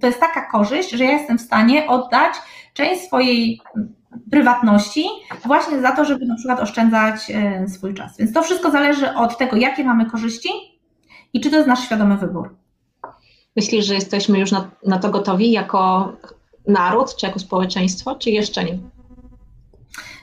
to 0.00 0.06
jest 0.06 0.20
taka 0.20 0.50
korzyść, 0.50 0.90
że 0.90 1.04
ja 1.04 1.12
jestem 1.12 1.38
w 1.38 1.42
stanie 1.42 1.86
oddać 1.86 2.34
część 2.74 3.02
swojej 3.02 3.60
prywatności 4.30 5.04
właśnie 5.44 5.80
za 5.80 5.92
to, 5.92 6.04
żeby 6.04 6.26
na 6.26 6.34
przykład 6.36 6.60
oszczędzać 6.60 7.30
e, 7.30 7.68
swój 7.68 7.94
czas. 7.94 8.18
Więc 8.18 8.32
to 8.32 8.42
wszystko 8.42 8.70
zależy 8.70 9.14
od 9.14 9.38
tego, 9.38 9.56
jakie 9.56 9.84
mamy 9.84 10.06
korzyści 10.06 10.48
i 11.32 11.40
czy 11.40 11.50
to 11.50 11.56
jest 11.56 11.68
nasz 11.68 11.84
świadomy 11.84 12.16
wybór. 12.16 12.56
Myślisz, 13.56 13.86
że 13.86 13.94
jesteśmy 13.94 14.38
już 14.38 14.52
na, 14.52 14.70
na 14.86 14.98
to 14.98 15.10
gotowi 15.10 15.52
jako 15.52 16.12
naród, 16.66 17.16
czy 17.16 17.26
jako 17.26 17.38
społeczeństwo, 17.38 18.14
czy 18.14 18.30
jeszcze 18.30 18.64
nie? 18.64 18.78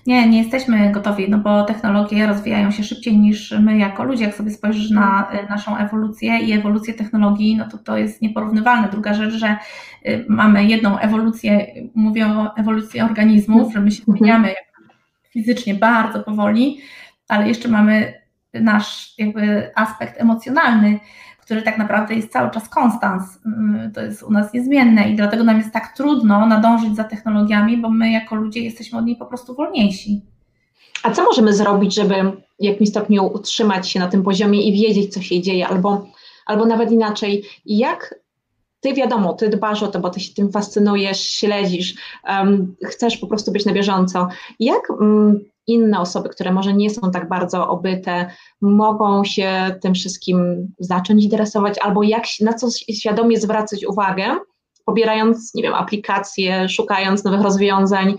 Nie, 0.09 0.29
nie 0.29 0.37
jesteśmy 0.37 0.91
gotowi, 0.91 1.29
no 1.29 1.37
bo 1.37 1.63
technologie 1.63 2.27
rozwijają 2.27 2.71
się 2.71 2.83
szybciej 2.83 3.17
niż 3.17 3.51
my 3.51 3.77
jako 3.77 4.03
ludzie. 4.03 4.25
Jak 4.25 4.35
sobie 4.35 4.51
spojrzysz 4.51 4.89
na 4.89 5.31
y, 5.33 5.49
naszą 5.49 5.77
ewolucję 5.77 6.39
i 6.39 6.51
ewolucję 6.51 6.93
technologii, 6.93 7.57
no 7.57 7.67
to 7.69 7.77
to 7.77 7.97
jest 7.97 8.21
nieporównywalne. 8.21 8.89
Druga 8.89 9.13
rzecz, 9.13 9.33
że 9.33 9.57
y, 10.05 10.25
mamy 10.29 10.65
jedną 10.65 10.99
ewolucję, 10.99 11.67
mówię 11.95 12.27
o 12.27 12.55
ewolucji 12.55 13.01
organizmów, 13.01 13.73
że 13.73 13.79
my 13.79 13.91
się 13.91 14.03
zmieniamy 14.03 14.53
fizycznie 15.29 15.75
bardzo 15.75 16.23
powoli, 16.23 16.81
ale 17.27 17.47
jeszcze 17.47 17.69
mamy 17.69 18.13
nasz 18.53 19.13
jakby 19.17 19.71
aspekt 19.75 20.21
emocjonalny, 20.21 20.99
który 21.49 21.61
tak 21.61 21.77
naprawdę 21.77 22.15
jest 22.15 22.31
cały 22.31 22.51
czas 22.51 22.69
konstans. 22.69 23.23
Mm, 23.45 23.91
to 23.91 24.01
jest 24.01 24.23
u 24.23 24.31
nas 24.31 24.53
niezmienne 24.53 25.09
i 25.09 25.15
dlatego 25.15 25.43
nam 25.43 25.57
jest 25.57 25.71
tak 25.71 25.97
trudno 25.97 26.45
nadążyć 26.45 26.95
za 26.95 27.03
technologiami, 27.03 27.77
bo 27.77 27.89
my 27.89 28.11
jako 28.11 28.35
ludzie 28.35 28.59
jesteśmy 28.59 28.99
od 28.99 29.05
niej 29.05 29.15
po 29.15 29.25
prostu 29.25 29.55
wolniejsi. 29.55 30.21
A 31.03 31.11
co 31.11 31.23
możemy 31.23 31.53
zrobić, 31.53 31.95
żeby 31.95 32.15
w 32.59 32.63
jakimś 32.63 32.89
stopniu 32.89 33.25
utrzymać 33.33 33.89
się 33.89 33.99
na 33.99 34.07
tym 34.07 34.23
poziomie 34.23 34.67
i 34.67 34.73
wiedzieć, 34.73 35.13
co 35.13 35.21
się 35.21 35.41
dzieje, 35.41 35.67
albo, 35.67 36.07
albo 36.45 36.65
nawet 36.65 36.91
inaczej, 36.91 37.43
jak 37.65 38.15
ty 38.79 38.93
wiadomo, 38.93 39.33
ty 39.33 39.49
dbasz 39.49 39.83
o 39.83 39.87
to, 39.87 39.99
bo 39.99 40.09
ty 40.09 40.19
się 40.19 40.33
tym 40.33 40.51
fascynujesz, 40.51 41.29
śledzisz, 41.29 41.95
um, 42.27 42.75
chcesz 42.85 43.17
po 43.17 43.27
prostu 43.27 43.51
być 43.51 43.65
na 43.65 43.73
bieżąco. 43.73 44.27
Jak 44.59 44.89
um, 44.89 45.39
inne 45.69 45.99
osoby, 45.99 46.29
które 46.29 46.51
może 46.51 46.73
nie 46.73 46.89
są 46.89 47.11
tak 47.11 47.29
bardzo 47.29 47.69
obyte, 47.69 48.29
mogą 48.61 49.23
się 49.23 49.75
tym 49.81 49.93
wszystkim 49.93 50.67
zacząć 50.79 51.23
interesować, 51.23 51.79
albo 51.79 52.03
jak, 52.03 52.23
na 52.41 52.53
co 52.53 52.67
świadomie 52.71 53.39
zwracać 53.39 53.85
uwagę, 53.85 54.35
pobierając, 54.85 55.55
nie 55.55 55.63
wiem, 55.63 55.73
aplikacje, 55.73 56.69
szukając 56.69 57.23
nowych 57.23 57.41
rozwiązań. 57.41 58.17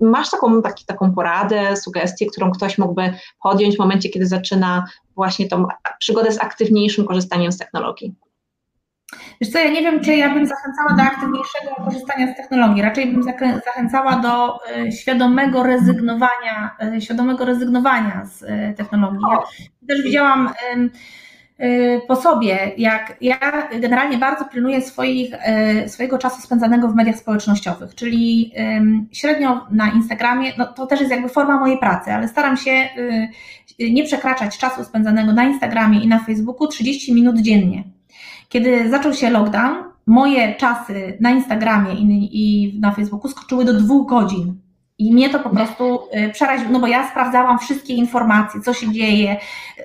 Masz 0.00 0.30
taką, 0.30 0.62
taki, 0.62 0.84
taką 0.84 1.14
poradę, 1.14 1.76
sugestię, 1.76 2.26
którą 2.26 2.50
ktoś 2.50 2.78
mógłby 2.78 3.12
podjąć 3.42 3.76
w 3.76 3.78
momencie, 3.78 4.08
kiedy 4.08 4.26
zaczyna 4.26 4.84
właśnie 5.16 5.48
tą 5.48 5.66
przygodę 5.98 6.32
z 6.32 6.38
aktywniejszym 6.38 7.06
korzystaniem 7.06 7.52
z 7.52 7.58
technologii? 7.58 8.14
Wiesz 9.40 9.50
co, 9.50 9.58
ja 9.58 9.70
nie 9.70 9.82
wiem, 9.82 10.00
czy 10.00 10.16
ja 10.16 10.34
bym 10.34 10.46
zachęcała 10.46 10.92
do 10.96 11.02
aktywniejszego 11.02 11.84
korzystania 11.84 12.32
z 12.32 12.36
technologii. 12.36 12.82
Raczej 12.82 13.12
bym 13.12 13.22
zachęcała 13.64 14.16
do 14.16 14.58
e, 14.66 14.92
świadomego 14.92 15.62
rezygnowania, 15.62 16.76
e, 16.82 17.00
świadomego 17.00 17.44
rezygnowania 17.44 18.24
z 18.24 18.42
e, 18.42 18.74
technologii. 18.74 19.26
Ja 19.30 19.38
też 19.88 20.02
widziałam 20.02 20.50
po 22.08 22.16
sobie, 22.16 22.72
jak 22.76 23.16
ja 23.20 23.68
generalnie 23.80 24.18
bardzo 24.18 24.44
pilnuję 24.44 24.82
swoich, 24.82 25.34
swojego 25.86 26.18
czasu 26.18 26.42
spędzanego 26.42 26.88
w 26.88 26.94
mediach 26.94 27.16
społecznościowych, 27.16 27.94
czyli 27.94 28.52
średnio 29.12 29.66
na 29.70 29.90
Instagramie, 29.90 30.52
no 30.58 30.66
to 30.66 30.86
też 30.86 31.00
jest 31.00 31.12
jakby 31.12 31.28
forma 31.28 31.60
mojej 31.60 31.78
pracy, 31.78 32.12
ale 32.12 32.28
staram 32.28 32.56
się 32.56 32.88
nie 33.78 34.04
przekraczać 34.04 34.58
czasu 34.58 34.84
spędzanego 34.84 35.32
na 35.32 35.44
Instagramie 35.44 36.00
i 36.00 36.08
na 36.08 36.18
Facebooku 36.18 36.68
30 36.68 37.14
minut 37.14 37.38
dziennie. 37.38 37.84
Kiedy 38.48 38.90
zaczął 38.90 39.14
się 39.14 39.30
lockdown, 39.30 39.84
moje 40.06 40.54
czasy 40.54 41.18
na 41.20 41.30
Instagramie 41.30 41.94
i, 41.94 42.78
na 42.80 42.92
Facebooku 42.92 43.30
skoczyły 43.30 43.64
do 43.64 43.74
dwóch 43.74 44.08
godzin. 44.08 44.60
I 44.98 45.14
mnie 45.14 45.30
to 45.30 45.38
po 45.38 45.50
prostu 45.50 46.00
y, 46.16 46.30
przeraziło, 46.32 46.70
no 46.72 46.80
bo 46.80 46.86
ja 46.86 47.10
sprawdzałam 47.10 47.58
wszystkie 47.58 47.94
informacje, 47.94 48.60
co 48.60 48.74
się 48.74 48.92
dzieje. 48.92 49.36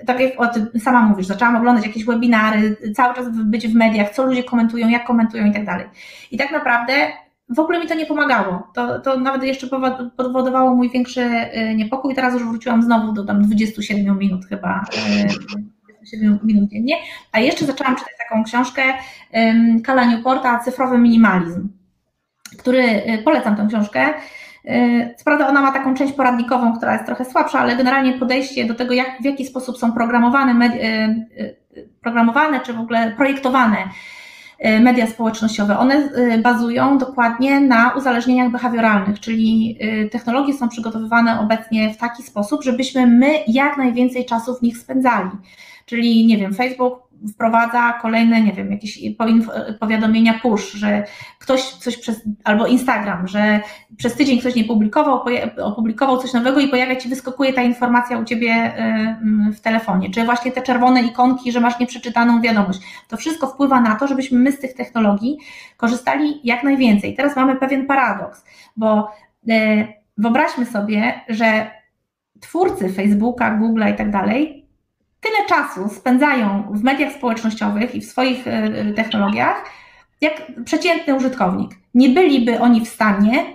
Tak 0.06 0.20
jak 0.20 0.42
o 0.42 0.48
tym 0.48 0.68
sama 0.80 1.02
mówisz, 1.02 1.26
zaczęłam 1.26 1.56
oglądać 1.56 1.86
jakieś 1.86 2.06
webinary, 2.06 2.78
cały 2.96 3.16
czas 3.16 3.26
być 3.30 3.68
w 3.68 3.76
mediach, 3.76 4.10
co 4.10 4.26
ludzie 4.26 4.44
komentują, 4.44 4.90
jak 4.90 5.06
komentują 5.06 5.46
i 5.46 5.54
tak 5.54 5.66
dalej. 5.66 5.86
I 6.32 6.38
tak 6.38 6.52
naprawdę 6.52 6.94
w 7.50 7.60
ogóle 7.60 7.80
mi 7.80 7.88
to 7.88 7.96
nie 7.96 8.06
pomagało. 8.06 8.68
To, 8.74 9.00
to 9.00 9.20
nawet 9.20 9.44
jeszcze 9.44 9.68
powodowało 10.18 10.76
mój 10.76 10.90
większy 10.90 11.22
y, 11.22 11.76
niepokój. 11.76 12.16
Teraz 12.16 12.34
już 12.34 12.44
wróciłam 12.44 12.84
znowu 12.84 13.14
do 13.14 13.26
tam 13.26 13.42
27 13.42 14.18
minut 14.18 14.46
chyba 14.46 14.86
y, 14.94 15.73
7 16.06 16.40
minut 16.44 16.70
dziennie, 16.70 16.96
a 17.32 17.40
jeszcze 17.40 17.66
zaczęłam 17.66 17.96
czytać 17.96 18.14
taką 18.30 18.44
książkę 18.44 18.82
Kala 19.84 20.06
Newporta 20.06 20.60
Cyfrowy 20.60 20.98
minimalizm, 20.98 21.70
który 22.58 22.84
y, 22.84 23.24
polecam 23.24 23.56
tę 23.56 23.66
książkę. 23.70 24.10
Y, 24.66 25.16
co 25.18 25.24
prawda 25.24 25.48
ona 25.48 25.62
ma 25.62 25.72
taką 25.72 25.94
część 25.94 26.14
poradnikową, 26.14 26.78
która 26.78 26.94
jest 26.94 27.06
trochę 27.06 27.26
słabsza, 27.26 27.60
ale 27.60 27.76
generalnie 27.76 28.14
podejście 28.14 28.66
do 28.66 28.76
tego, 28.76 28.94
jak, 28.94 29.22
w 29.22 29.26
jaki 29.26 29.46
sposób 29.46 29.78
są 29.78 29.92
programowane, 29.92 30.66
y, 30.66 31.58
programowane 32.02 32.60
czy 32.60 32.74
w 32.74 32.80
ogóle 32.80 33.14
projektowane 33.18 33.78
media 34.80 35.08
społecznościowe. 35.08 35.78
One 35.78 36.10
bazują 36.44 36.98
dokładnie 36.98 37.60
na 37.60 37.94
uzależnieniach 37.98 38.52
behawioralnych, 38.52 39.20
czyli 39.20 39.80
technologie 40.12 40.54
są 40.54 40.70
przygotowywane 40.70 41.40
obecnie 41.40 41.94
w 41.94 41.98
taki 41.98 42.24
sposób, 42.24 42.64
żebyśmy 42.64 43.08
my 43.08 43.34
jak 43.48 43.78
najwięcej 43.78 44.26
czasu 44.26 44.56
w 44.56 44.62
nich 44.62 44.78
spędzali. 44.78 45.30
Czyli, 45.86 46.26
nie 46.26 46.38
wiem, 46.38 46.54
Facebook 46.54 47.04
wprowadza 47.34 47.94
kolejne, 48.02 48.42
nie 48.42 48.54
wiem, 48.54 48.72
jakieś 48.72 49.00
powiadomienia 49.80 50.40
push, 50.42 50.72
że 50.72 51.04
ktoś 51.40 51.62
coś 51.62 51.98
przez, 51.98 52.22
albo 52.44 52.68
Instagram, 52.68 53.28
że 53.28 53.60
przez 53.98 54.16
tydzień 54.16 54.40
ktoś 54.40 54.56
nie 54.56 54.64
publikował, 54.64 55.22
opublikował 55.64 56.18
coś 56.18 56.34
nowego 56.34 56.60
i 56.60 56.68
pojawia 56.68 56.96
ci, 56.96 57.10
wyskakuje 57.10 57.54
ta 57.54 57.62
informacja 57.62 58.20
u 58.20 58.24
ciebie 58.24 58.74
w 59.54 59.60
telefonie, 59.60 60.10
czy 60.10 60.24
właśnie 60.24 60.52
te 60.52 60.62
czerwone 60.62 61.02
ikonki, 61.02 61.52
że 61.52 61.60
masz 61.60 61.80
nieprzeczytaną 61.80 62.42
wiadomość. 62.42 62.80
To 63.08 63.18
wszystko 63.18 63.48
wpływa 63.48 63.82
na 63.82 63.96
to, 63.96 64.08
żebyśmy 64.08 64.40
my 64.40 64.52
z 64.52 64.60
tych 64.60 64.74
technologii 64.74 65.38
korzystali 65.78 66.40
jak 66.44 66.64
najwięcej. 66.64 67.16
Teraz 67.16 67.36
mamy 67.36 67.56
pewien 67.56 67.86
paradoks, 67.86 68.46
bo 68.78 69.12
e, 69.50 69.88
wyobraźmy 70.18 70.66
sobie, 70.66 71.22
że 71.30 71.72
twórcy 72.40 72.90
Facebooka, 72.90 73.60
Google'a 73.60 73.94
i 73.94 73.98
tak 73.98 74.12
dalej 74.12 74.63
tyle 75.24 75.48
czasu 75.48 75.90
spędzają 75.90 76.64
w 76.72 76.84
mediach 76.84 77.14
społecznościowych 77.14 77.96
i 77.96 78.02
w 78.02 78.06
swoich 78.06 78.48
e, 78.48 78.94
technologiach, 78.94 79.66
jak 80.22 80.42
przeciętny 80.66 81.16
użytkownik. 81.16 81.72
Nie 81.94 82.10
byliby 82.10 82.60
oni 82.60 82.86
w 82.86 82.90
stanie 82.90 83.46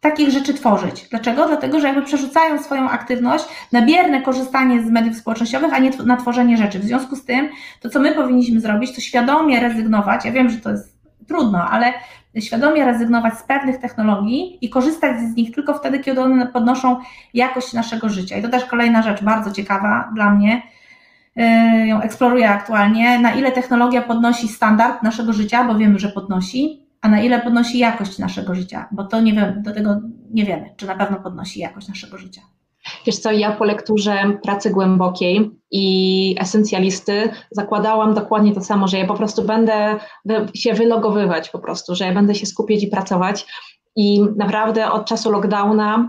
takich 0.00 0.30
rzeczy 0.30 0.54
tworzyć. 0.54 1.08
Dlaczego? 1.10 1.46
Dlatego, 1.46 1.80
że 1.80 1.86
jakby 1.86 2.02
przerzucają 2.02 2.62
swoją 2.62 2.90
aktywność 2.90 3.44
na 3.72 3.82
bierne 3.82 4.22
korzystanie 4.22 4.82
z 4.82 4.90
mediów 4.90 5.16
społecznościowych, 5.16 5.74
a 5.74 5.78
nie 5.78 5.90
na 5.90 6.16
tworzenie 6.16 6.56
rzeczy. 6.56 6.78
W 6.78 6.84
związku 6.84 7.16
z 7.16 7.24
tym, 7.24 7.48
to 7.80 7.90
co 7.90 8.00
my 8.00 8.14
powinniśmy 8.14 8.60
zrobić, 8.60 8.94
to 8.94 9.00
świadomie 9.00 9.60
rezygnować. 9.60 10.24
Ja 10.24 10.32
wiem, 10.32 10.50
że 10.50 10.56
to 10.56 10.70
jest 10.70 10.96
trudno, 11.28 11.70
ale 11.70 11.92
świadomie 12.40 12.84
rezygnować 12.84 13.38
z 13.38 13.42
pewnych 13.42 13.78
technologii 13.78 14.58
i 14.60 14.70
korzystać 14.70 15.20
z 15.20 15.36
nich 15.36 15.54
tylko 15.54 15.74
wtedy, 15.74 15.98
kiedy 15.98 16.20
one 16.20 16.46
podnoszą 16.46 16.96
jakość 17.34 17.72
naszego 17.72 18.08
życia. 18.08 18.36
I 18.36 18.42
to 18.42 18.48
też 18.48 18.64
kolejna 18.64 19.02
rzecz 19.02 19.22
bardzo 19.22 19.52
ciekawa 19.52 20.10
dla 20.14 20.30
mnie. 20.30 20.62
Yy, 21.36 21.86
ją 21.86 22.00
eksploruję 22.00 22.50
aktualnie, 22.50 23.18
na 23.18 23.34
ile 23.34 23.52
technologia 23.52 24.02
podnosi 24.02 24.48
standard 24.48 25.02
naszego 25.02 25.32
życia, 25.32 25.64
bo 25.64 25.74
wiemy, 25.74 25.98
że 25.98 26.08
podnosi, 26.08 26.86
a 27.00 27.08
na 27.08 27.22
ile 27.22 27.40
podnosi 27.40 27.78
jakość 27.78 28.18
naszego 28.18 28.54
życia, 28.54 28.88
bo 28.92 29.04
to 29.04 29.20
nie 29.20 29.32
wiem, 29.32 29.62
do 29.62 29.74
tego 29.74 30.00
nie 30.30 30.44
wiemy, 30.44 30.74
czy 30.76 30.86
na 30.86 30.96
pewno 30.96 31.20
podnosi 31.20 31.60
jakość 31.60 31.88
naszego 31.88 32.18
życia. 32.18 32.40
Wiesz 33.06 33.18
co, 33.18 33.32
ja 33.32 33.52
po 33.52 33.64
lekturze 33.64 34.38
pracy 34.42 34.70
głębokiej 34.70 35.50
i 35.70 36.36
esencjalisty 36.40 37.30
zakładałam 37.50 38.14
dokładnie 38.14 38.54
to 38.54 38.60
samo, 38.60 38.88
że 38.88 38.98
ja 38.98 39.06
po 39.06 39.14
prostu 39.14 39.42
będę 39.42 39.96
się 40.54 40.74
wylogowywać 40.74 41.50
po 41.50 41.58
prostu, 41.58 41.94
że 41.94 42.04
ja 42.04 42.14
będę 42.14 42.34
się 42.34 42.46
skupiać 42.46 42.82
i 42.82 42.86
pracować 42.86 43.46
i 43.96 44.22
naprawdę 44.36 44.90
od 44.90 45.06
czasu 45.06 45.30
lockdowna 45.30 46.08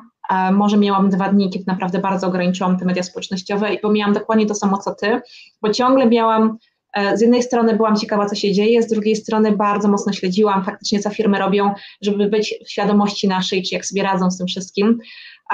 może 0.52 0.78
miałam 0.78 1.10
dwa 1.10 1.30
dni, 1.30 1.50
kiedy 1.50 1.66
naprawdę 1.68 2.00
bardzo 2.00 2.28
ograniczyłam 2.28 2.80
te 2.80 2.86
media 2.86 3.04
społecznościowe, 3.04 3.70
bo 3.84 3.92
miałam 3.92 4.14
dokładnie 4.14 4.46
to 4.46 4.56
samo 4.56 4.78
co 4.78 4.96
ty, 4.96 5.22
bo 5.62 5.70
ciągle 5.70 6.06
miałam 6.06 6.58
E, 6.94 7.18
z 7.18 7.22
jednej 7.22 7.44
strony 7.44 7.76
byłam 7.76 7.96
ciekawa, 7.96 8.26
co 8.26 8.36
się 8.36 8.52
dzieje, 8.52 8.84
z 8.84 8.88
drugiej 8.88 9.16
strony 9.16 9.52
bardzo 9.52 9.88
mocno 9.88 10.14
śledziłam 10.14 10.64
faktycznie, 10.64 11.00
co 11.00 11.10
firmy 11.10 11.40
robią, 11.40 11.74
żeby 12.02 12.28
być 12.28 12.56
w 12.66 12.72
świadomości 12.72 13.28
naszej, 13.28 13.64
czy 13.64 13.76
jak 13.76 13.86
sobie 13.86 14.04
radzą 14.04 14.32
z 14.32 14.38
tym 14.38 14.48
wszystkim. 14.48 15.00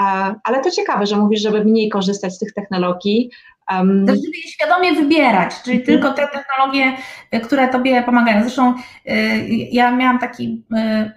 E, 0.00 0.02
ale 0.44 0.60
to 0.64 0.70
ciekawe, 0.70 1.06
że 1.06 1.16
mówisz, 1.16 1.42
żeby 1.42 1.64
mniej 1.64 1.88
korzystać 1.88 2.34
z 2.34 2.38
tych 2.38 2.52
technologii. 2.52 3.30
Um, 3.72 4.06
żeby 4.08 4.36
je 4.44 4.50
świadomie 4.52 4.92
wybierać, 4.92 5.62
czyli 5.64 5.80
mhm. 5.80 5.86
tylko 5.86 6.14
te 6.14 6.28
technologie, 6.28 6.96
e, 7.30 7.40
które 7.40 7.68
Tobie 7.68 8.02
pomagają. 8.02 8.42
Zresztą 8.42 8.74
ja 9.72 9.90
miałam 9.96 10.18
taki 10.18 10.64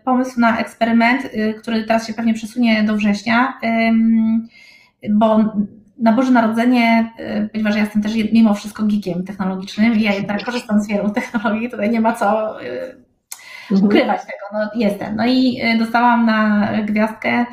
pomysł 0.06 0.40
na 0.40 0.58
eksperyment, 0.60 1.22
który 1.62 1.84
teraz 1.84 2.08
się 2.08 2.14
pewnie 2.14 2.34
przesunie 2.34 2.84
do 2.84 2.96
września, 2.96 3.60
bo 5.10 5.40
na 5.98 6.14
Boże 6.14 6.32
Narodzenie, 6.32 7.14
ponieważ 7.52 7.76
ja 7.76 7.82
jestem 7.82 8.02
też 8.02 8.12
mimo 8.34 8.54
wszystko 8.54 8.84
geekiem 8.84 9.24
technologicznym 9.24 9.94
i 9.94 10.02
ja 10.02 10.14
jednak 10.14 10.44
korzystam 10.44 10.82
z 10.82 10.88
wielu 10.88 11.10
technologii, 11.10 11.70
tutaj 11.70 11.90
nie 11.90 12.02
ma 12.02 12.14
co 12.14 12.60
mhm. 12.62 13.86
ukrywać 13.86 14.22
tego, 14.22 14.46
no 14.54 14.70
jestem. 14.76 15.16
No 15.16 15.26
i 15.26 15.62
dostałam 15.80 16.26
na 16.26 16.70
gwiazdkę 16.86 17.46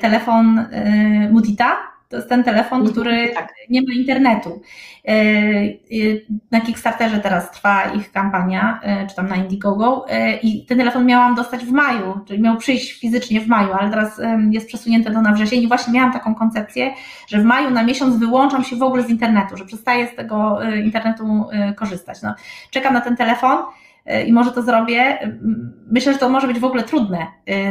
telefon 0.00 0.66
Mudita, 1.30 1.76
to 2.08 2.16
jest 2.16 2.28
ten 2.28 2.44
telefon, 2.44 2.80
mhm. 2.80 2.92
który 2.92 3.28
tak. 3.34 3.54
nie 3.70 3.82
ma 3.82 3.94
internetu. 3.94 4.62
E, 5.08 5.12
e, 5.12 5.74
na 6.50 6.60
Kickstarterze 6.60 7.18
teraz 7.18 7.50
trwa 7.50 7.84
ich 7.84 8.12
kampania, 8.12 8.80
e, 8.82 9.06
czy 9.06 9.16
tam 9.16 9.28
na 9.28 9.36
Indiegogo 9.36 10.06
i 10.42 10.66
ten 10.66 10.78
telefon 10.78 11.06
miałam 11.06 11.34
dostać 11.34 11.64
w 11.64 11.72
maju, 11.72 12.20
czyli 12.26 12.42
miał 12.42 12.56
przyjść 12.56 13.00
fizycznie 13.00 13.40
w 13.40 13.46
maju, 13.46 13.72
ale 13.72 13.90
teraz 13.90 14.20
jest 14.50 14.68
przesunięte 14.68 15.10
do 15.10 15.22
na 15.22 15.32
wrzesień 15.32 15.62
i 15.62 15.68
właśnie 15.68 15.92
miałam 15.92 16.12
taką 16.12 16.34
koncepcję, 16.34 16.94
że 17.28 17.38
w 17.38 17.44
maju 17.44 17.70
na 17.70 17.82
miesiąc 17.82 18.16
wyłączam 18.16 18.64
się 18.64 18.76
w 18.76 18.82
ogóle 18.82 19.02
z 19.02 19.10
internetu, 19.10 19.56
że 19.56 19.64
przestaję 19.64 20.06
z 20.06 20.16
tego 20.16 20.58
internetu 20.84 21.44
korzystać. 21.76 22.22
No, 22.22 22.34
czekam 22.70 22.94
na 22.94 23.00
ten 23.00 23.16
telefon 23.16 23.58
i 24.26 24.32
może 24.32 24.52
to 24.52 24.62
zrobię. 24.62 25.18
Myślę, 25.90 26.12
że 26.12 26.18
to 26.18 26.28
może 26.28 26.46
być 26.46 26.58
w 26.58 26.64
ogóle 26.64 26.82
trudne, 26.82 27.26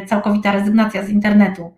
całkowita 0.06 0.52
rezygnacja 0.52 1.04
z 1.04 1.10
internetu. 1.10 1.74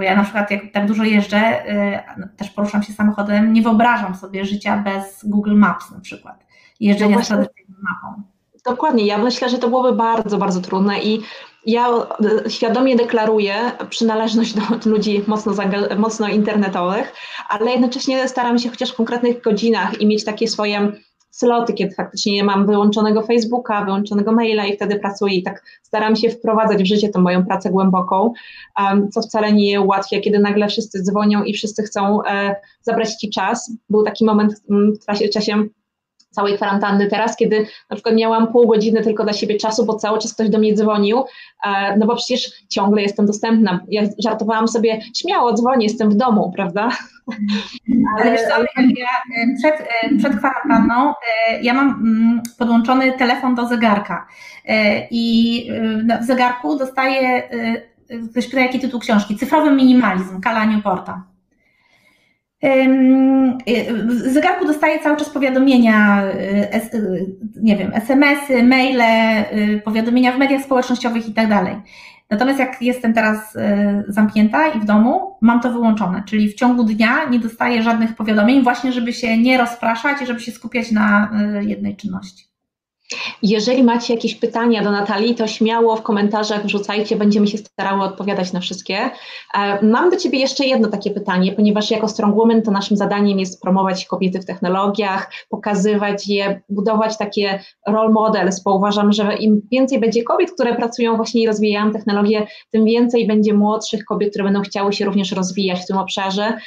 Bo 0.00 0.04
ja 0.04 0.16
na 0.16 0.22
przykład 0.22 0.50
jak 0.50 0.60
tak 0.72 0.86
dużo 0.86 1.04
jeżdżę, 1.04 1.70
y, 1.70 2.36
też 2.36 2.50
poruszam 2.50 2.82
się 2.82 2.92
samochodem, 2.92 3.52
nie 3.52 3.62
wyobrażam 3.62 4.14
sobie 4.14 4.44
życia 4.44 4.76
bez 4.76 5.24
Google 5.24 5.54
Maps 5.54 5.90
na 5.90 6.00
przykład. 6.00 6.46
Jeżdżenia 6.80 7.16
no 7.16 7.24
z 7.24 7.28
tradycyjną 7.28 7.74
mapą. 7.82 8.22
Dokładnie, 8.64 9.06
ja 9.06 9.18
myślę, 9.18 9.48
że 9.48 9.58
to 9.58 9.68
byłoby 9.68 9.92
bardzo, 9.92 10.38
bardzo 10.38 10.60
trudne 10.60 11.00
i 11.00 11.20
ja 11.66 11.88
y, 12.46 12.50
świadomie 12.50 12.96
deklaruję 12.96 13.54
przynależność 13.90 14.54
do 14.54 14.62
ludzi 14.90 15.24
mocno, 15.26 15.52
mocno 15.96 16.28
internetowych, 16.28 17.12
ale 17.48 17.70
jednocześnie 17.70 18.28
staram 18.28 18.58
się 18.58 18.70
chociaż 18.70 18.92
w 18.92 18.96
konkretnych 18.96 19.42
godzinach 19.42 20.00
i 20.00 20.06
mieć 20.06 20.24
takie 20.24 20.48
swoje 20.48 20.92
sloty, 21.30 21.72
kiedy 21.72 21.94
faktycznie 21.94 22.44
mam 22.44 22.66
wyłączonego 22.66 23.22
Facebooka, 23.22 23.84
wyłączonego 23.84 24.32
maila 24.32 24.66
i 24.66 24.76
wtedy 24.76 24.98
pracuję 24.98 25.34
i 25.34 25.42
tak 25.42 25.62
staram 25.82 26.16
się 26.16 26.30
wprowadzać 26.30 26.82
w 26.82 26.86
życie 26.86 27.08
tę 27.08 27.20
moją 27.20 27.46
pracę 27.46 27.70
głęboką, 27.70 28.32
co 29.10 29.22
wcale 29.22 29.52
nie 29.52 29.80
ułatwia, 29.80 30.20
kiedy 30.20 30.38
nagle 30.38 30.68
wszyscy 30.68 31.02
dzwonią 31.02 31.42
i 31.42 31.54
wszyscy 31.54 31.82
chcą 31.82 32.24
e, 32.24 32.56
zabrać 32.82 33.14
Ci 33.14 33.30
czas. 33.30 33.72
Był 33.90 34.02
taki 34.02 34.24
moment 34.24 34.62
w 35.28 35.30
czasie 35.32 35.64
całej 36.30 36.56
kwarantanny 36.56 37.06
teraz, 37.06 37.36
kiedy 37.36 37.66
na 37.90 37.96
przykład 37.96 38.14
miałam 38.14 38.52
pół 38.52 38.66
godziny 38.66 39.02
tylko 39.02 39.24
dla 39.24 39.32
siebie 39.32 39.56
czasu, 39.56 39.86
bo 39.86 39.94
cały 39.94 40.18
czas 40.18 40.34
ktoś 40.34 40.48
do 40.48 40.58
mnie 40.58 40.74
dzwonił, 40.74 41.24
e, 41.64 41.96
no 41.96 42.06
bo 42.06 42.16
przecież 42.16 42.50
ciągle 42.68 43.02
jestem 43.02 43.26
dostępna. 43.26 43.80
Ja 43.88 44.02
żartowałam 44.18 44.68
sobie, 44.68 45.00
śmiało 45.16 45.54
dzwonię, 45.54 45.86
jestem 45.86 46.10
w 46.10 46.14
domu, 46.14 46.52
prawda? 46.56 46.88
Ale 48.18 48.30
wiesz 48.30 48.40
co, 48.40 48.48
ja 48.76 49.08
e, 49.42 49.56
przed, 49.58 49.80
e, 49.80 50.18
przed 50.18 50.36
kwarantanną 50.36 51.14
ja 51.62 51.74
mam 51.74 51.88
mm, 51.88 52.42
podłączony 52.58 53.12
telefon 53.12 53.54
do 53.54 53.66
zegarka 53.66 54.26
i 55.10 55.66
w 56.20 56.24
zegarku 56.24 56.78
dostaję, 56.78 57.48
ktoś 58.30 58.46
pyta 58.46 58.60
jaki 58.60 58.80
tytuł 58.80 59.00
książki, 59.00 59.36
Cyfrowy 59.36 59.70
minimalizm, 59.70 60.40
Kala 60.40 60.64
Newporta. 60.64 61.29
Y, 62.64 64.30
zegarku 64.32 64.66
dostaję 64.66 64.98
cały 64.98 65.16
czas 65.16 65.30
powiadomienia, 65.30 66.24
y, 66.24 66.94
y, 66.94 67.26
nie 67.56 67.76
wiem, 67.76 67.92
SMS-y, 67.94 68.62
maile, 68.62 69.44
powiadomienia 69.84 70.32
w 70.32 70.38
mediach 70.38 70.62
społecznościowych 70.62 71.28
i 71.28 71.34
tak 71.34 71.48
dalej. 71.48 71.76
Natomiast 72.30 72.58
jak 72.58 72.82
jestem 72.82 73.14
teraz 73.14 73.56
zamknięta 74.08 74.68
i 74.68 74.80
w 74.80 74.84
domu, 74.84 75.36
mam 75.40 75.60
to 75.60 75.72
wyłączone, 75.72 76.22
czyli 76.26 76.48
w 76.48 76.54
ciągu 76.54 76.84
dnia 76.84 77.24
nie 77.30 77.38
dostaję 77.38 77.82
żadnych 77.82 78.14
powiadomień, 78.14 78.62
właśnie 78.62 78.92
żeby 78.92 79.12
się 79.12 79.38
nie 79.38 79.58
rozpraszać 79.58 80.22
i 80.22 80.26
żeby 80.26 80.40
się 80.40 80.52
skupiać 80.52 80.92
na 80.92 81.30
jednej 81.60 81.96
czynności. 81.96 82.49
Jeżeli 83.42 83.84
macie 83.84 84.14
jakieś 84.14 84.34
pytania 84.34 84.82
do 84.82 84.90
Natalii, 84.90 85.34
to 85.34 85.46
śmiało 85.46 85.96
w 85.96 86.02
komentarzach 86.02 86.66
wrzucajcie, 86.66 87.16
będziemy 87.16 87.46
się 87.46 87.58
starały 87.58 88.02
odpowiadać 88.02 88.52
na 88.52 88.60
wszystkie. 88.60 89.10
E, 89.54 89.84
mam 89.86 90.10
do 90.10 90.16
Ciebie 90.16 90.38
jeszcze 90.38 90.64
jedno 90.66 90.88
takie 90.88 91.10
pytanie, 91.10 91.52
ponieważ 91.52 91.90
jako 91.90 92.08
Strong 92.08 92.36
Woman 92.36 92.62
to 92.62 92.70
naszym 92.70 92.96
zadaniem 92.96 93.38
jest 93.38 93.62
promować 93.62 94.06
kobiety 94.06 94.40
w 94.40 94.46
technologiach, 94.46 95.32
pokazywać 95.48 96.28
je, 96.28 96.60
budować 96.68 97.18
takie 97.18 97.60
role 97.86 98.12
models, 98.12 98.62
bo 98.62 98.76
uważam, 98.76 99.12
że 99.12 99.36
im 99.36 99.60
więcej 99.72 100.00
będzie 100.00 100.22
kobiet, 100.22 100.52
które 100.52 100.74
pracują 100.74 101.16
właśnie 101.16 101.42
i 101.42 101.46
rozwijają 101.46 101.92
technologię, 101.92 102.46
tym 102.70 102.84
więcej 102.84 103.26
będzie 103.26 103.54
młodszych 103.54 104.04
kobiet, 104.04 104.30
które 104.30 104.44
będą 104.44 104.62
chciały 104.62 104.92
się 104.92 105.04
również 105.04 105.32
rozwijać 105.32 105.80
w 105.80 105.86
tym 105.86 105.98
obszarze, 105.98 106.58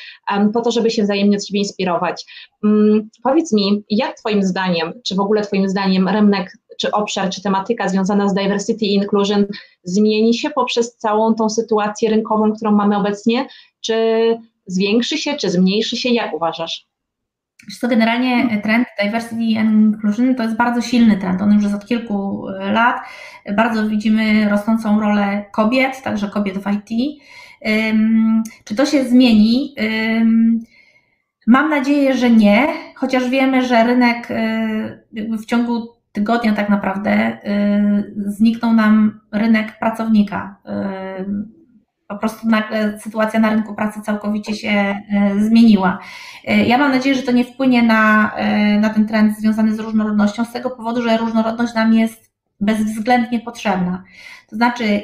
po 0.53 0.61
to, 0.61 0.71
żeby 0.71 0.89
się 0.89 1.03
wzajemnie 1.03 1.37
od 1.37 1.45
siebie 1.45 1.59
inspirować. 1.59 2.25
Mm, 2.63 3.09
powiedz 3.23 3.53
mi, 3.53 3.83
jak 3.89 4.17
Twoim 4.17 4.43
zdaniem, 4.43 4.93
czy 5.05 5.15
w 5.15 5.19
ogóle 5.19 5.41
Twoim 5.41 5.69
zdaniem 5.69 6.07
rynek, 6.33 6.57
czy 6.79 6.91
obszar, 6.91 7.29
czy 7.29 7.41
tematyka 7.41 7.89
związana 7.89 8.29
z 8.29 8.33
diversity 8.33 8.85
i 8.85 8.93
inclusion 8.93 9.45
zmieni 9.83 10.33
się 10.33 10.49
poprzez 10.49 10.97
całą 10.97 11.35
tą 11.35 11.49
sytuację 11.49 12.09
rynkową, 12.09 12.53
którą 12.53 12.71
mamy 12.71 12.97
obecnie, 12.97 13.47
czy 13.81 13.95
zwiększy 14.65 15.17
się, 15.17 15.33
czy 15.33 15.49
zmniejszy 15.49 15.97
się, 15.97 16.09
jak 16.09 16.33
uważasz? 16.33 16.87
to 17.81 17.87
generalnie 17.87 18.61
trend 18.61 18.87
diversity 19.03 19.59
and 19.59 19.71
inclusion 19.71 20.35
to 20.35 20.43
jest 20.43 20.55
bardzo 20.55 20.81
silny 20.81 21.17
trend. 21.17 21.41
On 21.41 21.53
już 21.53 21.63
jest 21.63 21.75
od 21.75 21.85
kilku 21.85 22.47
e, 22.49 22.71
lat. 22.71 22.95
Bardzo 23.55 23.89
widzimy 23.89 24.49
rosnącą 24.49 24.99
rolę 24.99 25.45
kobiet, 25.51 26.01
także 26.03 26.29
kobiet 26.29 26.57
w 26.57 26.71
IT. 26.71 27.21
Czy 28.65 28.75
to 28.75 28.85
się 28.85 29.03
zmieni? 29.03 29.75
Mam 31.47 31.69
nadzieję, 31.69 32.17
że 32.17 32.29
nie, 32.29 32.67
chociaż 32.95 33.29
wiemy, 33.29 33.65
że 33.65 33.83
rynek 33.83 34.31
y, 34.31 35.37
w 35.37 35.45
ciągu 35.45 35.93
tygodnia 36.13 36.53
tak 36.53 36.69
naprawdę 36.69 37.37
y, 37.47 38.13
zniknął 38.31 38.73
nam 38.73 39.19
rynek 39.31 39.79
pracownika. 39.79 40.55
Y, 41.19 41.53
po 42.07 42.17
prostu 42.17 42.49
nagle 42.49 42.99
sytuacja 42.99 43.39
na 43.39 43.49
rynku 43.49 43.75
pracy 43.75 44.01
całkowicie 44.01 44.55
się 44.55 44.95
zmieniła. 45.37 45.99
Ja 46.65 46.77
mam 46.77 46.91
nadzieję, 46.91 47.15
że 47.15 47.21
to 47.21 47.31
nie 47.31 47.45
wpłynie 47.45 47.83
na, 47.83 48.31
na 48.79 48.89
ten 48.89 49.07
trend 49.07 49.37
związany 49.37 49.75
z 49.75 49.79
różnorodnością, 49.79 50.45
z 50.45 50.53
tego 50.53 50.69
powodu, 50.69 51.01
że 51.01 51.17
różnorodność 51.17 51.73
nam 51.73 51.93
jest 51.93 52.31
bezwzględnie 52.61 53.39
potrzebna. 53.39 54.03
To 54.49 54.55
znaczy, 54.55 55.01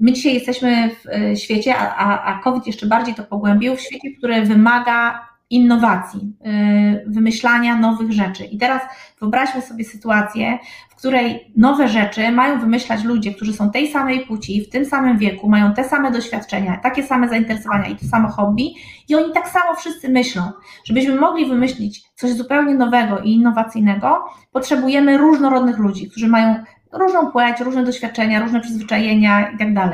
my 0.00 0.12
dzisiaj 0.12 0.34
jesteśmy 0.34 0.90
w 0.90 1.38
świecie, 1.38 1.74
a, 1.78 2.22
a 2.22 2.42
COVID 2.42 2.66
jeszcze 2.66 2.86
bardziej 2.86 3.14
to 3.14 3.22
pogłębił, 3.22 3.76
w 3.76 3.80
świecie, 3.80 4.08
który 4.18 4.42
wymaga 4.42 5.28
innowacji, 5.50 6.36
y, 6.46 7.04
wymyślania 7.06 7.76
nowych 7.76 8.12
rzeczy. 8.12 8.44
I 8.44 8.58
teraz 8.58 8.82
wyobraźmy 9.20 9.62
sobie 9.62 9.84
sytuację, 9.84 10.58
w 10.90 10.94
której 10.94 11.52
nowe 11.56 11.88
rzeczy 11.88 12.32
mają 12.32 12.60
wymyślać 12.60 13.04
ludzie, 13.04 13.34
którzy 13.34 13.52
są 13.52 13.70
tej 13.70 13.88
samej 13.88 14.26
płci, 14.26 14.64
w 14.64 14.70
tym 14.70 14.84
samym 14.84 15.18
wieku, 15.18 15.48
mają 15.48 15.74
te 15.74 15.84
same 15.84 16.10
doświadczenia, 16.10 16.76
takie 16.82 17.02
same 17.02 17.28
zainteresowania 17.28 17.86
i 17.86 17.96
to 17.96 18.06
samo 18.06 18.28
hobby, 18.28 18.74
i 19.08 19.14
oni 19.14 19.32
tak 19.32 19.48
samo 19.48 19.74
wszyscy 19.74 20.08
myślą. 20.08 20.42
Żebyśmy 20.84 21.14
mogli 21.14 21.46
wymyślić 21.46 22.02
coś 22.14 22.30
zupełnie 22.30 22.74
nowego 22.74 23.18
i 23.18 23.32
innowacyjnego, 23.32 24.24
potrzebujemy 24.52 25.18
różnorodnych 25.18 25.78
ludzi, 25.78 26.10
którzy 26.10 26.28
mają 26.28 26.64
różną 26.92 27.30
płeć, 27.30 27.60
różne 27.60 27.84
doświadczenia, 27.84 28.40
różne 28.40 28.60
przyzwyczajenia 28.60 29.50
i 29.50 29.58
tak. 29.58 29.92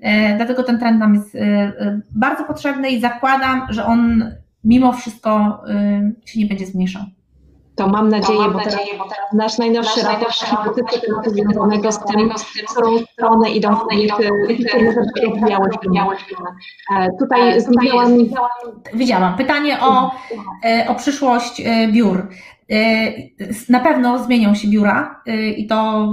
E, 0.00 0.36
dlatego 0.36 0.62
ten 0.62 0.78
trend 0.78 0.98
nam 0.98 1.14
jest 1.14 1.34
e, 1.34 2.00
bardzo 2.10 2.44
potrzebny 2.44 2.90
i 2.90 3.00
zakładam, 3.00 3.66
że 3.68 3.84
on 3.84 4.30
mimo 4.64 4.92
wszystko 4.92 5.58
się 6.24 6.40
nie 6.40 6.46
będzie 6.46 6.66
zmniejszał. 6.66 7.02
To 7.74 7.88
mam 7.88 8.08
nadzieję, 8.08 8.38
to 8.38 8.44
mam 8.44 8.52
bo, 8.52 8.58
nadzieję 8.58 8.86
teraz, 8.86 8.98
bo 8.98 9.14
teraz 9.14 9.32
nasz 9.32 9.58
najnowszy 9.58 10.02
nasz 10.02 10.50
raport 10.50 10.76
dotyczy 10.76 11.06
tematu 11.06 11.30
związanego 11.30 11.92
z 11.92 11.98
tym, 12.04 12.30
w 12.30 12.70
którą 12.72 12.98
stronę 12.98 13.50
idą 13.50 13.76
kobiety, 13.76 14.30
rozwijały 14.78 15.70
Tutaj 17.18 17.60
zniknęłam... 17.60 18.12
Widziałam. 18.94 19.36
Pytanie 19.36 19.80
o, 19.80 20.10
o 20.88 20.94
przyszłość 20.94 21.62
biur. 21.92 22.28
Na 23.68 23.80
pewno 23.80 24.24
zmienią 24.24 24.54
się 24.54 24.68
biura 24.68 25.22
i 25.56 25.66
to 25.66 26.08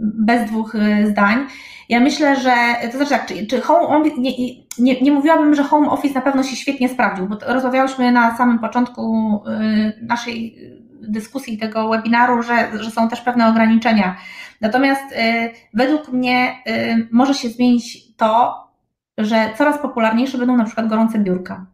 bez 0.00 0.50
dwóch 0.50 0.76
zdań. 1.04 1.46
Ja 1.88 2.00
myślę, 2.00 2.36
że 2.36 2.54
to 2.92 2.96
znaczy 2.96 3.10
tak, 3.10 3.26
czy, 3.26 3.46
czy 3.46 3.60
home 3.60 4.10
nie, 4.18 4.32
nie, 4.78 5.00
nie 5.00 5.12
mówiłabym, 5.12 5.54
że 5.54 5.62
home 5.62 5.90
office 5.90 6.14
na 6.14 6.20
pewno 6.20 6.42
się 6.42 6.56
świetnie 6.56 6.88
sprawdził, 6.88 7.28
bo 7.28 7.36
rozmawiałyśmy 7.46 8.12
na 8.12 8.36
samym 8.36 8.58
początku 8.58 9.34
y, 9.46 10.06
naszej 10.06 10.56
dyskusji 11.02 11.58
tego 11.58 11.88
webinaru, 11.88 12.42
że, 12.42 12.68
że 12.80 12.90
są 12.90 13.08
też 13.08 13.20
pewne 13.20 13.48
ograniczenia. 13.48 14.16
Natomiast 14.60 15.12
y, 15.12 15.16
według 15.74 16.08
mnie 16.08 16.54
y, 16.68 17.08
może 17.12 17.34
się 17.34 17.48
zmienić 17.48 18.16
to, 18.16 18.54
że 19.18 19.50
coraz 19.58 19.78
popularniejsze 19.78 20.38
będą 20.38 20.56
na 20.56 20.64
przykład 20.64 20.88
gorące 20.88 21.18
biurka. 21.18 21.66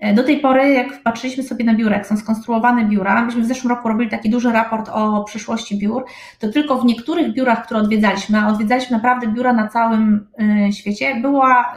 E, 0.00 0.14
do 0.14 0.24
tej 0.24 0.40
pory, 0.40 0.72
jak 0.72 1.02
patrzyliśmy 1.02 1.42
sobie 1.42 1.64
na 1.64 1.74
biura, 1.74 1.96
jak 1.96 2.06
są 2.06 2.16
skonstruowane 2.16 2.84
biura, 2.84 3.24
myśmy 3.24 3.42
w 3.42 3.46
zeszłym 3.46 3.70
roku 3.70 3.88
robili 3.88 4.10
taki 4.10 4.30
duży 4.30 4.52
raport 4.52 4.88
o 4.88 5.24
przyszłości 5.24 5.78
biur, 5.78 6.04
to 6.38 6.48
tylko 6.48 6.78
w 6.78 6.84
niektórych 6.84 7.32
biurach, 7.32 7.64
które 7.64 7.80
odwiedzaliśmy, 7.80 8.38
a 8.38 8.48
odwiedzaliśmy 8.48 8.96
naprawdę 8.96 9.26
biura 9.26 9.52
na 9.52 9.68
całym 9.68 10.26
e, 10.68 10.72
świecie, 10.72 11.14
była 11.22 11.74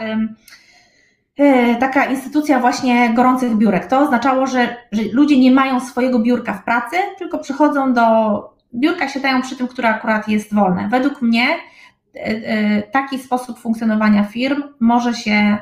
e, 1.37 1.75
taka 1.75 2.05
instytucja 2.05 2.59
właśnie 2.59 3.13
gorących 3.13 3.57
biurek. 3.57 3.85
To 3.85 3.99
oznaczało, 3.99 4.47
że, 4.47 4.75
że 4.91 5.01
ludzie 5.11 5.39
nie 5.39 5.51
mają 5.51 5.79
swojego 5.79 6.19
biurka 6.19 6.53
w 6.53 6.63
pracy, 6.63 6.95
tylko 7.17 7.39
przychodzą 7.39 7.93
do 7.93 8.03
biurka, 8.75 9.07
siadają 9.07 9.41
przy 9.41 9.55
tym, 9.55 9.67
które 9.67 9.89
akurat 9.89 10.27
jest 10.27 10.53
wolne. 10.53 10.87
Według 10.91 11.21
mnie 11.21 11.47
taki 12.91 13.19
sposób 13.19 13.59
funkcjonowania 13.59 14.23
firm 14.23 14.63
może 14.79 15.13
się 15.13 15.57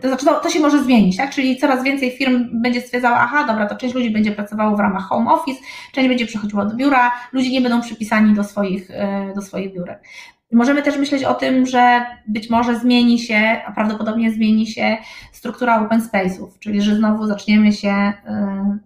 to 0.00 0.08
znaczy 0.08 0.24
to, 0.24 0.40
to, 0.40 0.50
się 0.50 0.60
może 0.60 0.82
zmienić, 0.82 1.16
tak? 1.16 1.30
Czyli 1.30 1.56
coraz 1.56 1.84
więcej 1.84 2.10
firm 2.10 2.48
będzie 2.52 2.80
stwierdzała, 2.80 3.16
aha, 3.20 3.44
dobra, 3.44 3.66
to 3.66 3.76
część 3.76 3.94
ludzi 3.94 4.10
będzie 4.10 4.32
pracowało 4.32 4.76
w 4.76 4.80
ramach 4.80 5.02
home 5.02 5.30
office, 5.30 5.60
część 5.92 6.08
będzie 6.08 6.26
przechodziła 6.26 6.64
do 6.64 6.76
biura, 6.76 7.12
ludzie 7.32 7.50
nie 7.50 7.60
będą 7.60 7.80
przypisani 7.80 8.34
do 8.34 8.44
swoich, 8.44 8.90
e, 8.90 9.32
do 9.34 9.42
swoich 9.42 9.74
biurek. 9.74 10.02
Możemy 10.52 10.82
też 10.82 10.98
myśleć 10.98 11.24
o 11.24 11.34
tym, 11.34 11.66
że 11.66 12.06
być 12.28 12.50
może 12.50 12.78
zmieni 12.78 13.18
się, 13.18 13.60
a 13.66 13.72
prawdopodobnie 13.72 14.30
zmieni 14.30 14.66
się 14.66 14.96
struktura 15.32 15.80
open 15.80 16.00
space'ów, 16.00 16.48
czyli 16.58 16.82
że 16.82 16.96
znowu 16.96 17.26
zaczniemy 17.26 17.72
się 17.72 17.88
e, 17.88 18.78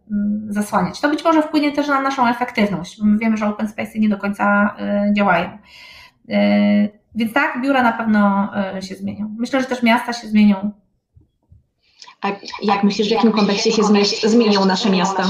zasłaniać. 0.49 1.01
To 1.01 1.09
być 1.09 1.25
może 1.25 1.43
wpłynie 1.43 1.73
też 1.73 1.89
na 1.89 2.01
naszą 2.01 2.29
efektywność, 2.29 3.01
bo 3.01 3.07
my 3.07 3.19
wiemy, 3.19 3.37
że 3.37 3.47
open 3.47 3.67
space'y 3.67 4.01
nie 4.01 4.09
do 4.09 4.19
końca 4.19 4.77
e, 4.79 5.13
działają. 5.17 5.59
Więc 7.15 7.33
tak, 7.33 7.63
biura 7.63 7.83
na 7.83 7.93
pewno 7.93 8.51
się 8.81 8.95
zmienią. 8.95 9.35
Myślę, 9.39 9.61
że 9.61 9.67
też 9.67 9.83
miasta 9.83 10.13
się 10.13 10.29
zmienią 10.29 10.73
a 12.23 12.29
jak 12.63 12.85
myślisz, 12.85 13.09
w 13.09 13.11
jakim 13.11 13.33
kontekście 13.33 13.73
się 13.73 13.83
zmienią 14.29 14.65
nasze 14.65 14.91
miasta? 14.91 15.23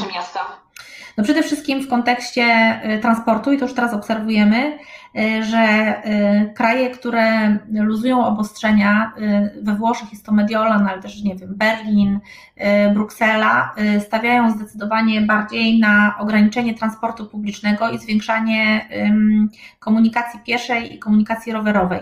No 1.16 1.24
przede 1.24 1.42
wszystkim 1.42 1.82
w 1.82 1.88
kontekście 1.88 2.44
y, 2.96 2.98
transportu 2.98 3.52
i 3.52 3.58
to 3.58 3.64
już 3.64 3.74
teraz 3.74 3.94
obserwujemy, 3.94 4.78
y, 5.16 5.44
że 5.44 5.94
y, 6.06 6.54
kraje, 6.54 6.90
które 6.90 7.56
luzują 7.70 8.26
obostrzenia, 8.26 9.12
we 9.62 9.74
Włoszech 9.74 10.12
jest 10.12 10.26
to 10.26 10.32
Mediolan, 10.32 10.88
ale 10.88 11.02
też 11.02 11.22
nie 11.22 11.36
wiem, 11.36 11.54
Berlin, 11.54 12.20
Bruksela, 12.94 13.74
stawiają 14.06 14.50
zdecydowanie 14.50 15.20
bardziej 15.20 15.78
na 15.78 16.14
ograniczenie 16.18 16.74
transportu 16.74 17.26
publicznego 17.26 17.90
i 17.90 17.98
zwiększanie 17.98 18.88
komunikacji 19.78 20.40
pieszej 20.40 20.94
i 20.94 20.98
komunikacji 20.98 21.52
rowerowej. 21.52 22.00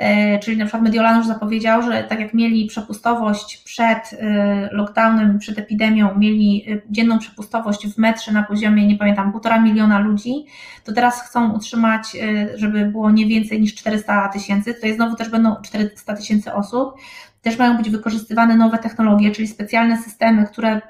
E, 0.00 0.38
czyli 0.38 0.56
na 0.56 0.64
przykład 0.64 0.82
Mediolan 0.82 1.16
już 1.16 1.26
zapowiedział, 1.26 1.82
że 1.82 2.04
tak 2.04 2.20
jak 2.20 2.34
mieli 2.34 2.66
przepustowość 2.66 3.56
przed 3.56 4.10
e, 4.12 4.68
lockdownem, 4.72 5.38
przed 5.38 5.58
epidemią, 5.58 6.18
mieli 6.18 6.64
e, 6.72 6.80
dzienną 6.90 7.18
przepustowość 7.18 7.86
w 7.86 7.98
metrze 7.98 8.32
na 8.32 8.42
poziomie, 8.42 8.86
nie 8.86 8.96
pamiętam, 8.96 9.32
półtora 9.32 9.60
miliona 9.60 9.98
ludzi, 9.98 10.44
to 10.84 10.92
teraz 10.92 11.22
chcą 11.22 11.52
utrzymać, 11.52 12.16
żeby 12.54 12.86
było 12.86 13.10
nie 13.10 13.26
więcej 13.26 13.60
niż 13.60 13.74
400 13.74 14.28
tysięcy, 14.28 14.74
tutaj 14.74 14.94
znowu 14.94 15.16
też 15.16 15.28
będą 15.28 15.56
400 15.62 16.16
tysięcy 16.16 16.52
osób, 16.52 16.94
też 17.42 17.58
mają 17.58 17.76
być 17.76 17.90
wykorzystywane 17.90 18.56
nowe 18.56 18.78
technologie, 18.78 19.30
czyli 19.30 19.48
specjalne 19.48 19.96
systemy, 19.98 20.46
które 20.46 20.80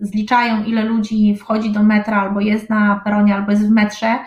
zliczają 0.00 0.64
ile 0.64 0.84
ludzi 0.84 1.36
wchodzi 1.36 1.72
do 1.72 1.82
metra, 1.82 2.20
albo 2.20 2.40
jest 2.40 2.70
na 2.70 3.00
peronie, 3.04 3.34
albo 3.34 3.50
jest 3.50 3.68
w 3.68 3.70
metrze, 3.70 4.18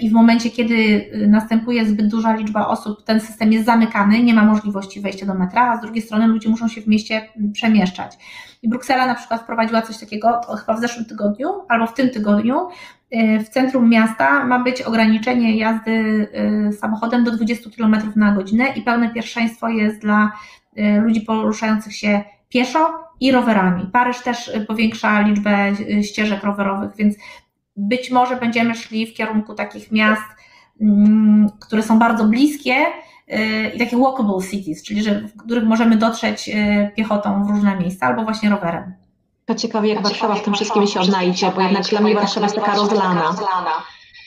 i 0.00 0.10
w 0.10 0.12
momencie, 0.12 0.50
kiedy 0.50 0.74
e, 1.12 1.26
następuje 1.26 1.86
zbyt 1.86 2.08
duża 2.08 2.36
liczba 2.36 2.66
osób, 2.66 3.04
ten 3.04 3.20
system 3.20 3.52
jest 3.52 3.66
zamykany, 3.66 4.22
nie 4.22 4.34
ma 4.34 4.44
możliwości 4.44 5.00
wejścia 5.00 5.26
do 5.26 5.34
metra, 5.34 5.72
a 5.72 5.76
z 5.76 5.80
drugiej 5.80 6.02
strony 6.02 6.26
ludzie 6.26 6.48
muszą 6.48 6.68
się 6.68 6.80
w 6.80 6.86
mieście 6.86 7.28
przemieszczać. 7.52 8.18
I 8.62 8.68
Bruksela 8.68 9.06
na 9.06 9.14
przykład 9.14 9.42
wprowadziła 9.42 9.82
coś 9.82 9.98
takiego 9.98 10.40
chyba 10.60 10.74
w 10.78 10.80
zeszłym 10.80 11.04
tygodniu 11.04 11.48
albo 11.68 11.86
w 11.86 11.94
tym 11.94 12.10
tygodniu. 12.10 12.68
E, 13.10 13.38
w 13.38 13.48
centrum 13.48 13.88
miasta 13.88 14.44
ma 14.44 14.58
być 14.58 14.82
ograniczenie 14.82 15.56
jazdy 15.56 16.26
samochodem 16.80 17.24
do 17.24 17.30
20 17.30 17.70
km 17.76 17.96
na 18.16 18.32
godzinę 18.32 18.64
i 18.76 18.82
pełne 18.82 19.10
pierwszeństwo 19.10 19.68
jest 19.68 20.00
dla 20.00 20.32
ludzi 21.02 21.20
poruszających 21.20 21.96
się 21.96 22.22
pieszo 22.48 23.06
i 23.20 23.32
rowerami. 23.32 23.90
Paryż 23.92 24.18
też 24.18 24.52
powiększa 24.68 25.20
liczbę 25.20 25.72
ścieżek 26.02 26.44
rowerowych, 26.44 26.96
więc 26.96 27.16
być 27.76 28.10
może 28.10 28.36
będziemy 28.36 28.74
szli 28.74 29.06
w 29.06 29.14
kierunku 29.14 29.54
takich 29.54 29.92
miast, 29.92 30.22
mm, 30.80 31.50
które 31.60 31.82
są 31.82 31.98
bardzo 31.98 32.24
bliskie 32.24 32.74
y, 32.76 33.70
i 33.74 33.78
takie 33.78 33.96
walkable 33.96 34.48
cities, 34.50 34.82
czyli 34.82 35.02
że, 35.02 35.20
w 35.20 35.36
których 35.36 35.64
możemy 35.64 35.96
dotrzeć 35.96 36.48
y, 36.48 36.90
piechotą 36.96 37.44
w 37.44 37.50
różne 37.50 37.76
miejsca 37.76 38.06
albo 38.06 38.24
właśnie 38.24 38.50
rowerem. 38.50 38.94
To 39.44 39.54
ciekawie, 39.54 39.94
jak 39.94 40.02
Warszawa 40.02 40.34
w 40.34 40.42
tym 40.42 40.54
wszystkim 40.54 40.86
się 40.86 41.00
odnajdzie, 41.00 41.52
bo 41.56 41.60
jednak 41.60 41.84
dla 41.84 42.00
mnie 42.00 42.14
Warszawa 42.14 42.46
jest 42.46 42.56
taka 42.56 42.74
rozlana. 42.74 43.34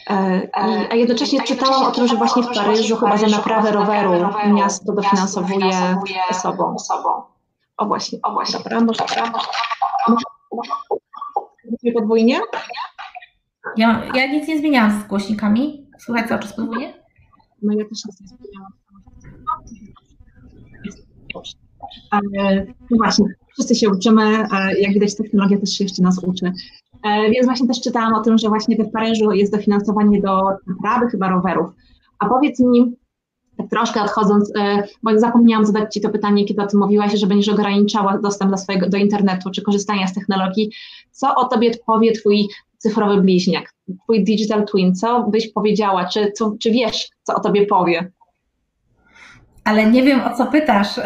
E, 0.09 0.47
a 0.89 0.95
jednocześnie 0.95 1.43
czytałam 1.43 1.83
o 1.83 1.91
tym, 1.91 2.07
że 2.07 2.15
właśnie 2.15 2.43
w 2.43 2.47
Paryżu 2.55 2.95
chyba 2.95 3.17
za 3.17 3.27
naprawę 3.27 3.71
roweru 3.71 4.29
miasto 4.53 4.93
dofinansowuje 4.93 5.97
osobą. 6.29 6.75
O 7.77 7.85
właśnie, 7.85 8.19
o 8.23 8.31
właśnie. 8.31 8.59
Dobra, 8.59 8.81
może, 8.81 9.03
może 10.07 10.21
podwójnie? 11.93 12.39
Ja, 13.77 14.03
ja 14.15 14.31
nic 14.31 14.47
nie 14.47 14.59
zmieniałam 14.59 15.01
z 15.01 15.07
głośnikami. 15.07 15.87
Słuchaj 15.99 16.27
cały 16.27 16.41
czas 16.41 16.53
podwójnie? 16.53 16.93
No 17.61 17.73
ja 17.73 17.85
też 17.85 18.05
nic 18.05 18.21
nie 18.21 18.27
zmieniałam. 18.27 18.71
No 22.91 22.97
właśnie, 22.97 23.25
wszyscy 23.53 23.75
się 23.75 23.89
uczymy, 23.89 24.47
jak 24.79 24.93
widać 24.93 25.15
technologia 25.15 25.59
też 25.59 25.69
się 25.69 25.83
jeszcze 25.83 26.03
nas 26.03 26.23
uczy. 26.23 26.51
E, 27.03 27.29
więc 27.29 27.45
właśnie 27.45 27.67
też 27.67 27.81
czytałam 27.81 28.13
o 28.13 28.21
tym, 28.21 28.37
że 28.37 28.49
właśnie 28.49 28.77
w 28.77 28.91
Paryżu 28.91 29.31
jest 29.31 29.51
dofinansowanie 29.51 30.21
do 30.21 30.41
naprawy 30.67 31.07
chyba 31.11 31.29
rowerów. 31.29 31.69
A 32.19 32.29
powiedz 32.29 32.59
mi, 32.59 32.95
tak 33.57 33.69
troszkę 33.69 34.01
odchodząc, 34.01 34.51
e, 34.59 34.83
bo 35.03 35.19
zapomniałam 35.19 35.65
zadać 35.65 35.93
Ci 35.93 36.01
to 36.01 36.09
pytanie, 36.09 36.45
kiedy 36.45 36.61
o 36.61 36.67
tym 36.67 36.79
mówiłaś, 36.79 37.13
że 37.13 37.27
będziesz 37.27 37.53
ograniczała 37.53 38.17
dostęp 38.17 38.51
do, 38.51 38.57
swojego, 38.57 38.89
do 38.89 38.97
internetu 38.97 39.49
czy 39.51 39.61
korzystania 39.61 40.07
z 40.07 40.13
technologii. 40.13 40.71
Co 41.11 41.35
o 41.35 41.47
Tobie 41.47 41.71
powie 41.85 42.11
Twój 42.11 42.47
cyfrowy 42.79 43.21
bliźniak, 43.21 43.73
twój 44.03 44.23
digital 44.23 44.65
twin, 44.65 44.95
co 44.95 45.23
byś 45.23 45.53
powiedziała, 45.53 46.05
czy, 46.05 46.31
co, 46.31 46.55
czy 46.61 46.71
wiesz, 46.71 47.09
co 47.23 47.35
o 47.35 47.39
tobie 47.39 47.65
powie? 47.65 48.11
Ale 49.63 49.85
nie 49.85 50.03
wiem, 50.03 50.21
o 50.21 50.37
co 50.37 50.45
pytasz. 50.45 50.97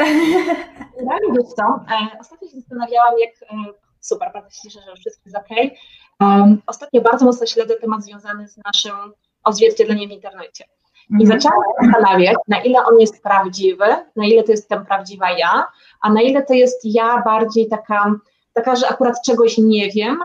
Ja 0.97 1.17
wiesz 1.35 1.47
co, 1.55 1.63
e, 1.63 2.19
ostatnio 2.19 2.47
się 2.47 2.59
zastanawiałam, 2.59 3.13
jak, 3.19 3.51
e, 3.51 3.73
super, 3.99 4.31
bardzo 4.33 4.49
się 4.49 4.61
cieszę, 4.63 4.79
że 4.87 4.95
wszystko 4.95 5.21
jest 5.25 5.37
ok. 5.37 5.77
Um, 6.19 6.61
ostatnio 6.67 7.01
bardzo 7.01 7.25
mocno 7.25 7.45
śledzę 7.45 7.75
temat 7.75 8.03
związany 8.03 8.47
z 8.47 8.57
naszym 8.65 9.13
odzwierciedleniem 9.43 10.09
w 10.09 10.13
internecie. 10.13 10.65
I 11.09 11.23
mhm. 11.23 11.27
zaczęłam 11.27 11.63
się 11.63 11.85
zastanawiać, 11.85 12.35
na 12.47 12.61
ile 12.61 12.85
on 12.85 12.99
jest 12.99 13.23
prawdziwy, 13.23 13.85
na 14.15 14.25
ile 14.25 14.43
to 14.43 14.51
jestem 14.51 14.85
prawdziwa 14.85 15.31
ja, 15.31 15.67
a 16.01 16.13
na 16.13 16.21
ile 16.21 16.43
to 16.43 16.53
jest 16.53 16.81
ja 16.83 17.21
bardziej 17.25 17.67
taka, 17.67 18.15
taka 18.53 18.75
że 18.75 18.87
akurat 18.87 19.21
czegoś 19.25 19.57
nie 19.57 19.89
wiem, 19.89 20.19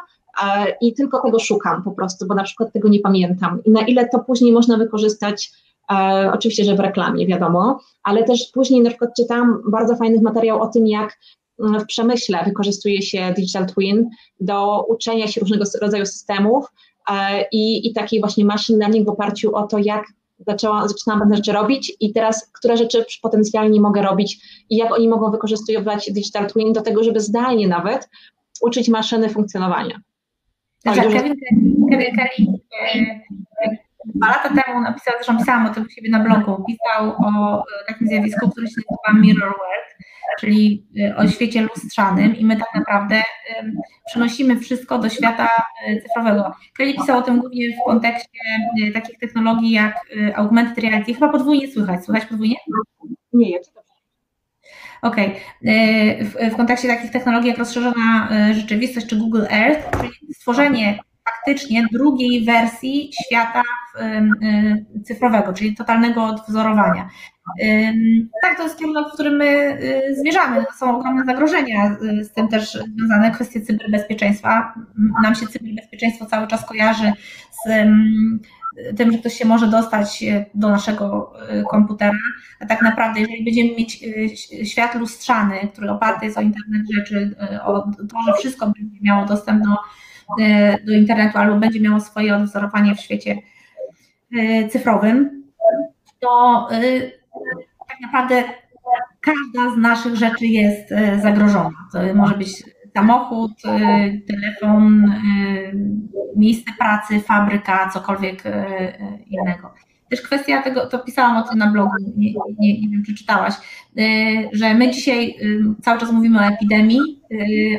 i 0.81 0.95
tylko 0.95 1.21
tego 1.21 1.39
szukam 1.39 1.83
po 1.83 1.91
prostu, 1.91 2.27
bo 2.27 2.35
na 2.35 2.43
przykład 2.43 2.73
tego 2.73 2.89
nie 2.89 3.01
pamiętam. 3.01 3.65
I 3.65 3.71
na 3.71 3.81
ile 3.81 4.09
to 4.09 4.19
później 4.19 4.53
można 4.53 4.77
wykorzystać, 4.77 5.51
e, 5.93 6.31
oczywiście, 6.35 6.65
że 6.65 6.77
w 6.77 6.81
reklamie, 6.81 7.27
wiadomo, 7.27 7.81
ale 8.03 8.25
też 8.25 8.51
później 8.55 8.81
na 8.81 8.91
przykład 8.91 9.11
czytałam 9.17 9.63
bardzo 9.71 9.97
fajnych 9.97 10.23
materiał 10.23 10.63
o 10.63 10.69
tym, 10.69 10.87
jak 10.87 11.19
mm, 11.61 11.81
w 11.81 11.87
przemyśle 11.87 12.45
wykorzystuje 12.45 13.03
się 13.03 13.33
digital 13.37 13.67
twin 13.67 14.11
do 14.41 14.85
uczenia 14.89 15.27
się 15.27 15.41
różnego 15.41 15.65
rodzaju 15.83 16.07
systemów 16.07 16.67
e, 17.11 17.45
i, 17.53 17.89
i 17.89 17.93
takiej 17.93 18.21
właśnie 18.21 18.45
machine 18.45 18.79
learning 18.79 19.07
w 19.07 19.11
oparciu 19.11 19.55
o 19.55 19.67
to, 19.67 19.79
jak 19.79 20.05
zaczęłam, 20.47 20.89
zaczynałam 20.89 21.21
pewne 21.21 21.37
rzeczy 21.37 21.53
robić 21.53 21.93
i 22.01 22.13
teraz 22.13 22.51
które 22.53 22.77
rzeczy 22.77 23.05
potencjalnie 23.23 23.81
mogę 23.81 24.03
robić 24.03 24.41
i 24.71 24.77
jak 24.77 24.93
oni 24.93 25.09
mogą 25.09 25.31
wykorzystywać 25.31 26.13
digital 26.13 26.47
twin 26.47 26.73
do 26.73 26.81
tego, 26.81 27.05
żeby 27.05 27.21
zdalnie 27.21 27.69
nawet 27.69 28.09
uczyć 28.61 28.89
maszyny 28.89 29.29
funkcjonowania. 29.29 30.01
Znaczy, 30.79 31.01
Kevin, 31.01 31.35
Kevin 31.91 32.17
Kelly 32.17 32.59
e, 32.83 33.79
dwa 34.15 34.27
lata 34.29 34.49
temu 34.49 34.81
napisał, 34.81 35.15
zresztą 35.17 35.39
pisałam 35.39 35.67
o 35.67 35.75
tym 35.75 35.85
u 35.85 35.91
siebie 35.91 36.11
na 36.11 36.21
blogu, 36.21 36.65
pisał 36.65 37.11
o 37.11 37.65
takim 37.87 38.09
zjawisku, 38.09 38.51
które 38.51 38.67
się 38.67 38.75
nazywa 38.77 39.27
mirror 39.27 39.49
world, 39.49 39.97
czyli 40.41 40.87
e, 41.01 41.17
o 41.17 41.29
świecie 41.29 41.63
lustrzanym 41.63 42.37
i 42.37 42.45
my 42.45 42.57
tak 42.57 42.75
naprawdę 42.75 43.23
przenosimy 44.07 44.61
wszystko 44.61 44.99
do 44.99 45.09
świata 45.09 45.49
e, 45.87 46.01
cyfrowego. 46.01 46.53
Kelly 46.77 46.95
pisał 46.95 47.19
o 47.19 47.23
tym 47.23 47.41
głównie 47.41 47.69
w 47.77 47.85
kontekście 47.87 48.39
takich 48.95 49.19
technologii 49.19 49.71
jak 49.71 49.95
augmented 50.35 50.85
reality. 50.85 51.15
Chyba 51.15 51.29
podwójnie 51.29 51.69
słychać. 51.69 52.05
Słychać 52.05 52.25
podwójnie? 52.27 52.57
Nie, 53.33 53.51
ja 53.51 53.59
Okej. 55.03 55.27
Okay. 55.63 56.25
W, 56.25 56.55
w 56.55 56.57
kontekście 56.57 56.89
takich 56.89 57.11
technologii 57.11 57.49
jak 57.49 57.59
rozszerzona 57.59 58.29
e, 58.31 58.55
rzeczywistość 58.55 59.07
czy 59.07 59.17
Google 59.17 59.45
Earth, 59.51 59.99
czyli 60.01 60.35
stworzenie 60.35 60.99
faktycznie 61.25 61.87
drugiej 61.93 62.45
wersji 62.45 63.11
świata 63.27 63.63
e, 64.01 64.23
cyfrowego, 65.05 65.53
czyli 65.53 65.75
totalnego 65.75 66.25
odwzorowania. 66.25 67.09
Tak, 68.43 68.57
to 68.57 68.63
jest 68.63 68.79
kierunek, 68.79 69.09
w 69.09 69.13
którym 69.15 69.37
my 69.37 69.47
e, 69.47 70.15
zmierzamy. 70.15 70.65
Są 70.79 70.97
ogromne 70.97 71.25
zagrożenia 71.25 71.97
z 72.23 72.33
tym 72.33 72.49
też 72.49 72.79
związane 72.97 73.31
kwestie 73.31 73.61
cyberbezpieczeństwa. 73.61 74.75
Nam 75.23 75.35
się 75.35 75.47
cyberbezpieczeństwo 75.47 76.27
cały 76.27 76.47
czas 76.47 76.67
kojarzy 76.67 77.13
z 77.67 77.69
tym, 78.97 79.13
że 79.13 79.19
ktoś 79.19 79.35
się 79.35 79.45
może 79.45 79.67
dostać 79.67 80.23
e, 80.23 80.47
do 80.55 80.69
naszego 80.69 81.33
e, 81.49 81.63
komputera, 81.63 82.19
a 82.61 82.67
tak 82.67 82.83
naprawdę, 82.83 83.21
jeżeli 83.21 83.45
będziemy 83.45 83.69
mieć 83.69 84.05
e, 84.63 84.67
świat 84.67 84.95
lustrzany, 84.95 85.69
który 85.73 85.91
oparty 85.91 86.27
jest 86.27 86.39
o 86.39 86.41
internet 86.41 86.83
rzeczy, 86.95 87.37
o 87.65 87.81
to, 87.81 88.23
że 88.27 88.33
wszystko 88.39 88.67
będzie 88.67 88.99
miało 89.03 89.27
dostęp 89.27 89.65
do, 89.65 89.77
do 90.87 90.93
internetu 90.93 91.39
albo 91.39 91.57
będzie 91.57 91.81
miało 91.81 92.01
swoje 92.01 92.37
odwzorowanie 92.37 92.95
w 92.95 93.01
świecie 93.01 93.39
cyfrowym, 94.71 95.43
to 96.21 96.69
tak 97.89 98.01
naprawdę 98.03 98.45
każda 99.21 99.75
z 99.75 99.77
naszych 99.77 100.17
rzeczy 100.17 100.47
jest 100.47 100.95
zagrożona. 101.23 101.71
To 101.93 102.15
może 102.15 102.35
być 102.35 102.63
samochód, 102.95 103.53
y, 103.53 104.23
telefon, 104.27 105.05
y, 105.05 106.37
miejsce 106.37 106.73
pracy, 106.79 107.21
fabryka, 107.21 107.91
cokolwiek 107.95 108.47
y, 108.47 108.51
innego. 109.27 109.75
Też 110.11 110.23
kwestia 110.23 110.63
tego, 110.63 110.87
to 110.87 110.99
pisałam 110.99 111.37
o 111.37 111.49
tym 111.49 111.59
na 111.59 111.67
blogu, 111.67 111.93
nie, 112.17 112.33
nie, 112.59 112.81
nie 112.81 112.89
wiem, 112.89 113.03
czy 113.07 113.15
czytałaś, 113.15 113.55
że 114.53 114.75
my 114.75 114.91
dzisiaj 114.91 115.35
cały 115.83 116.01
czas 116.01 116.13
mówimy 116.13 116.39
o 116.39 116.43
epidemii, 116.43 117.01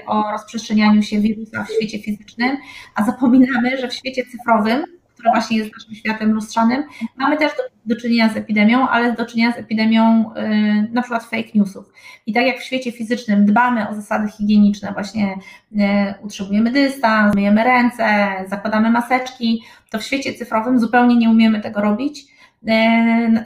o 0.07 0.31
rozprzestrzenianiu 0.31 1.01
się 1.01 1.19
wirusa 1.19 1.63
w 1.63 1.71
świecie 1.71 1.99
fizycznym, 1.99 2.57
a 2.95 3.05
zapominamy, 3.05 3.77
że 3.77 3.87
w 3.87 3.93
świecie 3.93 4.23
cyfrowym 4.25 4.83
która 5.19 5.31
właśnie 5.31 5.57
jest 5.57 5.71
naszym 5.73 5.95
światem 5.95 6.31
lustrzanym. 6.31 6.83
Mamy 7.17 7.37
też 7.37 7.51
do, 7.51 7.63
do 7.95 8.01
czynienia 8.01 8.29
z 8.29 8.37
epidemią, 8.37 8.89
ale 8.89 9.13
do 9.13 9.25
czynienia 9.25 9.53
z 9.53 9.57
epidemią 9.57 10.33
y, 10.35 10.91
na 10.91 11.01
przykład 11.01 11.23
fake 11.23 11.49
newsów. 11.55 11.85
I 12.25 12.33
tak 12.33 12.45
jak 12.45 12.59
w 12.59 12.63
świecie 12.63 12.91
fizycznym 12.91 13.45
dbamy 13.45 13.89
o 13.89 13.95
zasady 13.95 14.31
higieniczne, 14.31 14.93
właśnie 14.93 15.35
y, 15.71 15.77
utrzymujemy 16.21 16.71
dystans, 16.71 17.35
myjemy 17.35 17.63
ręce, 17.63 18.27
zakładamy 18.47 18.91
maseczki, 18.91 19.63
to 19.89 19.99
w 19.99 20.03
świecie 20.03 20.33
cyfrowym 20.33 20.79
zupełnie 20.79 21.15
nie 21.15 21.29
umiemy 21.29 21.61
tego 21.61 21.81
robić. 21.81 22.25
Y, 22.67 22.71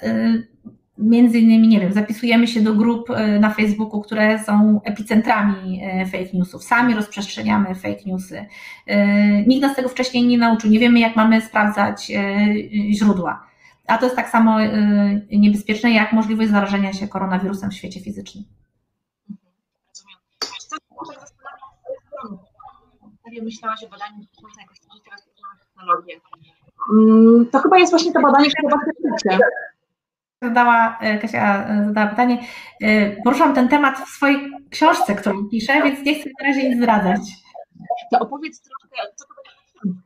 y 0.08 0.53
między 0.98 1.40
innymi, 1.40 1.68
nie 1.68 1.80
wiem, 1.80 1.94
zapisujemy 1.94 2.48
się 2.48 2.62
do 2.62 2.74
grup 2.74 3.10
e, 3.10 3.40
na 3.40 3.50
Facebooku, 3.50 4.02
które 4.02 4.44
są 4.44 4.82
epicentrami 4.84 5.82
e, 5.84 6.06
fake 6.06 6.30
newsów. 6.34 6.64
Sami 6.64 6.94
rozprzestrzeniamy 6.94 7.76
fake 7.76 8.04
newsy. 8.06 8.46
E, 8.88 9.08
nikt 9.44 9.62
nas 9.62 9.76
tego 9.76 9.90
wcześniej 9.90 10.28
nie 10.28 10.38
nauczył. 10.38 10.70
Nie 10.70 10.80
wiemy, 10.80 11.00
jak 11.00 11.16
mamy 11.16 11.42
sprawdzać 11.42 12.12
źródła. 12.92 13.48
A 13.88 13.98
to 13.98 14.06
jest 14.06 14.16
tak 14.16 14.30
samo 14.30 14.58
niebezpieczne, 15.32 15.92
jak 15.92 16.14
możliwość 16.14 16.50
zarażenia 16.50 16.94
się 16.94 17.08
koronawirusem 17.08 17.72
w 17.72 17.74
świecie 17.74 18.00
fizycznym. 18.00 18.44
Myślałaś 23.44 23.84
o 23.84 23.90
badaniu 23.90 24.26
technologię. 25.76 26.20
Mm, 26.92 27.46
to 27.52 27.60
chyba 27.60 27.78
jest 27.78 27.92
właśnie 27.92 28.14
to 28.14 28.22
badanie, 28.22 28.50
które 28.50 28.70
was 28.70 28.80
zadała, 30.44 30.98
e, 31.02 31.18
Kasia 31.18 31.68
e, 31.68 31.86
zadała 31.86 32.08
pytanie. 32.08 32.38
E, 32.82 33.12
poruszam 33.24 33.54
ten 33.54 33.68
temat 33.68 34.00
w 34.00 34.10
swojej 34.10 34.52
książce, 34.70 35.16
którą 35.16 35.50
piszę, 35.52 35.82
więc 35.84 36.06
nie 36.06 36.16
chcę 36.16 36.30
na 36.40 36.48
razie 36.48 36.70
nic 36.70 36.78
zdradzać. 36.78 37.22
To 38.12 38.20
opowiedz 38.20 38.62
troszkę, 38.62 38.98
co 39.16 39.26
to 39.26 39.34
będzie 39.36 40.04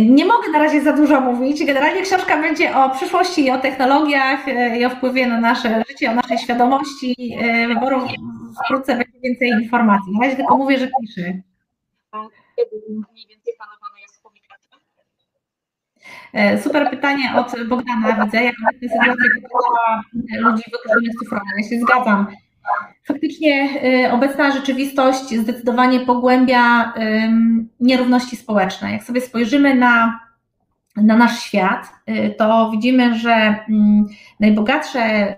nie 0.00 0.24
mogę 0.24 0.48
na 0.52 0.58
razie 0.58 0.82
za 0.82 0.92
dużo 0.92 1.20
mówić. 1.20 1.64
Generalnie 1.66 2.02
książka 2.02 2.36
będzie 2.36 2.76
o 2.76 2.90
przyszłości 2.90 3.44
i 3.44 3.50
o 3.50 3.58
technologiach 3.58 4.40
i 4.78 4.84
o 4.84 4.90
wpływie 4.90 5.26
na 5.26 5.40
nasze 5.40 5.82
życie, 5.88 6.10
o 6.10 6.14
naszej 6.14 6.38
świadomości 6.38 7.36
wyboru. 7.68 8.00
Wkrótce 8.64 8.96
będzie 8.96 9.20
więcej 9.22 9.48
informacji. 9.48 10.12
Na 10.12 10.24
razie 10.24 10.36
tylko 10.36 10.56
mówię, 10.56 10.78
że 10.78 10.88
piszę. 11.00 11.22
Kiedy 12.56 12.76
mniej 12.88 13.26
więcej 13.28 13.54
E, 13.54 13.73
super 16.62 16.90
pytanie 16.90 17.24
od 17.36 17.68
Bogdana, 17.68 18.24
widzę, 18.24 18.44
jak 18.44 18.54
obecna 18.62 18.88
sytuacja 18.88 19.14
wyglądała 19.34 20.02
ludzi 20.50 20.62
wykluczonych 20.72 21.18
cyfrowo. 21.18 21.44
Ja 21.56 21.68
się 21.68 21.80
zgadzam. 21.80 22.26
Faktycznie 23.04 23.68
e, 23.82 24.12
obecna 24.12 24.50
rzeczywistość 24.50 25.34
zdecydowanie 25.34 26.00
pogłębia 26.00 26.92
nierówności 27.80 28.36
społeczne. 28.36 28.92
Jak 28.92 29.02
sobie 29.02 29.20
spojrzymy 29.20 29.74
na, 29.74 30.20
na 30.96 31.16
nasz 31.16 31.42
świat, 31.42 31.92
e, 32.06 32.30
to 32.30 32.70
widzimy, 32.70 33.18
że 33.18 33.32
mm, 33.68 34.06
najbogatsze, 34.40 35.34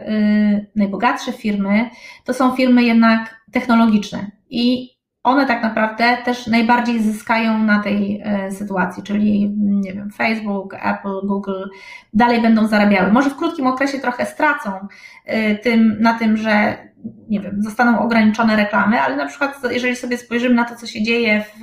najbogatsze 0.76 1.32
firmy 1.32 1.90
to 2.24 2.34
są 2.34 2.56
firmy 2.56 2.84
jednak 2.84 3.40
technologiczne 3.52 4.30
i 4.50 4.95
one 5.26 5.46
tak 5.46 5.62
naprawdę 5.62 6.16
też 6.24 6.46
najbardziej 6.46 7.02
zyskają 7.02 7.58
na 7.58 7.82
tej 7.82 8.22
e, 8.24 8.50
sytuacji, 8.50 9.02
czyli 9.02 9.50
nie 9.58 9.92
wiem, 9.92 10.10
Facebook, 10.10 10.74
Apple, 10.74 11.26
Google 11.26 11.64
dalej 12.14 12.42
będą 12.42 12.66
zarabiały. 12.66 13.12
Może 13.12 13.30
w 13.30 13.36
krótkim 13.36 13.66
okresie 13.66 13.98
trochę 13.98 14.26
stracą 14.26 14.72
e, 15.24 15.54
tym, 15.54 15.96
na 16.00 16.18
tym, 16.18 16.36
że 16.36 16.76
nie 17.28 17.40
wiem, 17.40 17.62
zostaną 17.62 17.98
ograniczone 17.98 18.56
reklamy, 18.56 19.00
ale 19.00 19.16
na 19.16 19.26
przykład 19.26 19.60
jeżeli 19.70 19.96
sobie 19.96 20.18
spojrzymy 20.18 20.54
na 20.54 20.64
to, 20.64 20.76
co 20.76 20.86
się 20.86 21.02
dzieje 21.02 21.44
w, 21.44 21.60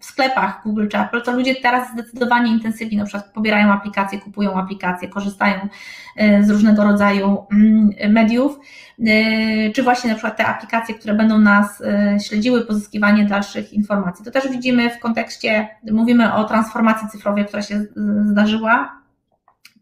w, 0.00 0.04
sklepach 0.04 0.60
Google 0.64 0.88
czy 0.88 0.98
Apple, 0.98 1.22
to 1.22 1.32
ludzie 1.32 1.54
teraz 1.54 1.92
zdecydowanie 1.92 2.52
intensywnie 2.52 2.98
na 2.98 3.04
przykład 3.04 3.32
pobierają 3.32 3.72
aplikacje, 3.72 4.20
kupują 4.20 4.54
aplikacje, 4.54 5.08
korzystają 5.08 5.68
e, 6.16 6.42
z 6.42 6.50
różnego 6.50 6.84
rodzaju 6.84 7.46
mm, 7.52 7.90
mediów, 8.12 8.58
e, 9.06 9.70
czy 9.70 9.82
właśnie 9.82 10.10
na 10.10 10.16
przykład 10.16 10.36
te 10.36 10.46
aplikacje, 10.46 10.94
które 10.94 11.14
będą 11.14 11.38
nas 11.38 11.80
e, 11.80 12.16
śledziły, 12.20 12.66
pozyskiwanie 12.66 13.24
dalszych 13.24 13.72
informacji. 13.72 14.24
To 14.24 14.30
też 14.30 14.48
widzimy 14.48 14.90
w 14.90 14.98
kontekście, 14.98 15.68
mówimy 15.92 16.34
o 16.34 16.44
transformacji 16.44 17.08
cyfrowej, 17.08 17.46
która 17.46 17.62
się 17.62 17.84
zdarzyła, 18.24 19.04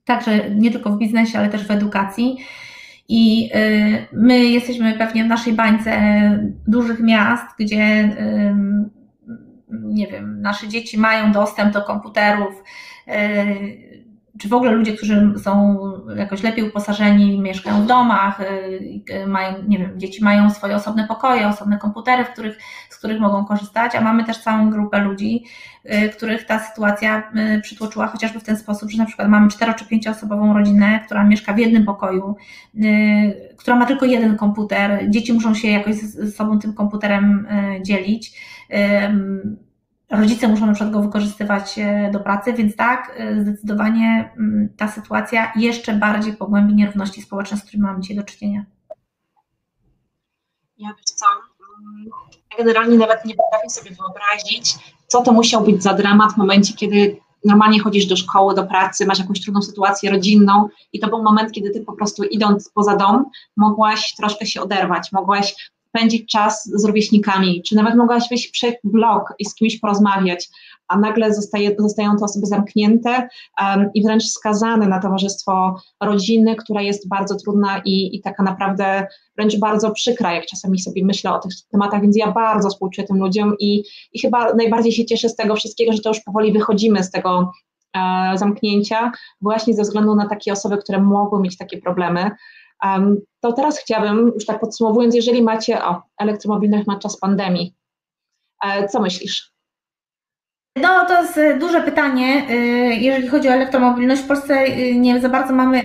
także 0.05 0.51
nie 0.51 0.71
tylko 0.71 0.91
w 0.91 0.99
biznesie, 0.99 1.39
ale 1.39 1.49
też 1.49 1.67
w 1.67 1.71
edukacji. 1.71 2.39
I 3.15 3.51
y, 3.55 4.07
my 4.13 4.45
jesteśmy 4.45 4.99
pewnie 4.99 5.25
w 5.25 5.29
naszej 5.29 5.53
bańce 5.53 6.01
dużych 6.67 7.01
miast, 7.01 7.47
gdzie 7.59 8.11
nie 9.71 10.07
wiem, 10.07 10.41
nasze 10.41 10.69
dzieci 10.69 10.99
mają 10.99 11.33
dostęp 11.33 11.73
do 11.73 11.83
komputerów, 11.83 12.63
y, 13.09 14.02
czy 14.39 14.49
w 14.49 14.53
ogóle 14.53 14.71
ludzie, 14.73 14.93
którzy 14.93 15.33
są 15.43 15.79
jakoś 16.17 16.43
lepiej 16.43 16.69
uposażeni, 16.69 17.41
mieszkają 17.41 17.83
w 17.83 17.87
domach, 17.87 18.41
mają, 19.27 19.55
nie 19.69 19.79
wiem, 19.79 20.01
dzieci 20.01 20.25
mają 20.25 20.51
swoje 20.51 20.77
osobne 20.77 21.07
pokoje, 21.09 21.49
osobne 21.49 21.79
komputery, 21.79 22.25
w 22.25 22.31
których, 22.31 22.59
z 22.91 22.99
których 22.99 23.21
mogą 23.21 23.45
korzystać, 23.45 23.95
a 23.95 24.01
mamy 24.01 24.25
też 24.25 24.39
całą 24.39 24.71
grupę 24.71 24.99
ludzi, 24.99 25.45
których 26.17 26.47
ta 26.47 26.59
sytuacja 26.59 27.33
przytłoczyła 27.63 28.07
chociażby 28.07 28.41
w 28.41 28.45
ten 28.45 28.57
sposób, 28.57 28.91
że 28.91 28.99
na 28.99 29.07
przykład 29.07 29.29
mamy 29.29 29.49
cztero 29.49 29.75
czy 29.75 29.87
pięcioosobową 29.87 30.55
rodzinę, 30.55 31.01
która 31.07 31.25
mieszka 31.25 31.53
w 31.53 31.59
jednym 31.59 31.85
pokoju, 31.85 32.37
która 33.57 33.77
ma 33.77 33.87
tylko 33.87 34.07
jeden 34.07 34.37
komputer, 34.37 35.11
dzieci 35.11 35.33
muszą 35.33 35.55
się 35.55 35.69
jakoś 35.69 35.95
z 35.95 36.37
sobą 36.37 36.59
tym 36.59 36.75
komputerem 36.75 37.47
dzielić 37.83 38.41
rodzice 40.13 40.49
muszą 40.49 40.67
na 40.67 40.73
przykład 40.73 40.93
go 40.93 41.03
wykorzystywać 41.03 41.79
e, 41.79 42.11
do 42.13 42.21
pracy, 42.21 42.53
więc 42.53 42.77
tak, 42.77 43.15
e, 43.17 43.43
zdecydowanie 43.43 44.33
mm, 44.37 44.69
ta 44.77 44.89
sytuacja 44.89 45.53
jeszcze 45.57 45.95
bardziej 45.95 46.33
pogłębi 46.33 46.75
nierówności 46.75 47.23
społeczne, 47.23 47.57
z 47.57 47.63
którymi 47.63 47.85
mamy 47.85 48.01
dzisiaj 48.01 48.17
do 48.17 48.23
czynienia. 48.23 48.65
Ja 50.79 50.89
wiesz 50.99 51.05
co, 51.05 51.27
mm, 51.79 52.11
generalnie 52.59 52.99
nawet 52.99 53.25
nie 53.25 53.35
potrafię 53.35 53.71
sobie 53.71 53.91
wyobrazić, 53.91 54.75
co 55.07 55.23
to 55.23 55.33
musiał 55.33 55.65
być 55.65 55.83
za 55.83 55.95
dramat 55.95 56.33
w 56.33 56.37
momencie, 56.37 56.75
kiedy 56.75 57.17
normalnie 57.45 57.81
chodzisz 57.81 58.07
do 58.07 58.17
szkoły, 58.17 58.55
do 58.55 58.67
pracy, 58.67 59.07
masz 59.07 59.19
jakąś 59.19 59.41
trudną 59.41 59.63
sytuację 59.63 60.11
rodzinną 60.11 60.69
i 60.93 61.01
to 61.01 61.09
był 61.09 61.23
moment, 61.23 61.53
kiedy 61.53 61.71
ty 61.71 61.81
po 61.81 61.93
prostu 61.93 62.25
idąc 62.25 62.71
poza 62.75 62.97
dom, 62.97 63.25
mogłaś 63.57 64.15
troszkę 64.15 64.47
się 64.47 64.61
oderwać, 64.61 65.13
mogłaś 65.13 65.73
spędzić 65.97 66.31
czas 66.31 66.71
z 66.75 66.85
rówieśnikami, 66.85 67.63
czy 67.63 67.77
nawet 67.77 67.97
mogłaś 67.97 68.29
przed 68.53 68.77
blog 68.85 69.35
i 69.39 69.45
z 69.45 69.55
kimś 69.55 69.79
porozmawiać, 69.79 70.49
a 70.89 70.99
nagle 70.99 71.35
zostaje, 71.35 71.77
zostają 71.79 72.17
te 72.17 72.25
osoby 72.25 72.47
zamknięte 72.47 73.29
um, 73.61 73.91
i 73.95 74.03
wręcz 74.03 74.25
skazane 74.25 74.89
na 74.89 75.01
towarzystwo 75.01 75.77
rodziny, 76.03 76.57
która 76.57 76.83
jest 76.83 77.09
bardzo 77.09 77.37
trudna 77.37 77.83
i, 77.85 78.17
i 78.17 78.21
taka 78.21 78.43
naprawdę 78.43 79.07
wręcz 79.37 79.59
bardzo 79.59 79.91
przykra, 79.91 80.35
jak 80.35 80.47
czasami 80.47 80.81
sobie 80.81 81.05
myślę 81.05 81.33
o 81.33 81.39
tych 81.39 81.53
tematach, 81.71 82.03
więc 82.03 82.17
ja 82.17 82.33
bardzo 82.33 82.69
współczuję 82.69 83.07
tym 83.07 83.19
ludziom 83.19 83.55
i, 83.59 83.85
i 84.13 84.21
chyba 84.21 84.55
najbardziej 84.55 84.93
się 84.93 85.05
cieszę 85.05 85.29
z 85.29 85.37
tego 85.37 85.57
wszystkiego, 85.57 85.93
że 85.93 85.99
to 85.99 86.09
już 86.09 86.21
powoli 86.21 86.53
wychodzimy 86.53 87.05
z 87.05 87.11
tego 87.11 87.53
e, 87.97 88.33
zamknięcia, 88.39 89.13
właśnie 89.41 89.75
ze 89.75 89.83
względu 89.83 90.15
na 90.15 90.29
takie 90.29 90.53
osoby, 90.53 90.79
które 90.79 91.01
mogły 91.01 91.41
mieć 91.41 91.57
takie 91.57 91.79
problemy. 91.79 92.31
To 93.41 93.53
teraz 93.53 93.79
chciałabym, 93.79 94.33
już 94.35 94.47
tak 94.47 94.61
podsumowując, 94.61 95.15
jeżeli 95.15 95.43
macie, 95.43 95.85
o, 95.85 96.03
elektromobilność 96.19 96.87
na 96.87 96.99
czas 96.99 97.21
pandemii, 97.21 97.75
e, 98.65 98.89
co 98.89 99.01
myślisz? 99.01 99.53
No, 100.77 101.07
to 101.07 101.23
jest 101.23 101.41
duże 101.61 101.81
pytanie. 101.81 102.47
E, 102.51 102.55
jeżeli 102.95 103.29
chodzi 103.29 103.49
o 103.49 103.53
elektromobilność, 103.53 104.23
w 104.23 104.27
Polsce 104.27 104.55
e, 104.55 104.95
nie 104.95 105.21
za 105.21 105.29
bardzo 105.29 105.53
mamy. 105.53 105.83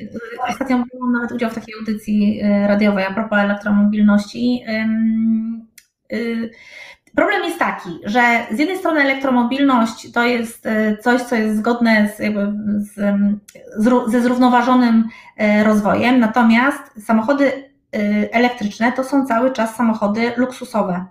Ostatnio 0.50 0.78
miałam 0.78 1.14
nawet 1.14 1.32
udział 1.32 1.50
w 1.50 1.56
takiej 1.56 1.76
audycji 1.80 2.42
radiowej 2.68 3.06
a 3.06 3.14
propos 3.14 3.40
elektromobilności. 3.40 4.64
Problem 7.18 7.44
jest 7.44 7.60
taki, 7.60 7.90
że 8.06 8.22
z 8.52 8.60
jednej 8.60 8.78
strony 8.78 9.02
elektromobilność 9.02 10.12
to 10.12 10.24
jest 10.24 10.66
e, 10.66 10.98
coś, 10.98 11.22
co 11.22 11.36
jest 11.36 11.58
zgodne 11.58 12.10
z, 12.10 12.18
z, 12.88 12.96
z, 13.78 14.12
ze 14.12 14.22
zrównoważonym 14.22 15.10
e, 15.38 15.64
rozwojem, 15.64 16.20
natomiast 16.20 17.06
samochody 17.06 17.52
e, 17.52 17.64
elektryczne 18.34 18.92
to 18.92 19.04
są 19.04 19.26
cały 19.26 19.52
czas 19.52 19.76
samochody 19.76 20.32
luksusowe. 20.38 21.06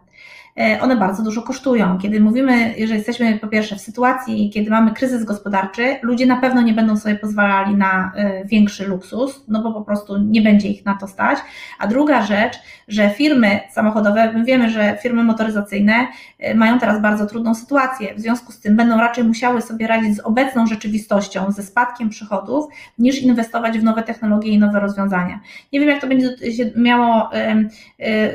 E, 0.60 0.80
one 0.80 0.96
bardzo 0.96 1.22
dużo 1.22 1.42
kosztują. 1.42 1.98
Kiedy 1.98 2.20
mówimy, 2.20 2.74
że 2.86 2.94
jesteśmy 2.94 3.38
po 3.38 3.48
pierwsze 3.48 3.76
w 3.76 3.80
sytuacji, 3.80 4.50
kiedy 4.54 4.70
mamy 4.70 4.90
kryzys 4.90 5.24
gospodarczy, 5.24 5.96
ludzie 6.02 6.26
na 6.26 6.36
pewno 6.36 6.62
nie 6.62 6.72
będą 6.72 6.96
sobie 6.96 7.16
pozwalali 7.16 7.76
na 7.76 8.12
e, 8.16 8.44
większy 8.44 8.86
luksus, 8.86 9.44
no 9.48 9.62
bo 9.62 9.72
po 9.72 9.82
prostu 9.82 10.18
nie 10.18 10.42
będzie 10.42 10.68
ich 10.68 10.84
na 10.84 10.94
to 10.94 11.08
stać. 11.08 11.38
A 11.78 11.86
druga 11.86 12.22
rzecz, 12.22 12.56
że 12.88 13.10
firmy 13.10 13.60
samochodowe, 13.70 14.32
my 14.32 14.44
wiemy, 14.44 14.70
że 14.70 14.98
firmy 15.02 15.24
motoryzacyjne 15.24 16.06
e, 16.38 16.54
mają 16.54 16.78
teraz 16.78 17.02
bardzo 17.02 17.26
trudną 17.26 17.54
sytuację, 17.54 18.14
w 18.14 18.20
związku 18.20 18.52
z 18.52 18.60
tym 18.60 18.76
będą 18.76 18.96
raczej 18.96 19.24
musiały 19.24 19.62
sobie 19.62 19.86
radzić 19.86 20.16
z 20.16 20.20
obecną 20.20 20.66
rzeczywistością, 20.66 21.52
ze 21.52 21.62
spadkiem 21.62 22.08
przychodów, 22.08 22.66
niż 22.98 23.22
inwestować 23.22 23.78
w 23.78 23.84
nowe 23.84 24.02
technologie 24.02 24.50
i 24.50 24.58
nowe 24.58 24.80
rozwiązania. 24.80 25.40
Nie 25.72 25.80
wiem, 25.80 25.88
jak 25.88 26.00
to 26.00 26.06
będzie 26.06 26.52
się 26.52 26.70
miało 26.76 27.30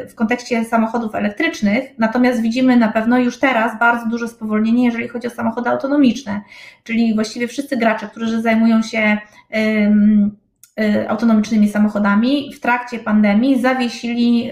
w 0.09 0.15
kontekście 0.15 0.65
samochodów 0.65 1.15
elektrycznych, 1.15 1.99
Natomiast 2.11 2.41
widzimy 2.41 2.77
na 2.77 2.91
pewno 2.91 3.19
już 3.19 3.39
teraz 3.39 3.79
bardzo 3.79 4.09
duże 4.09 4.27
spowolnienie, 4.27 4.85
jeżeli 4.85 5.07
chodzi 5.07 5.27
o 5.27 5.29
samochody 5.29 5.69
autonomiczne, 5.69 6.41
czyli 6.83 7.15
właściwie 7.15 7.47
wszyscy 7.47 7.77
gracze, 7.77 8.07
którzy 8.07 8.41
zajmują 8.41 8.81
się 8.81 9.17
y, 9.55 11.09
autonomicznymi 11.09 11.69
samochodami 11.69 12.53
w 12.53 12.59
trakcie 12.59 12.99
pandemii 12.99 13.61
zawiesili 13.61 14.49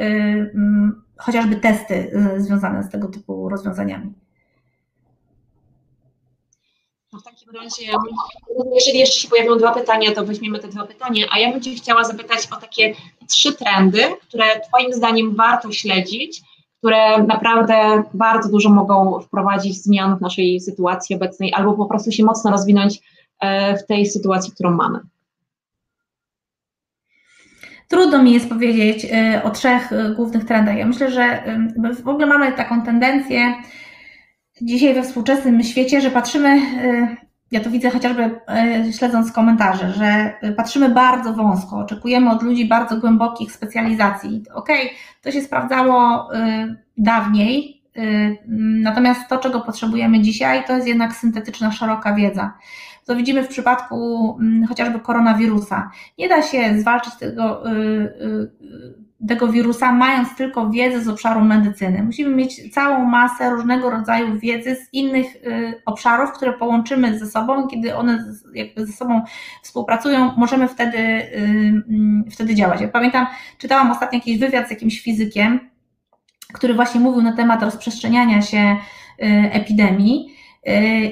chociażby 1.17 1.55
testy 1.55 2.11
y, 2.35 2.41
związane 2.41 2.83
z 2.83 2.89
tego 2.89 3.07
typu 3.07 3.49
rozwiązaniami. 3.49 4.13
No 7.13 7.19
w 7.19 7.23
takim 7.23 7.49
razie, 7.55 7.85
jeżeli 8.75 8.99
jeszcze 8.99 9.21
się 9.21 9.29
pojawią 9.29 9.57
dwa 9.57 9.71
pytania, 9.71 10.11
to 10.11 10.25
weźmiemy 10.25 10.59
te 10.59 10.67
dwa 10.67 10.87
pytania, 10.87 11.25
a 11.31 11.39
ja 11.39 11.51
bym 11.51 11.61
Cię 11.61 11.75
chciała 11.75 12.03
zapytać 12.03 12.47
o 12.51 12.55
takie 12.55 12.93
trzy 13.27 13.53
trendy, 13.53 14.03
które 14.21 14.45
Twoim 14.59 14.93
zdaniem 14.93 15.35
warto 15.35 15.71
śledzić, 15.71 16.41
które 16.79 17.23
naprawdę 17.23 18.03
bardzo 18.13 18.49
dużo 18.49 18.69
mogą 18.69 19.19
wprowadzić 19.19 19.83
zmian 19.83 20.17
w 20.17 20.21
naszej 20.21 20.59
sytuacji 20.59 21.15
obecnej, 21.15 21.53
albo 21.53 21.73
po 21.73 21.85
prostu 21.85 22.11
się 22.11 22.23
mocno 22.23 22.51
rozwinąć 22.51 22.99
e, 23.39 23.77
w 23.77 23.85
tej 23.85 24.05
sytuacji, 24.05 24.53
którą 24.53 24.71
mamy. 24.71 24.99
Trudno 27.87 28.23
mi 28.23 28.33
jest 28.33 28.49
powiedzieć 28.49 29.07
e, 29.11 29.41
o 29.43 29.49
trzech 29.49 29.93
e, 29.93 30.13
głównych 30.15 30.45
trendach. 30.45 30.77
Ja 30.77 30.85
myślę, 30.85 31.11
że 31.11 31.43
w 32.03 32.07
ogóle 32.07 32.27
mamy 32.27 32.51
taką 32.51 32.81
tendencję 32.81 33.53
dzisiaj 34.61 34.93
we 34.93 35.03
współczesnym 35.03 35.63
świecie, 35.63 36.01
że 36.01 36.11
patrzymy 36.11 36.61
ja 37.51 37.59
to 37.59 37.69
widzę 37.69 37.89
chociażby 37.89 38.39
e, 38.47 38.93
śledząc 38.93 39.31
komentarze, 39.31 39.91
że 39.91 40.33
patrzymy 40.57 40.89
bardzo 40.89 41.33
wąsko, 41.33 41.77
oczekujemy 41.77 42.31
od 42.31 42.43
ludzi 42.43 42.67
bardzo 42.67 42.97
głębokich 42.97 43.51
specjalizacji. 43.51 44.43
Okej, 44.53 44.85
okay, 44.85 44.97
to 45.21 45.31
się 45.31 45.41
sprawdzało 45.41 46.29
e, 46.33 46.75
dawniej, 46.97 47.81
e, 47.95 48.01
natomiast 48.81 49.21
to, 49.29 49.37
czego 49.37 49.61
potrzebujemy 49.61 50.21
dzisiaj, 50.21 50.63
to 50.67 50.75
jest 50.75 50.87
jednak 50.87 51.13
syntetyczna, 51.13 51.71
szeroka 51.71 52.15
wiedza. 52.15 52.53
To 53.05 53.15
widzimy 53.15 53.43
w 53.43 53.47
przypadku 53.47 54.37
chociażby 54.67 54.99
koronawirusa. 54.99 55.91
Nie 56.17 56.29
da 56.29 56.41
się 56.41 56.79
zwalczyć 56.79 57.15
tego 57.15 57.63
tego 59.27 59.47
wirusa, 59.47 59.91
mając 59.91 60.35
tylko 60.35 60.69
wiedzę 60.69 61.01
z 61.01 61.07
obszaru 61.07 61.41
medycyny. 61.41 62.03
Musimy 62.03 62.35
mieć 62.35 62.73
całą 62.73 63.05
masę 63.05 63.49
różnego 63.49 63.89
rodzaju 63.89 64.39
wiedzy 64.39 64.75
z 64.75 64.93
innych 64.93 65.35
y, 65.35 65.81
obszarów, 65.85 66.31
które 66.31 66.53
połączymy 66.53 67.19
ze 67.19 67.27
sobą, 67.27 67.67
kiedy 67.67 67.95
one 67.95 68.33
jakby 68.53 68.85
ze 68.85 68.93
sobą 68.93 69.21
współpracują, 69.63 70.31
możemy 70.37 70.67
wtedy, 70.67 70.97
y, 70.97 71.83
mm, 71.89 72.25
wtedy 72.31 72.55
działać. 72.55 72.81
Ja 72.81 72.87
pamiętam, 72.87 73.27
czytałam 73.57 73.91
ostatnio 73.91 74.17
jakiś 74.17 74.39
wywiad 74.39 74.67
z 74.67 74.71
jakimś 74.71 75.01
fizykiem, 75.01 75.59
który 76.53 76.73
właśnie 76.73 77.01
mówił 77.01 77.21
na 77.21 77.33
temat 77.33 77.63
rozprzestrzeniania 77.63 78.41
się 78.41 78.77
y, 79.23 79.25
epidemii 79.51 80.35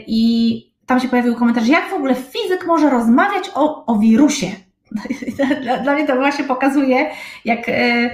i 0.07 0.63
tam 0.85 0.99
się 0.99 1.07
pojawił 1.07 1.35
komentarz, 1.35 1.67
jak 1.67 1.89
w 1.89 1.93
ogóle 1.93 2.15
fizyk 2.15 2.65
może 2.67 2.89
rozmawiać 2.89 3.49
o, 3.55 3.85
o 3.85 3.99
wirusie? 3.99 4.47
Dla, 5.61 5.77
dla 5.77 5.93
mnie 5.93 6.07
to 6.07 6.15
właśnie 6.15 6.45
pokazuje, 6.45 7.09
jak, 7.45 7.69
e, 7.69 8.09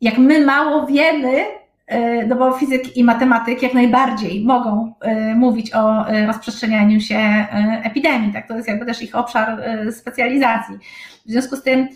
jak 0.00 0.18
my 0.18 0.44
mało 0.44 0.86
wiemy, 0.86 1.44
e, 1.86 2.26
no 2.26 2.36
bo 2.36 2.52
fizyk 2.52 2.96
i 2.96 3.04
matematyk 3.04 3.62
jak 3.62 3.74
najbardziej 3.74 4.44
mogą 4.44 4.94
e, 5.00 5.34
mówić 5.34 5.74
o 5.74 6.04
rozprzestrzenianiu 6.26 7.00
się 7.00 7.46
epidemii, 7.82 8.32
tak? 8.32 8.48
To 8.48 8.56
jest 8.56 8.68
jakby 8.68 8.86
też 8.86 9.02
ich 9.02 9.14
obszar 9.14 9.62
specjalizacji. 9.92 10.78
W 11.26 11.30
związku 11.30 11.56
z 11.56 11.62
tym 11.62 11.88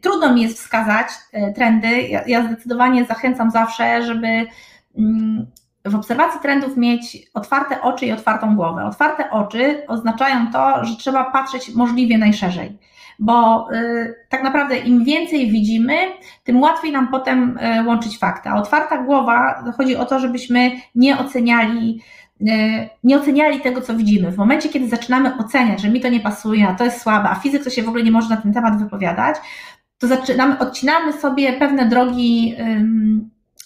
trudno 0.00 0.34
mi 0.34 0.42
jest 0.42 0.58
wskazać 0.58 1.06
trendy. 1.54 2.02
Ja, 2.02 2.22
ja 2.26 2.46
zdecydowanie 2.46 3.04
zachęcam 3.04 3.50
zawsze, 3.50 4.02
żeby 4.02 4.46
mm, 4.98 5.46
w 5.84 5.94
obserwacji 5.94 6.40
trendów 6.40 6.76
mieć 6.76 7.18
otwarte 7.34 7.82
oczy 7.82 8.06
i 8.06 8.12
otwartą 8.12 8.56
głowę. 8.56 8.84
Otwarte 8.84 9.30
oczy 9.30 9.86
oznaczają 9.86 10.52
to, 10.52 10.84
że 10.84 10.96
trzeba 10.96 11.24
patrzeć 11.30 11.74
możliwie 11.74 12.18
najszerzej 12.18 12.78
bo 13.18 13.68
y, 13.72 14.14
tak 14.28 14.42
naprawdę 14.42 14.78
im 14.78 15.04
więcej 15.04 15.50
widzimy, 15.50 15.94
tym 16.44 16.60
łatwiej 16.60 16.92
nam 16.92 17.08
potem 17.08 17.58
y, 17.58 17.84
łączyć 17.86 18.18
fakty. 18.18 18.48
A 18.48 18.54
otwarta 18.54 19.02
głowa, 19.02 19.64
chodzi 19.76 19.96
o 19.96 20.04
to, 20.04 20.18
żebyśmy 20.18 20.70
nie 20.94 21.18
oceniali 21.18 22.00
y, 22.40 22.44
nie 23.04 23.16
oceniali 23.16 23.60
tego, 23.60 23.80
co 23.80 23.94
widzimy. 23.94 24.32
W 24.32 24.36
momencie, 24.36 24.68
kiedy 24.68 24.88
zaczynamy 24.88 25.36
oceniać, 25.36 25.80
że 25.80 25.88
mi 25.88 26.00
to 26.00 26.08
nie 26.08 26.20
pasuje, 26.20 26.68
a 26.68 26.74
to 26.74 26.84
jest 26.84 27.00
słabe, 27.00 27.30
a 27.30 27.34
fizyk 27.34 27.64
to 27.64 27.70
się 27.70 27.82
w 27.82 27.88
ogóle 27.88 28.04
nie 28.04 28.10
może 28.10 28.28
na 28.28 28.36
ten 28.36 28.52
temat 28.52 28.78
wypowiadać, 28.78 29.36
to 29.98 30.06
zaczynamy, 30.06 30.58
odcinamy 30.58 31.12
sobie 31.12 31.52
pewne 31.52 31.88
drogi 31.88 32.56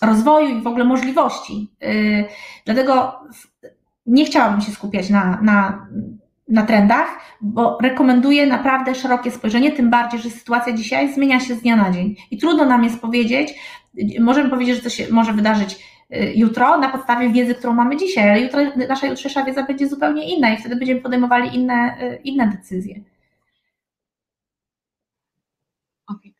rozwoju 0.03 0.59
i 0.59 0.63
w 0.63 0.67
ogóle 0.67 0.85
możliwości. 0.85 1.71
Dlatego 2.65 3.21
nie 4.07 4.25
chciałabym 4.25 4.61
się 4.61 4.73
skupiać 4.73 5.11
na, 5.11 5.39
na 5.43 5.87
na 6.53 6.63
trendach, 6.63 7.21
bo 7.41 7.79
rekomenduję 7.83 8.47
naprawdę 8.47 8.95
szerokie 8.95 9.31
spojrzenie, 9.31 9.73
tym 9.73 9.91
bardziej, 9.91 10.21
że 10.21 10.31
sytuacja 10.31 10.73
dzisiaj 10.73 11.15
zmienia 11.15 11.41
się 11.41 11.55
z 11.55 11.63
dnia 11.63 11.77
na 11.77 11.91
dzień 11.91 12.17
i 12.31 12.39
trudno 12.39 12.65
nam 12.65 12.85
jest 12.85 13.01
powiedzieć, 13.01 13.55
możemy 14.21 14.51
powiedzieć, 14.51 14.77
że 14.77 14.83
to 14.83 14.91
się 14.91 15.07
może 15.11 15.33
wydarzyć 15.33 15.79
y, 16.13 16.33
jutro 16.37 16.79
na 16.79 16.89
podstawie 16.89 17.31
wiedzy, 17.31 17.55
którą 17.55 17.73
mamy 17.73 17.97
dzisiaj, 17.97 18.31
ale 18.31 18.41
jutro 18.41 18.61
nasza 18.89 19.07
jutrzejsza 19.07 19.45
wiedza 19.45 19.63
będzie 19.63 19.89
zupełnie 19.89 20.37
inna 20.37 20.55
i 20.55 20.57
wtedy 20.57 20.77
będziemy 20.77 21.01
podejmowali 21.01 21.57
inne, 21.57 21.97
y, 22.03 22.21
inne 22.25 22.49
decyzje. 22.49 23.01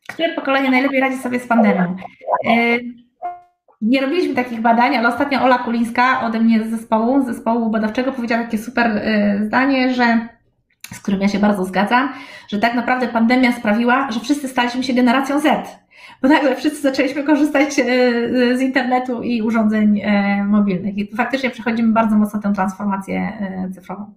Które 0.07 0.35
pokolenie 0.35 0.69
najlepiej 0.69 0.99
radzi 0.99 1.17
sobie 1.17 1.39
z 1.39 1.47
pandemią? 1.47 1.95
Y, 3.83 3.85
nie 3.85 4.01
robiliśmy 4.01 4.35
takich 4.35 4.61
badań, 4.61 4.95
ale 4.95 5.07
ostatnio 5.07 5.41
Ola 5.41 5.57
Kulińska 5.57 6.21
ode 6.21 6.39
mnie 6.39 6.63
z 6.63 6.69
zespołu, 6.69 7.23
z 7.23 7.25
zespołu 7.25 7.69
badawczego 7.69 8.11
powiedziała 8.11 8.43
takie 8.43 8.57
super 8.57 8.97
y, 8.97 9.45
zdanie, 9.45 9.93
że 9.93 10.27
z 10.93 10.99
którym 10.99 11.21
ja 11.21 11.27
się 11.27 11.39
bardzo 11.39 11.65
zgadzam, 11.65 12.09
że 12.47 12.59
tak 12.59 12.75
naprawdę 12.75 13.07
pandemia 13.07 13.51
sprawiła, 13.51 14.11
że 14.11 14.19
wszyscy 14.19 14.47
staliśmy 14.47 14.83
się 14.83 14.93
generacją 14.93 15.39
Z. 15.39 15.79
Bo 16.21 16.27
nagle 16.27 16.55
wszyscy 16.55 16.81
zaczęliśmy 16.81 17.23
korzystać 17.23 17.79
y, 17.79 18.57
z 18.57 18.61
internetu 18.61 19.21
i 19.21 19.41
urządzeń 19.41 20.01
mobilnych. 20.45 20.97
I 20.97 21.15
faktycznie 21.15 21.49
przechodzimy 21.49 21.93
bardzo 21.93 22.15
mocno 22.15 22.39
tę 22.39 22.53
transformację 22.53 23.33
cyfrową. 23.75 24.13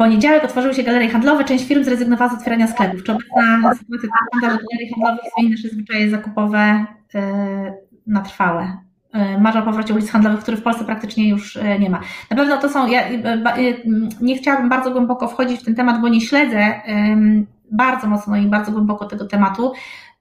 Poniedziałek 0.00 0.44
otworzyły 0.44 0.74
się 0.74 0.82
galerie 0.82 1.08
handlowe, 1.08 1.44
część 1.44 1.68
firm 1.68 1.84
zrezygnowała 1.84 2.30
z 2.30 2.34
otwierania 2.34 2.66
sklepów. 2.66 3.04
Czy 3.04 3.12
obecna 3.12 3.74
sytuacja 3.74 4.18
wygląda, 4.32 4.50
że 4.50 4.64
galerie 4.72 4.90
handlowe 4.94 5.18
zmieni 5.34 5.50
nasze 5.50 5.68
zwyczaje 5.68 6.10
zakupowe 6.10 6.84
yy, 7.14 7.20
na 8.06 8.20
trwałe? 8.20 8.78
Yy, 9.14 9.40
Marza 9.40 9.58
o 9.58 9.62
powrocie 9.62 9.94
ulic 9.94 10.10
handlowych, 10.10 10.40
których 10.40 10.60
w 10.60 10.62
Polsce 10.62 10.84
praktycznie 10.84 11.28
już 11.28 11.56
yy, 11.56 11.78
nie 11.78 11.90
ma. 11.90 12.00
Na 12.30 12.36
pewno 12.36 12.56
to 12.56 12.68
są, 12.68 12.86
ja 12.86 13.02
nie 14.20 14.38
chciałabym 14.38 14.68
bardzo 14.68 14.90
głęboko 14.90 15.28
wchodzić 15.28 15.60
w 15.60 15.64
ten 15.64 15.74
temat, 15.74 16.00
bo 16.00 16.08
nie 16.08 16.20
śledzę 16.20 16.80
bardzo 17.70 18.06
mocno 18.06 18.36
i 18.36 18.46
bardzo 18.46 18.72
głęboko 18.72 19.06
tego 19.06 19.26
tematu. 19.26 19.72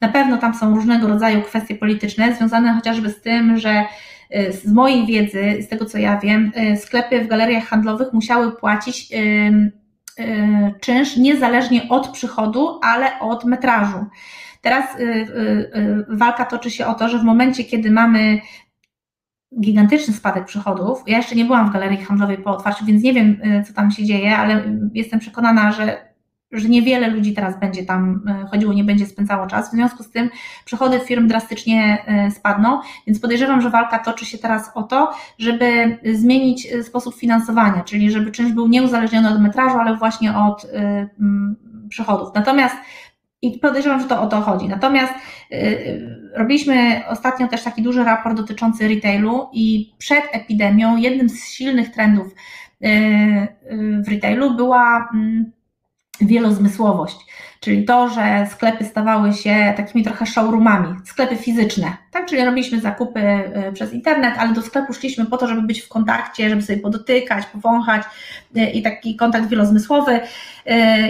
Na 0.02 0.08
pewno 0.08 0.38
tam 0.38 0.54
są 0.54 0.76
różnego 0.76 1.08
rodzaju 1.08 1.42
kwestie 1.42 1.76
polityczne, 1.76 2.36
związane 2.36 2.74
chociażby 2.74 3.10
z 3.10 3.22
tym, 3.22 3.58
że 3.58 3.86
z 4.30 4.66
mojej 4.74 5.06
wiedzy, 5.06 5.58
z 5.62 5.68
tego 5.68 5.86
co 5.86 5.98
ja 5.98 6.20
wiem, 6.20 6.52
y, 6.74 6.78
sklepy 6.78 7.22
w 7.22 7.28
galeriach 7.28 7.66
handlowych 7.66 8.14
musiały 8.14 8.52
płacić 8.52 9.12
y, 9.14 9.72
czynsz 10.82 11.18
niezależnie 11.18 11.90
od 11.90 12.08
przychodu, 12.08 12.80
ale 12.84 13.20
od 13.20 13.46
metrażu. 13.46 14.06
Teraz 14.62 14.86
walka 16.10 16.46
toczy 16.46 16.72
się 16.72 16.88
o 16.88 16.94
to, 16.94 17.10
że 17.10 17.20
w 17.20 17.24
momencie, 17.24 17.64
kiedy 17.64 17.92
mamy 17.92 18.42
gigantyczny 19.62 20.14
spadek 20.14 20.46
przychodów, 20.46 21.04
ja 21.08 21.18
jeszcze 21.18 21.36
nie 21.36 21.46
byłam 21.46 21.70
w 21.70 21.74
galerii 21.74 21.98
handlowej 21.98 22.38
po 22.38 22.52
otwarciu, 22.52 22.86
więc 22.86 23.04
nie 23.04 23.14
wiem, 23.14 23.42
co 23.68 23.74
tam 23.74 23.92
się 23.92 24.06
dzieje, 24.06 24.38
ale 24.38 24.64
jestem 24.94 25.20
przekonana, 25.20 25.72
że 25.72 26.09
że 26.52 26.70
niewiele 26.70 27.08
ludzi 27.08 27.34
teraz 27.34 27.60
będzie 27.60 27.86
tam 27.86 28.22
e, 28.28 28.48
chodziło, 28.52 28.74
nie 28.74 28.84
będzie 28.84 29.06
spędzało 29.06 29.48
czas. 29.48 29.70
W 29.70 29.72
związku 29.72 30.04
z 30.04 30.10
tym 30.10 30.30
przychody 30.66 31.00
firm 31.00 31.28
drastycznie 31.28 32.06
e, 32.08 32.32
spadną, 32.32 32.80
więc 33.08 33.20
podejrzewam, 33.20 33.62
że 33.62 33.70
walka 33.70 34.00
toczy 34.00 34.26
się 34.26 34.38
teraz 34.38 34.72
o 34.76 34.84
to, 34.84 35.12
żeby 35.38 35.98
zmienić 36.14 36.66
e, 36.66 36.84
sposób 36.84 37.16
finansowania, 37.16 37.84
czyli 37.84 38.12
żeby 38.12 38.32
czynsz 38.32 38.52
był 38.52 38.68
nieuzależniony 38.68 39.30
od 39.30 39.42
metrażu, 39.42 39.78
ale 39.78 39.96
właśnie 39.96 40.38
od 40.38 40.68
przychodów. 41.90 42.30
Natomiast 42.36 42.76
i 43.42 43.60
podejrzewam, 43.60 44.02
że 44.02 44.08
to 44.08 44.22
o 44.22 44.28
to 44.28 44.42
chodzi. 44.42 44.68
Natomiast 44.68 45.14
robiliśmy 46.36 47.02
ostatnio 47.08 47.48
też 47.48 47.64
taki 47.64 47.82
duży 47.82 48.04
raport 48.04 48.38
dotyczący 48.38 48.88
retailu 48.88 49.50
i 49.54 49.94
przed 49.98 50.24
epidemią 50.32 50.98
jednym 50.98 51.30
z 51.30 51.48
silnych 51.48 51.90
trendów 51.92 52.28
w 54.02 54.10
retailu 54.10 54.56
była 54.56 55.10
wielozmysłowość, 56.22 57.26
czyli 57.60 57.86
to, 57.86 58.10
że 58.10 58.48
sklepy 58.52 58.86
stawały 58.86 59.34
się 59.34 59.74
takimi 59.78 60.04
trochę 60.04 60.26
showroomami, 60.26 60.96
sklepy 61.06 61.36
fizyczne, 61.36 61.98
tak, 62.12 62.26
czyli 62.26 62.46
robiliśmy 62.46 62.82
zakupy 62.82 63.20
y, 63.20 63.74
przez 63.74 63.94
internet, 63.94 64.34
ale 64.38 64.54
do 64.54 64.62
sklepu 64.62 64.94
szliśmy 64.94 65.26
po 65.26 65.38
to, 65.38 65.48
żeby 65.48 65.62
być 65.62 65.82
w 65.82 65.90
kontakcie, 65.90 66.50
żeby 66.50 66.62
sobie 66.62 66.80
podotykać, 66.80 67.46
powąchać 67.46 68.04
y, 68.58 68.66
i 68.66 68.82
taki 68.82 69.16
kontakt 69.16 69.48
wielozmysłowy. 69.48 70.12
Y, 70.16 70.22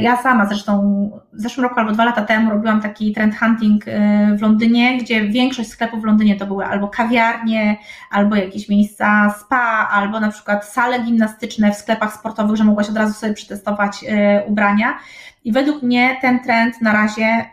ja 0.01 0.17
sama 0.17 0.45
zresztą 0.45 0.81
w 1.33 1.41
zeszłym 1.41 1.63
roku 1.63 1.79
albo 1.79 1.91
dwa 1.91 2.05
lata 2.05 2.21
temu 2.21 2.51
robiłam 2.51 2.81
taki 2.81 3.13
trend 3.13 3.35
hunting 3.39 3.85
w 4.37 4.41
Londynie, 4.41 4.97
gdzie 4.97 5.27
większość 5.27 5.69
sklepów 5.69 6.01
w 6.01 6.05
Londynie 6.05 6.35
to 6.35 6.45
były 6.45 6.65
albo 6.65 6.87
kawiarnie, 6.87 7.77
albo 8.11 8.35
jakieś 8.35 8.69
miejsca 8.69 9.35
spa, 9.39 9.89
albo 9.91 10.19
na 10.19 10.31
przykład 10.31 10.65
sale 10.65 10.99
gimnastyczne 10.99 11.71
w 11.71 11.75
sklepach 11.75 12.13
sportowych, 12.13 12.55
że 12.55 12.63
mogłaś 12.63 12.89
od 12.89 12.97
razu 12.97 13.13
sobie 13.13 13.33
przetestować 13.33 14.05
ubrania. 14.47 14.99
I 15.43 15.51
według 15.51 15.83
mnie 15.83 16.17
ten 16.21 16.39
trend 16.39 16.81
na 16.81 16.93
razie 16.93 17.45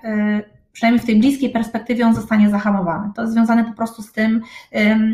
przynajmniej 0.77 1.03
w 1.03 1.07
tej 1.07 1.19
bliskiej 1.19 1.51
perspektywie 1.51 2.07
on 2.07 2.15
zostanie 2.15 2.51
zahamowany. 2.51 3.13
To 3.15 3.23
jest 3.23 3.35
związane 3.35 3.65
po 3.65 3.73
prostu 3.73 4.03
z 4.03 4.13
tym, 4.13 4.43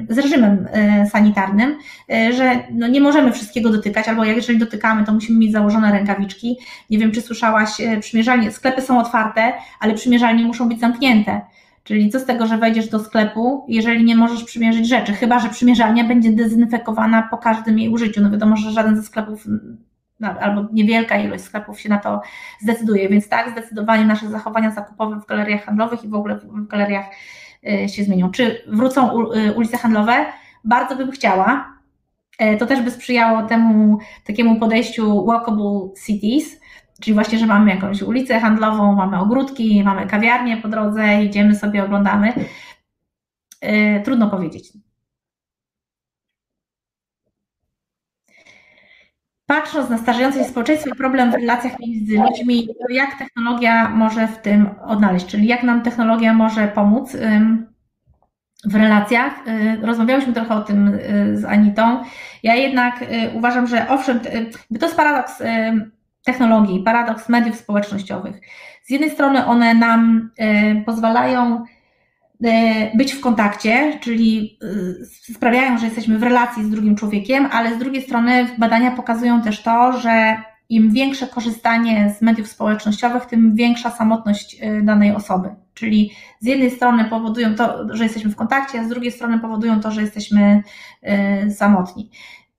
z 0.09 0.19
reżimem 0.19 0.67
e, 0.73 1.07
sanitarnym, 1.07 1.79
e, 2.11 2.33
że 2.33 2.65
no 2.73 2.87
nie 2.89 3.01
możemy 3.01 3.33
wszystkiego 3.33 3.71
dotykać, 3.71 4.09
albo 4.09 4.25
jeżeli 4.25 4.59
dotykamy, 4.59 5.05
to 5.05 5.13
musimy 5.13 5.39
mieć 5.39 5.53
założone 5.53 5.93
rękawiczki. 5.93 6.59
Nie 6.91 6.99
wiem, 6.99 7.13
czy 7.13 7.21
słyszałaś, 7.21 7.71
przymierzalnie, 8.01 8.51
sklepy 8.51 8.83
są 8.83 9.01
otwarte, 9.01 9.53
ale 9.81 9.95
przymierzalnie 9.95 10.45
muszą 10.45 10.69
być 10.69 10.81
zamknięte. 10.81 11.41
Czyli 11.85 12.11
co 12.11 12.21
z 12.21 12.25
tego, 12.25 12.47
że 12.47 12.59
wejdziesz 12.59 12.89
do 12.89 12.99
sklepu, 12.99 13.67
jeżeli 13.69 14.05
nie 14.05 14.17
możesz 14.17 14.45
przymierzyć 14.45 14.89
rzeczy, 14.89 15.13
chyba 15.13 15.39
że 15.39 15.49
przymierzalnia 15.49 16.05
będzie 16.05 16.33
dezynfekowana 16.33 17.29
po 17.31 17.39
każdym 17.39 17.79
jej 17.79 17.89
użyciu. 17.89 18.21
No 18.23 18.31
wiadomo, 18.31 18.57
że 18.57 18.71
żaden 18.71 18.97
ze 18.97 19.03
sklepów 19.03 19.47
albo 20.25 20.69
niewielka 20.73 21.19
ilość 21.19 21.45
sklepów 21.45 21.81
się 21.81 21.89
na 21.89 21.99
to 21.99 22.23
zdecyduje. 22.61 23.09
Więc 23.09 23.29
tak, 23.29 23.51
zdecydowanie 23.51 24.05
nasze 24.05 24.29
zachowania 24.29 24.71
zakupowe 24.71 25.21
w 25.21 25.27
galeriach 25.27 25.65
handlowych 25.65 26.05
i 26.05 26.09
w 26.09 26.15
ogóle 26.15 26.39
w 26.39 26.67
galeriach 26.67 27.07
y, 27.85 27.89
się 27.89 28.05
zmienią. 28.05 28.31
Czy 28.31 28.63
wrócą 28.67 29.33
y, 29.33 29.53
ulice 29.53 29.77
handlowe? 29.77 30.27
Bardzo 30.65 30.97
bym 30.97 31.11
chciała. 31.11 31.73
E, 32.39 32.57
to 32.57 32.67
też 32.67 32.83
by 32.83 32.91
sprzyjało 32.91 33.43
temu 33.43 33.99
takiemu 34.25 34.57
podejściu 34.57 35.27
walkable 35.27 35.89
cities, 36.07 36.61
czyli 37.01 37.15
właśnie, 37.15 37.39
że 37.39 37.47
mamy 37.47 37.71
jakąś 37.71 38.03
ulicę 38.03 38.41
handlową, 38.41 38.95
mamy 38.95 39.21
ogródki, 39.21 39.85
mamy 39.85 40.07
kawiarnie 40.07 40.57
po 40.57 40.69
drodze, 40.69 41.25
idziemy 41.25 41.55
sobie, 41.55 41.85
oglądamy. 41.85 42.33
E, 43.61 44.01
trudno 44.01 44.31
powiedzieć. 44.31 44.73
Patrząc 49.47 49.91
na 49.91 49.99
starzejące 49.99 50.39
się 50.39 50.45
społeczeństwo 50.45 50.91
i 50.91 50.95
problem 50.95 51.31
w 51.31 51.35
relacjach 51.35 51.73
między 51.81 52.19
ludźmi, 52.19 52.69
jak 52.91 53.19
technologia 53.19 53.89
może 53.89 54.29
w 54.29 54.39
tym 54.39 54.69
odnaleźć, 54.87 55.27
czyli 55.27 55.47
jak 55.47 55.63
nam 55.63 55.83
technologia 55.83 56.35
może 56.35 56.69
pomóc 56.69 57.17
w 58.65 58.75
relacjach. 58.75 59.47
Y, 59.49 59.87
rozmawiałyśmy 59.87 60.33
trochę 60.33 60.55
o 60.55 60.61
tym 60.61 60.89
y, 60.89 61.37
z 61.37 61.45
Anitą. 61.45 62.03
Ja 62.43 62.55
jednak 62.55 63.03
y, 63.03 63.07
uważam, 63.35 63.67
że 63.67 63.89
owszem, 63.89 64.21
to 64.81 64.87
jest 64.87 64.97
paradoks 64.97 65.43
technologii, 66.25 66.83
paradoks 66.83 67.29
mediów 67.29 67.57
społecznościowych. 67.57 68.41
Z 68.83 68.91
jednej 68.91 69.11
strony 69.11 69.47
one 69.47 69.75
nam 69.75 70.31
pozwalają 70.87 71.65
być 72.95 73.13
w 73.13 73.21
kontakcie, 73.21 73.99
czyli 74.01 74.59
e, 75.31 75.35
sprawiają, 75.35 75.79
że 75.79 75.87
jesteśmy 75.87 76.19
w 76.19 76.23
relacji 76.23 76.65
z 76.65 76.71
drugim 76.71 76.97
człowiekiem, 76.97 77.49
ale 77.53 77.75
z 77.75 77.79
drugiej 77.79 78.03
strony 78.03 78.47
badania 78.59 78.91
pokazują 78.91 79.43
też 79.43 79.63
to, 79.63 80.01
że 80.01 80.37
im 80.69 80.93
większe 80.93 81.27
korzystanie 81.27 82.15
z 82.19 82.23
mediów 82.23 82.49
społecznościowych, 82.49 83.27
tym 83.27 83.55
większa 83.55 83.91
samotność 83.91 84.57
e, 84.61 84.83
danej 84.83 85.13
osoby. 85.13 85.49
Czyli 85.75 86.13
z 86.41 86.47
jednej 86.47 86.71
strony 86.71 87.05
powodują 87.05 87.55
to, 87.55 87.97
że 87.97 88.05
jesteśmy 88.05 88.31
w 88.31 88.37
kontakcie, 88.37 88.81
a 88.81 88.85
z 88.85 88.89
drugiej 88.89 89.13
strony 89.13 89.39
powodują 89.39 89.81
to, 89.81 89.91
że 89.91 90.01
jesteśmy 90.01 90.63
samotni 91.51 92.11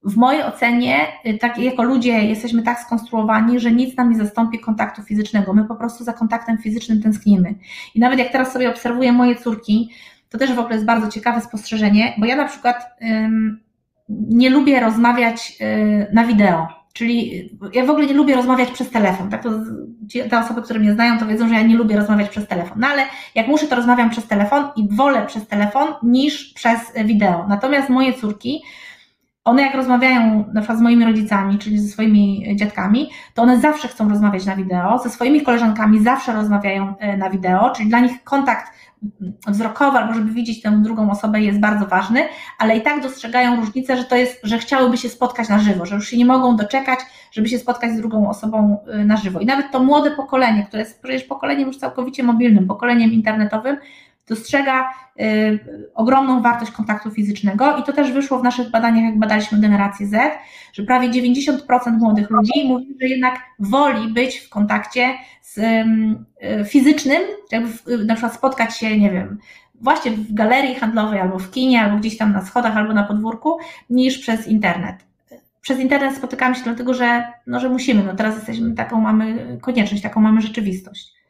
w 0.04 0.16
mojej 0.16 0.44
ocenie, 0.44 1.08
y, 1.26 1.38
tak 1.38 1.58
jako 1.58 1.84
ludzie 1.84 2.24
jesteśmy 2.24 2.64
tak 2.64 2.80
skonstruowani, 2.80 3.60
że 3.60 3.72
nic 3.72 3.98
nam 3.98 4.12
nie 4.12 4.18
zastąpi 4.18 4.60
kontaktu 4.60 5.04
fizycznego. 5.04 5.54
My 5.54 5.66
po 5.66 5.76
prostu 5.76 6.04
za 6.04 6.14
kontaktem 6.14 6.58
fizycznym 6.58 7.02
tęsknimy. 7.02 7.56
I 7.96 8.00
nawet 8.00 8.20
jak 8.20 8.32
teraz 8.32 8.54
sobie 8.54 8.70
obserwuję 8.70 9.12
moje 9.12 9.36
córki, 9.36 9.90
to 10.30 10.38
też 10.38 10.54
w 10.54 10.60
ogóle 10.60 10.76
jest 10.76 10.86
bardzo 10.86 11.08
ciekawe 11.08 11.42
spostrzeżenie, 11.42 12.14
bo 12.18 12.26
ja 12.26 12.36
na 12.36 12.46
przykład 12.46 12.86
ym, 13.02 13.60
nie 14.10 14.50
lubię 14.50 14.80
rozmawiać 14.80 15.58
y, 15.62 16.14
na 16.14 16.26
wideo. 16.26 16.68
Czyli 16.94 17.50
ja 17.74 17.86
w 17.86 17.90
ogóle 17.90 18.08
nie 18.08 18.14
lubię 18.14 18.36
rozmawiać 18.36 18.72
przez 18.72 18.90
telefon. 18.90 19.30
Tak 19.30 19.44
to 19.44 19.50
te 20.30 20.40
osoby, 20.40 20.62
które 20.62 20.80
mnie 20.80 20.94
znają, 20.94 21.20
to 21.20 21.26
wiedzą, 21.26 21.50
że 21.50 21.54
ja 21.54 21.62
nie 21.62 21.76
lubię 21.76 21.96
rozmawiać 21.96 22.30
przez 22.30 22.48
telefon. 22.48 22.78
No 22.80 22.88
ale 22.88 23.06
jak 23.36 23.48
muszę, 23.48 23.68
to 23.68 23.76
rozmawiam 23.76 24.10
przez 24.10 24.28
telefon 24.28 24.66
i 24.76 24.88
wolę 24.96 25.26
przez 25.26 25.48
telefon 25.48 25.88
niż 26.04 26.54
przez 26.54 26.80
wideo. 27.06 27.46
Natomiast 27.48 27.90
moje 27.90 28.14
córki 28.14 28.62
one 29.44 29.62
jak 29.62 29.76
rozmawiają 29.76 30.46
na 30.54 30.62
przykład 30.62 30.80
z 30.80 30.82
moimi 30.82 31.06
rodzicami, 31.06 31.58
czyli 31.58 31.80
ze 31.80 31.88
swoimi 31.88 32.56
dziadkami, 32.56 33.10
to 33.34 33.42
one 33.42 33.60
zawsze 33.60 33.88
chcą 33.88 34.10
rozmawiać 34.10 34.46
na 34.46 34.56
wideo, 34.56 35.00
ze 35.00 35.10
swoimi 35.10 35.42
koleżankami 35.42 36.04
zawsze 36.04 36.34
rozmawiają 36.34 36.98
e, 36.98 37.18
na 37.18 37.30
wideo, 37.30 37.70
czyli 37.70 37.90
dla 37.90 38.00
nich 38.00 38.24
kontakt 38.24 38.74
wzrokowy 39.48 39.98
albo 39.98 40.14
żeby 40.14 40.32
widzieć 40.32 40.62
tę 40.62 40.72
drugą 40.82 41.12
osobę 41.12 41.42
jest 41.42 41.60
bardzo 41.60 41.86
ważny, 41.86 42.28
ale 42.60 42.78
i 42.78 42.82
tak 42.82 43.04
dostrzegają 43.04 43.56
różnicę, 43.56 43.98
że 43.98 44.04
to 44.04 44.16
jest, 44.16 44.40
że 44.44 44.58
chciałyby 44.58 44.98
się 44.98 45.10
spotkać 45.10 45.50
na 45.50 45.60
żywo, 45.60 45.86
że 45.86 45.96
już 45.96 46.08
się 46.08 46.18
nie 46.18 46.26
mogą 46.26 46.56
doczekać, 46.56 47.00
żeby 47.32 47.50
się 47.50 47.60
spotkać 47.60 47.92
z 47.92 47.98
drugą 47.98 48.30
osobą 48.30 48.78
e, 48.88 49.06
na 49.06 49.18
żywo. 49.18 49.40
I 49.40 49.46
nawet 49.46 49.72
to 49.72 49.80
młode 49.80 50.12
pokolenie, 50.12 50.66
które 50.66 50.84
jest 50.84 51.02
przecież 51.02 51.24
pokoleniem 51.24 51.68
już 51.68 51.78
całkowicie 51.78 52.24
mobilnym, 52.24 52.68
pokoleniem 52.68 53.12
internetowym, 53.12 53.78
dostrzega 54.28 54.94
y, 55.22 55.90
ogromną 55.94 56.42
wartość 56.42 56.72
kontaktu 56.72 57.12
fizycznego 57.12 57.78
i 57.78 57.84
to 57.84 57.94
też 57.94 58.12
wyszło 58.12 58.40
w 58.40 58.44
naszych 58.44 58.72
badaniach, 58.72 59.04
jak 59.04 59.20
badaliśmy 59.20 59.60
generację 59.60 60.08
Z, 60.08 60.34
że 60.74 60.84
prawie 60.84 61.10
90% 61.10 61.98
młodych 62.00 62.30
ludzi 62.30 62.68
mówi, 62.68 62.98
że 63.02 63.08
jednak 63.08 63.40
woli 63.60 64.14
być 64.14 64.38
w 64.38 64.50
kontakcie 64.50 65.14
z, 65.42 65.58
y, 65.58 66.66
fizycznym, 66.66 67.22
jakby 67.52 67.70
w, 67.70 68.06
na 68.06 68.14
przykład 68.14 68.34
spotkać 68.34 68.78
się, 68.78 69.00
nie 69.00 69.12
wiem, 69.12 69.38
właśnie 69.82 70.12
w 70.12 70.34
galerii 70.34 70.76
handlowej 70.76 71.20
albo 71.20 71.40
w 71.40 71.52
kinie, 71.52 71.82
albo 71.82 71.98
gdzieś 71.98 72.18
tam 72.18 72.34
na 72.34 72.46
schodach, 72.46 72.78
albo 72.78 72.94
na 72.94 73.04
podwórku, 73.04 73.58
niż 73.90 74.18
przez 74.18 74.48
internet. 74.48 74.96
Przez 75.62 75.80
internet 75.80 76.16
spotykamy 76.16 76.56
się 76.56 76.64
dlatego, 76.64 76.94
że, 76.94 77.24
no, 77.48 77.60
że 77.60 77.70
musimy, 77.70 78.04
no 78.04 78.16
teraz 78.16 78.36
jesteśmy 78.36 78.76
taką 78.76 79.02
mamy 79.02 79.58
konieczność, 79.62 80.04
taką 80.04 80.22
mamy 80.22 80.42
rzeczywistość 80.42 81.23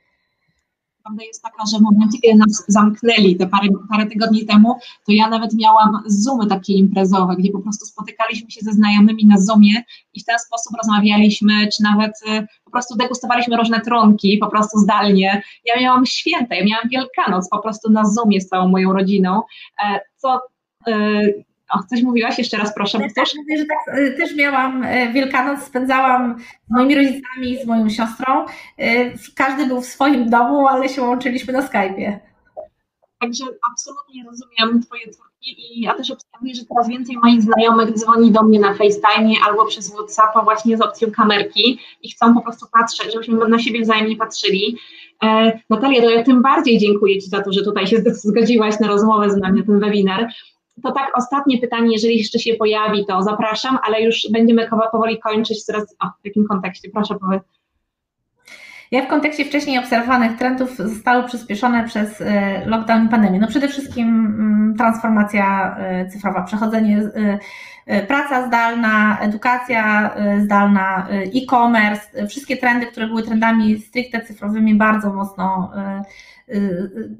prawda 1.03 1.23
jest 1.23 1.43
taka, 1.43 1.65
że 1.71 1.77
w 1.77 1.81
momencie, 1.81 2.17
kiedy 2.21 2.37
nas 2.37 2.63
zamknęli 2.67 3.35
te 3.35 3.47
parę, 3.47 3.67
parę 3.89 4.05
tygodni 4.05 4.45
temu, 4.45 4.75
to 5.05 5.11
ja 5.11 5.29
nawet 5.29 5.53
miałam 5.53 6.03
Zoomy 6.05 6.47
takie 6.47 6.73
imprezowe, 6.73 7.35
gdzie 7.35 7.51
po 7.51 7.59
prostu 7.59 7.85
spotykaliśmy 7.85 8.51
się 8.51 8.59
ze 8.63 8.71
znajomymi 8.71 9.25
na 9.25 9.37
Zoomie 9.37 9.83
i 10.13 10.21
w 10.21 10.25
ten 10.25 10.39
sposób 10.39 10.73
rozmawialiśmy, 10.77 11.67
czy 11.67 11.83
nawet 11.83 12.11
y, 12.11 12.47
po 12.65 12.71
prostu 12.71 12.95
degustowaliśmy 12.97 13.57
różne 13.57 13.81
trunki, 13.81 14.37
po 14.37 14.47
prostu 14.47 14.79
zdalnie. 14.79 15.41
Ja 15.65 15.81
miałam 15.81 16.05
święta, 16.05 16.55
ja 16.55 16.65
miałam 16.65 16.89
Wielkanoc 16.89 17.49
po 17.49 17.59
prostu 17.59 17.91
na 17.91 18.05
Zoomie 18.05 18.41
z 18.41 18.47
całą 18.47 18.67
moją 18.67 18.93
rodziną, 18.93 19.41
e, 19.85 19.99
co 20.17 20.41
y, 20.87 21.43
o, 21.73 21.83
coś 21.89 22.01
mówiłaś? 22.01 22.37
Jeszcze 22.37 22.57
raz 22.57 22.75
proszę. 22.75 22.97
Ja 23.01 23.09
też 23.15 23.35
mówię, 23.35 23.57
że 23.57 23.65
tak, 23.65 23.97
y, 23.97 24.11
też 24.17 24.35
miałam 24.35 24.83
y, 24.83 25.13
Wielkanoc, 25.13 25.63
spędzałam 25.63 26.35
z 26.67 26.71
moimi 26.71 26.95
rodzicami, 26.95 27.63
z 27.63 27.67
moją 27.67 27.89
siostrą. 27.89 28.45
Y, 28.45 29.13
każdy 29.35 29.65
był 29.65 29.81
w 29.81 29.85
swoim 29.85 30.29
domu, 30.29 30.67
ale 30.67 30.89
się 30.89 31.01
łączyliśmy 31.01 31.53
na 31.53 31.61
Skype'ie. 31.61 32.19
Także 33.19 33.45
absolutnie 33.71 34.23
rozumiem 34.23 34.83
Twoje 34.83 35.01
twórki 35.01 35.77
i 35.77 35.81
ja 35.81 35.93
też 35.93 36.11
obserwuję, 36.11 36.55
że 36.55 36.65
coraz 36.65 36.87
więcej 36.87 37.17
moich 37.17 37.41
znajomych 37.41 37.93
dzwoni 37.93 38.31
do 38.31 38.43
mnie 38.43 38.59
na 38.59 38.73
FaceTime 38.73 39.33
albo 39.47 39.65
przez 39.65 39.93
WhatsAppa 39.93 40.41
właśnie 40.41 40.77
z 40.77 40.81
opcją 40.81 41.11
kamerki 41.11 41.79
i 42.01 42.11
chcą 42.11 42.33
po 42.33 42.41
prostu 42.41 42.65
patrzeć, 42.71 43.13
żebyśmy 43.13 43.47
na 43.47 43.59
siebie 43.59 43.81
wzajemnie 43.81 44.15
patrzyli. 44.15 44.77
E, 45.23 45.59
Natalia, 45.69 46.01
to 46.01 46.09
ja 46.09 46.23
tym 46.23 46.41
bardziej 46.41 46.77
dziękuję 46.77 47.21
Ci 47.21 47.29
za 47.29 47.41
to, 47.41 47.53
że 47.53 47.63
tutaj 47.63 47.87
się 47.87 47.97
zgodziłaś 48.27 48.79
na 48.79 48.87
rozmowę 48.87 49.29
z 49.29 49.37
nami, 49.37 49.59
na 49.59 49.65
ten 49.65 49.79
webinar. 49.79 50.27
To 50.83 50.91
tak 50.91 51.17
ostatnie 51.17 51.57
pytanie, 51.57 51.91
jeżeli 51.91 52.17
jeszcze 52.17 52.39
się 52.39 52.53
pojawi, 52.53 53.05
to 53.05 53.21
zapraszam, 53.21 53.77
ale 53.83 54.01
już 54.01 54.27
będziemy 54.31 54.69
powoli 54.91 55.19
kończyć. 55.19 55.65
Teraz 55.65 55.95
o, 55.99 56.07
w 56.07 56.25
jakim 56.25 56.47
kontekście? 56.47 56.89
Proszę 56.89 57.15
powiedz. 57.21 57.43
Ja 58.93 59.05
w 59.05 59.07
kontekście 59.07 59.45
wcześniej 59.45 59.79
obserwowanych 59.79 60.37
trendów 60.37 60.77
zostały 60.77 61.23
przyspieszone 61.23 61.83
przez 61.83 62.21
e, 62.21 62.65
lockdown 62.65 63.05
i 63.05 63.09
pandemię. 63.09 63.39
No 63.39 63.47
przede 63.47 63.67
wszystkim 63.67 64.07
mm, 64.07 64.75
transformacja 64.77 65.75
e, 65.79 66.09
cyfrowa, 66.09 66.43
przechodzenie, 66.43 67.09
e, 67.87 68.03
praca 68.03 68.47
zdalna, 68.47 69.17
edukacja 69.21 70.15
zdalna, 70.43 71.07
e-commerce, 71.09 72.27
wszystkie 72.27 72.57
trendy, 72.57 72.85
które 72.85 73.07
były 73.07 73.23
trendami 73.23 73.79
stricte 73.79 74.21
cyfrowymi 74.21 74.75
bardzo 74.75 75.13
mocno 75.13 75.71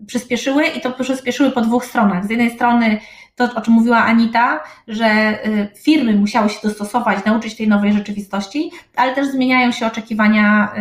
przyspieszyły 0.07 0.64
i 0.66 0.82
to 0.82 0.91
przyspieszyły 0.91 1.51
po 1.51 1.61
dwóch 1.61 1.86
stronach. 1.86 2.26
Z 2.26 2.30
jednej 2.30 2.49
strony 2.49 2.99
to, 3.36 3.49
o 3.55 3.61
czym 3.61 3.73
mówiła 3.73 3.97
Anita, 3.97 4.63
że 4.88 5.05
y, 5.47 5.67
firmy 5.75 6.15
musiały 6.15 6.49
się 6.49 6.59
dostosować, 6.63 7.25
nauczyć 7.25 7.55
tej 7.55 7.67
nowej 7.67 7.93
rzeczywistości, 7.93 8.71
ale 8.95 9.15
też 9.15 9.27
zmieniają 9.27 9.71
się 9.71 9.88
oczekiwania 9.88 10.73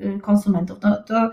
y, 0.00 0.06
y, 0.06 0.20
konsumentów. 0.20 0.78
No, 0.82 0.96
to 1.02 1.30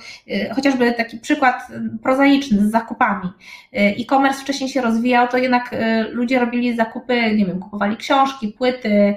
chociażby 0.55 0.91
taki 0.91 1.17
przykład 1.17 1.67
prozaiczny 2.03 2.67
z 2.67 2.71
zakupami. 2.71 3.29
E-commerce 3.73 4.41
wcześniej 4.41 4.69
się 4.69 4.81
rozwijał, 4.81 5.27
to 5.27 5.37
jednak 5.37 5.75
ludzie 6.11 6.39
robili 6.39 6.75
zakupy, 6.75 7.35
nie 7.35 7.45
wiem, 7.45 7.59
kupowali 7.59 7.97
książki, 7.97 8.47
płyty, 8.47 9.15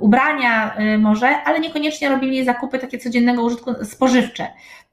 ubrania 0.00 0.76
może, 0.98 1.42
ale 1.44 1.60
niekoniecznie 1.60 2.08
robili 2.08 2.44
zakupy 2.44 2.78
takie 2.78 2.98
codziennego 2.98 3.42
użytku 3.42 3.74
spożywcze. 3.84 4.46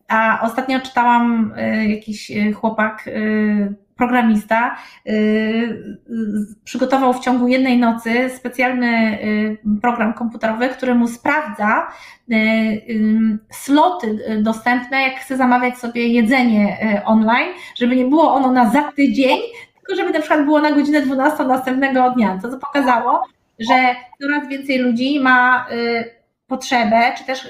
A 0.08 0.40
ostatnio 0.42 0.80
czytałam 0.80 1.54
jakiś 1.88 2.32
chłopak 2.56 3.10
programista 4.02 4.78
y, 5.08 5.12
y, 5.12 5.96
przygotował 6.64 7.14
w 7.14 7.20
ciągu 7.20 7.48
jednej 7.48 7.78
nocy 7.78 8.30
specjalny 8.30 9.20
y, 9.24 9.58
program 9.82 10.14
komputerowy, 10.14 10.70
który 10.70 10.96
mu 10.96 11.08
sprawdza 11.08 11.88
sloty 13.52 14.40
dostępne, 14.44 15.02
jak 15.02 15.16
chce 15.16 15.38
zamawiać 15.38 15.78
sobie 15.78 16.08
jedzenie 16.08 16.78
online, 17.06 17.50
żeby 17.76 17.96
nie 17.96 18.06
było 18.06 18.34
ono 18.34 18.52
na 18.52 18.70
za 18.70 18.92
tydzień, 18.92 19.40
tylko 19.76 19.96
żeby 19.96 20.14
na 20.14 20.20
przykład 20.20 20.46
było 20.46 20.62
na 20.62 20.72
godzinę 20.72 21.02
12 21.02 21.44
następnego 21.44 22.12
dnia. 22.12 22.40
To 22.42 22.50
co 22.50 22.58
pokazało, 22.58 23.24
że 23.60 23.96
coraz 24.22 24.48
więcej 24.48 24.78
ludzi 24.78 25.20
ma 25.20 25.68
potrzebę, 26.48 27.14
czy 27.18 27.26
też 27.26 27.48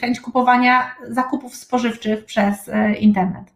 chęć 0.00 0.20
kupowania 0.20 0.96
zakupów 1.08 1.54
spożywczych 1.54 2.24
przez 2.24 2.70
internet. 3.00 3.54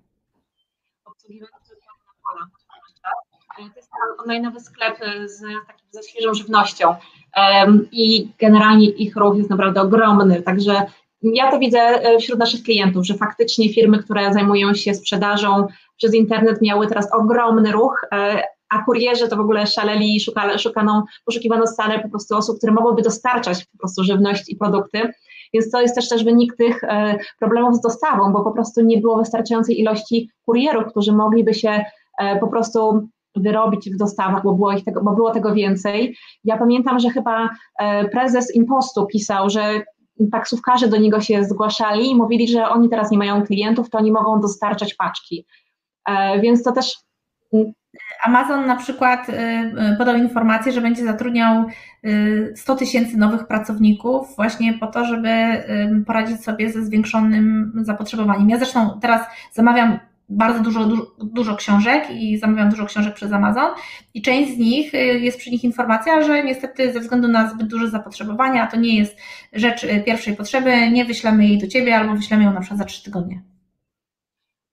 To 3.58 3.64
jest 3.76 3.87
online'owy 4.26 4.60
sklep 4.60 4.98
z, 5.26 5.40
takim, 5.66 5.86
ze 5.90 6.02
świeżą 6.02 6.34
żywnością 6.34 6.94
i 7.92 8.28
generalnie 8.40 8.88
ich 8.88 9.16
ruch 9.16 9.36
jest 9.36 9.50
naprawdę 9.50 9.80
ogromny, 9.80 10.42
także 10.42 10.82
ja 11.22 11.50
to 11.50 11.58
widzę 11.58 11.78
e, 11.78 12.18
wśród 12.18 12.38
naszych 12.38 12.62
klientów, 12.62 13.06
że 13.06 13.14
faktycznie 13.14 13.74
firmy, 13.74 13.98
które 13.98 14.32
zajmują 14.32 14.74
się 14.74 14.94
sprzedażą 14.94 15.66
przez 15.96 16.14
internet 16.14 16.62
miały 16.62 16.86
teraz 16.86 17.12
ogromny 17.12 17.72
ruch, 17.72 18.00
e, 18.12 18.42
a 18.68 18.84
kurierzy 18.84 19.28
to 19.28 19.36
w 19.36 19.40
ogóle 19.40 19.66
szaleli 19.66 20.16
i 20.16 20.20
szukali, 20.20 20.58
szukano, 20.58 21.04
poszukiwano 21.24 21.66
stale 21.66 22.00
po 22.00 22.08
prostu 22.08 22.36
osób, 22.36 22.58
które 22.58 22.72
mogłyby 22.72 23.02
dostarczać 23.02 23.64
po 23.64 23.78
prostu 23.78 24.04
żywność 24.04 24.48
i 24.48 24.56
produkty. 24.56 25.12
Więc 25.54 25.70
to 25.70 25.80
jest 25.80 25.94
też 25.94 26.08
też 26.08 26.24
wynik 26.24 26.56
tych 26.56 26.84
e, 26.84 27.18
problemów 27.38 27.76
z 27.76 27.80
dostawą, 27.80 28.32
bo 28.32 28.44
po 28.44 28.52
prostu 28.52 28.80
nie 28.80 28.98
było 28.98 29.18
wystarczającej 29.18 29.80
ilości 29.80 30.30
kurierów, 30.46 30.84
którzy 30.90 31.12
mogliby 31.12 31.54
się 31.54 31.84
po 32.40 32.48
prostu 32.48 33.08
wyrobić 33.40 33.90
w 33.90 33.96
dostawach, 33.96 34.42
bo 34.42 34.54
było, 34.54 34.72
ich 34.72 34.84
tego, 34.84 35.02
bo 35.02 35.14
było 35.14 35.30
tego 35.30 35.54
więcej. 35.54 36.16
Ja 36.44 36.56
pamiętam, 36.56 36.98
że 36.98 37.10
chyba 37.10 37.48
e, 37.78 38.08
prezes 38.08 38.54
Impostu 38.54 39.06
pisał, 39.06 39.50
że 39.50 39.82
taksówkarze 40.32 40.88
do 40.88 40.96
niego 40.96 41.20
się 41.20 41.44
zgłaszali 41.44 42.10
i 42.10 42.14
mówili, 42.14 42.48
że 42.48 42.68
oni 42.68 42.88
teraz 42.88 43.10
nie 43.10 43.18
mają 43.18 43.42
klientów, 43.42 43.90
to 43.90 43.98
oni 43.98 44.12
mogą 44.12 44.40
dostarczać 44.40 44.94
paczki. 44.94 45.46
E, 46.08 46.40
więc 46.40 46.62
to 46.62 46.72
też. 46.72 46.96
Amazon 48.24 48.66
na 48.66 48.76
przykład 48.76 49.26
e, 49.28 49.96
podał 49.98 50.16
informację, 50.16 50.72
że 50.72 50.80
będzie 50.80 51.04
zatrudniał 51.04 51.64
100 52.54 52.76
tysięcy 52.76 53.16
nowych 53.16 53.46
pracowników 53.46 54.36
właśnie 54.36 54.78
po 54.78 54.86
to, 54.86 55.04
żeby 55.04 55.28
poradzić 56.06 56.44
sobie 56.44 56.72
ze 56.72 56.84
zwiększonym 56.84 57.72
zapotrzebowaniem. 57.82 58.50
Ja 58.50 58.56
zresztą 58.56 58.98
teraz 59.00 59.22
zamawiam 59.52 59.98
bardzo 60.28 60.62
dużo, 60.62 60.84
dużo, 60.84 61.06
dużo, 61.18 61.56
książek 61.56 62.10
i 62.10 62.38
zamawiam 62.38 62.70
dużo 62.70 62.86
książek 62.86 63.14
przez 63.14 63.32
Amazon 63.32 63.74
i 64.14 64.22
część 64.22 64.54
z 64.54 64.58
nich 64.58 64.94
y, 64.94 64.98
jest 64.98 65.38
przy 65.38 65.50
nich 65.50 65.64
informacja, 65.64 66.22
że 66.22 66.44
niestety 66.44 66.92
ze 66.92 67.00
względu 67.00 67.28
na 67.28 67.50
zbyt 67.50 67.66
duże 67.66 67.90
zapotrzebowanie, 67.90 68.62
a 68.62 68.66
to 68.66 68.76
nie 68.76 68.98
jest 68.98 69.16
rzecz 69.52 69.84
y, 69.84 70.02
pierwszej 70.06 70.36
potrzeby, 70.36 70.90
nie 70.90 71.04
wyślemy 71.04 71.46
jej 71.46 71.58
do 71.58 71.66
Ciebie 71.66 71.96
albo 71.96 72.14
wyślemy 72.14 72.44
ją 72.44 72.52
na 72.52 72.60
przykład 72.60 72.78
za 72.78 72.84
trzy 72.84 73.04
tygodnie. 73.04 73.42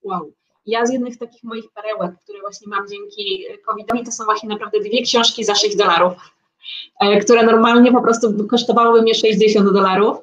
Wow. 0.03 0.33
Ja 0.65 0.85
z 0.85 0.93
jednych 0.93 1.17
takich 1.17 1.43
moich 1.43 1.65
perełek, 1.75 2.15
które 2.23 2.41
właśnie 2.41 2.67
mam 2.67 2.87
dzięki 2.87 3.45
COVID-owi, 3.65 4.03
to 4.03 4.11
są 4.11 4.25
właśnie 4.25 4.49
naprawdę 4.49 4.79
dwie 4.79 5.01
książki 5.01 5.43
za 5.43 5.55
6 5.55 5.77
dolarów, 5.77 6.13
e, 6.99 7.19
które 7.19 7.43
normalnie 7.43 7.91
po 7.91 8.01
prostu 8.01 8.47
kosztowałyby 8.47 9.01
mnie 9.01 9.15
60 9.15 9.73
dolarów 9.73 10.17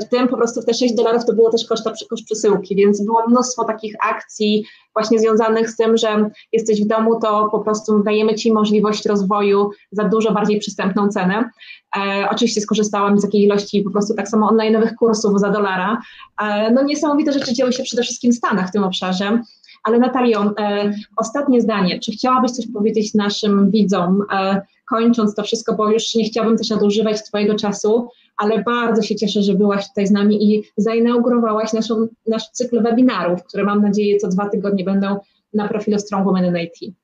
w 0.00 0.08
tym 0.08 0.28
po 0.28 0.36
prostu 0.36 0.62
te 0.62 0.74
6 0.74 0.94
dolarów 0.94 1.24
to 1.24 1.32
było 1.32 1.50
też 1.50 1.64
koszta, 1.64 1.92
koszt 2.10 2.24
przesyłki, 2.24 2.76
więc 2.76 3.04
było 3.04 3.28
mnóstwo 3.28 3.64
takich 3.64 3.94
akcji 4.08 4.64
właśnie 4.94 5.18
związanych 5.18 5.70
z 5.70 5.76
tym, 5.76 5.96
że 5.96 6.30
jesteś 6.52 6.84
w 6.84 6.86
domu, 6.86 7.20
to 7.20 7.48
po 7.52 7.60
prostu 7.60 8.02
dajemy 8.02 8.34
Ci 8.34 8.52
możliwość 8.52 9.06
rozwoju 9.06 9.70
za 9.92 10.04
dużo 10.04 10.32
bardziej 10.32 10.60
przystępną 10.60 11.08
cenę. 11.08 11.50
E, 11.96 12.28
oczywiście 12.30 12.60
skorzystałam 12.60 13.18
z 13.18 13.22
takiej 13.22 13.42
ilości 13.42 13.82
po 13.82 13.90
prostu 13.90 14.14
tak 14.14 14.28
samo 14.28 14.50
online'owych 14.50 14.94
kursów 14.94 15.40
za 15.40 15.50
dolara. 15.50 15.98
E, 16.42 16.70
no 16.70 16.82
niesamowite 16.82 17.32
rzeczy 17.32 17.54
dzieły 17.54 17.72
się 17.72 17.82
przede 17.82 18.02
wszystkim 18.02 18.32
w 18.32 18.36
Stanach 18.36 18.68
w 18.68 18.72
tym 18.72 18.84
obszarze. 18.84 19.42
Ale 19.84 19.98
Natalio, 19.98 20.54
e, 20.58 20.92
ostatnie 21.16 21.60
zdanie. 21.60 22.00
Czy 22.00 22.12
chciałabyś 22.12 22.50
coś 22.50 22.66
powiedzieć 22.74 23.14
naszym 23.14 23.70
widzom, 23.70 24.22
e, 24.32 24.62
kończąc 24.90 25.34
to 25.34 25.42
wszystko, 25.42 25.74
bo 25.74 25.90
już 25.90 26.14
nie 26.14 26.24
chciałabym 26.24 26.58
też 26.58 26.70
nadużywać 26.70 27.22
Twojego 27.22 27.54
czasu, 27.54 28.08
ale 28.36 28.62
bardzo 28.62 29.02
się 29.02 29.16
cieszę, 29.16 29.42
że 29.42 29.54
byłaś 29.54 29.88
tutaj 29.88 30.06
z 30.06 30.10
nami 30.10 30.54
i 30.54 30.62
zainaugurowałaś 30.76 31.72
naszą, 31.72 32.06
nasz 32.26 32.50
cykl 32.50 32.82
webinarów, 32.82 33.44
które 33.44 33.64
mam 33.64 33.82
nadzieję 33.82 34.16
co 34.16 34.28
dwa 34.28 34.48
tygodnie 34.48 34.84
będą 34.84 35.16
na 35.54 35.68
profilu 35.68 35.98
Strong 35.98 36.24
Women 36.24 36.44
in 36.44 36.56
IT. 36.56 36.94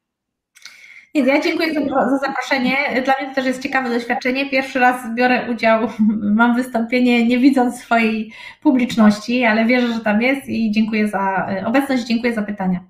Ja 1.15 1.41
dziękuję 1.41 1.75
za, 1.75 2.19
zaproszenie. 2.19 3.03
Dla 3.05 3.15
mnie 3.21 3.29
to 3.29 3.35
też 3.35 3.47
jest 3.47 3.63
ciekawe 3.63 3.91
doświadczenie. 3.91 4.51
Pierwszy 4.51 4.79
raz 4.79 5.15
biorę 5.15 5.51
udział, 5.51 5.89
mam 6.41 6.57
wystąpienie, 6.57 7.27
nie 7.27 7.39
widząc 7.39 7.81
swojej 7.81 8.33
publiczności, 8.63 9.45
ale 9.45 9.65
wierzę, 9.65 9.95
że 9.95 10.01
tam 10.01 10.23
jest 10.23 10.49
i 10.49 10.71
dziękuję 10.71 11.09
za 11.09 11.49
obecność, 11.67 12.05
dziękuję 12.05 12.35
za 12.35 12.43
pytania. 12.43 12.81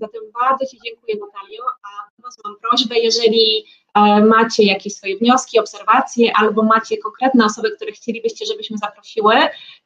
Zatem 0.00 0.22
bardzo 0.40 0.66
Ci 0.66 0.78
dziękuję 0.84 1.14
Natalio, 1.14 1.62
a 1.84 2.10
do 2.16 2.22
Was 2.22 2.36
mam 2.44 2.54
prośbę, 2.60 2.98
jeżeli 2.98 3.64
macie 4.28 4.62
jakieś 4.62 4.94
swoje 4.94 5.18
wnioski, 5.18 5.58
obserwacje 5.58 6.32
albo 6.36 6.62
macie 6.62 6.96
konkretne 6.96 7.44
osoby, 7.44 7.70
które 7.70 7.92
chcielibyście, 7.92 8.46
żebyśmy 8.46 8.78
zaprosiły, 8.78 9.34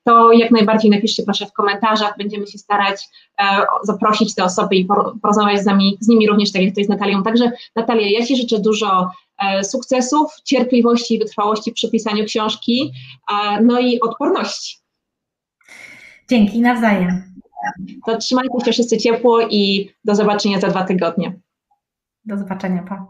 to 0.04 0.32
jak 0.32 0.50
najbardziej 0.50 0.90
napiszcie 0.90 1.22
proszę 1.22 1.46
w 1.46 1.52
komentarzach, 1.52 2.14
będziemy 2.18 2.46
się 2.46 2.58
starać 2.58 3.08
e, 3.38 3.44
zaprosić 3.82 4.34
te 4.34 4.44
osoby 4.44 4.76
i 4.76 4.86
porozmawiać 5.22 5.62
z 5.62 5.66
nimi, 5.66 5.98
z 6.00 6.08
nimi 6.08 6.28
również, 6.28 6.52
tak 6.52 6.62
jak 6.62 6.74
to 6.74 6.84
z 6.84 6.88
Natalią. 6.88 7.22
Także 7.22 7.52
Natalia, 7.76 8.18
ja 8.18 8.26
Ci 8.26 8.36
życzę 8.36 8.58
dużo 8.58 9.10
e, 9.38 9.64
sukcesów, 9.64 10.32
cierpliwości 10.44 11.14
i 11.14 11.18
wytrwałości 11.18 11.72
przy 11.72 11.90
pisaniu 11.90 12.24
książki, 12.24 12.92
no 13.62 13.80
i 13.80 14.00
odporności. 14.00 14.78
Dzięki, 16.30 16.60
nawzajem. 16.60 17.22
To 18.06 18.16
trzymajcie 18.16 18.64
się 18.64 18.72
wszyscy 18.72 18.98
ciepło 18.98 19.40
i 19.50 19.90
do 20.04 20.14
zobaczenia 20.14 20.60
za 20.60 20.68
dwa 20.68 20.84
tygodnie. 20.84 21.40
Do 22.24 22.38
zobaczenia, 22.38 22.82
pa. 22.82 23.06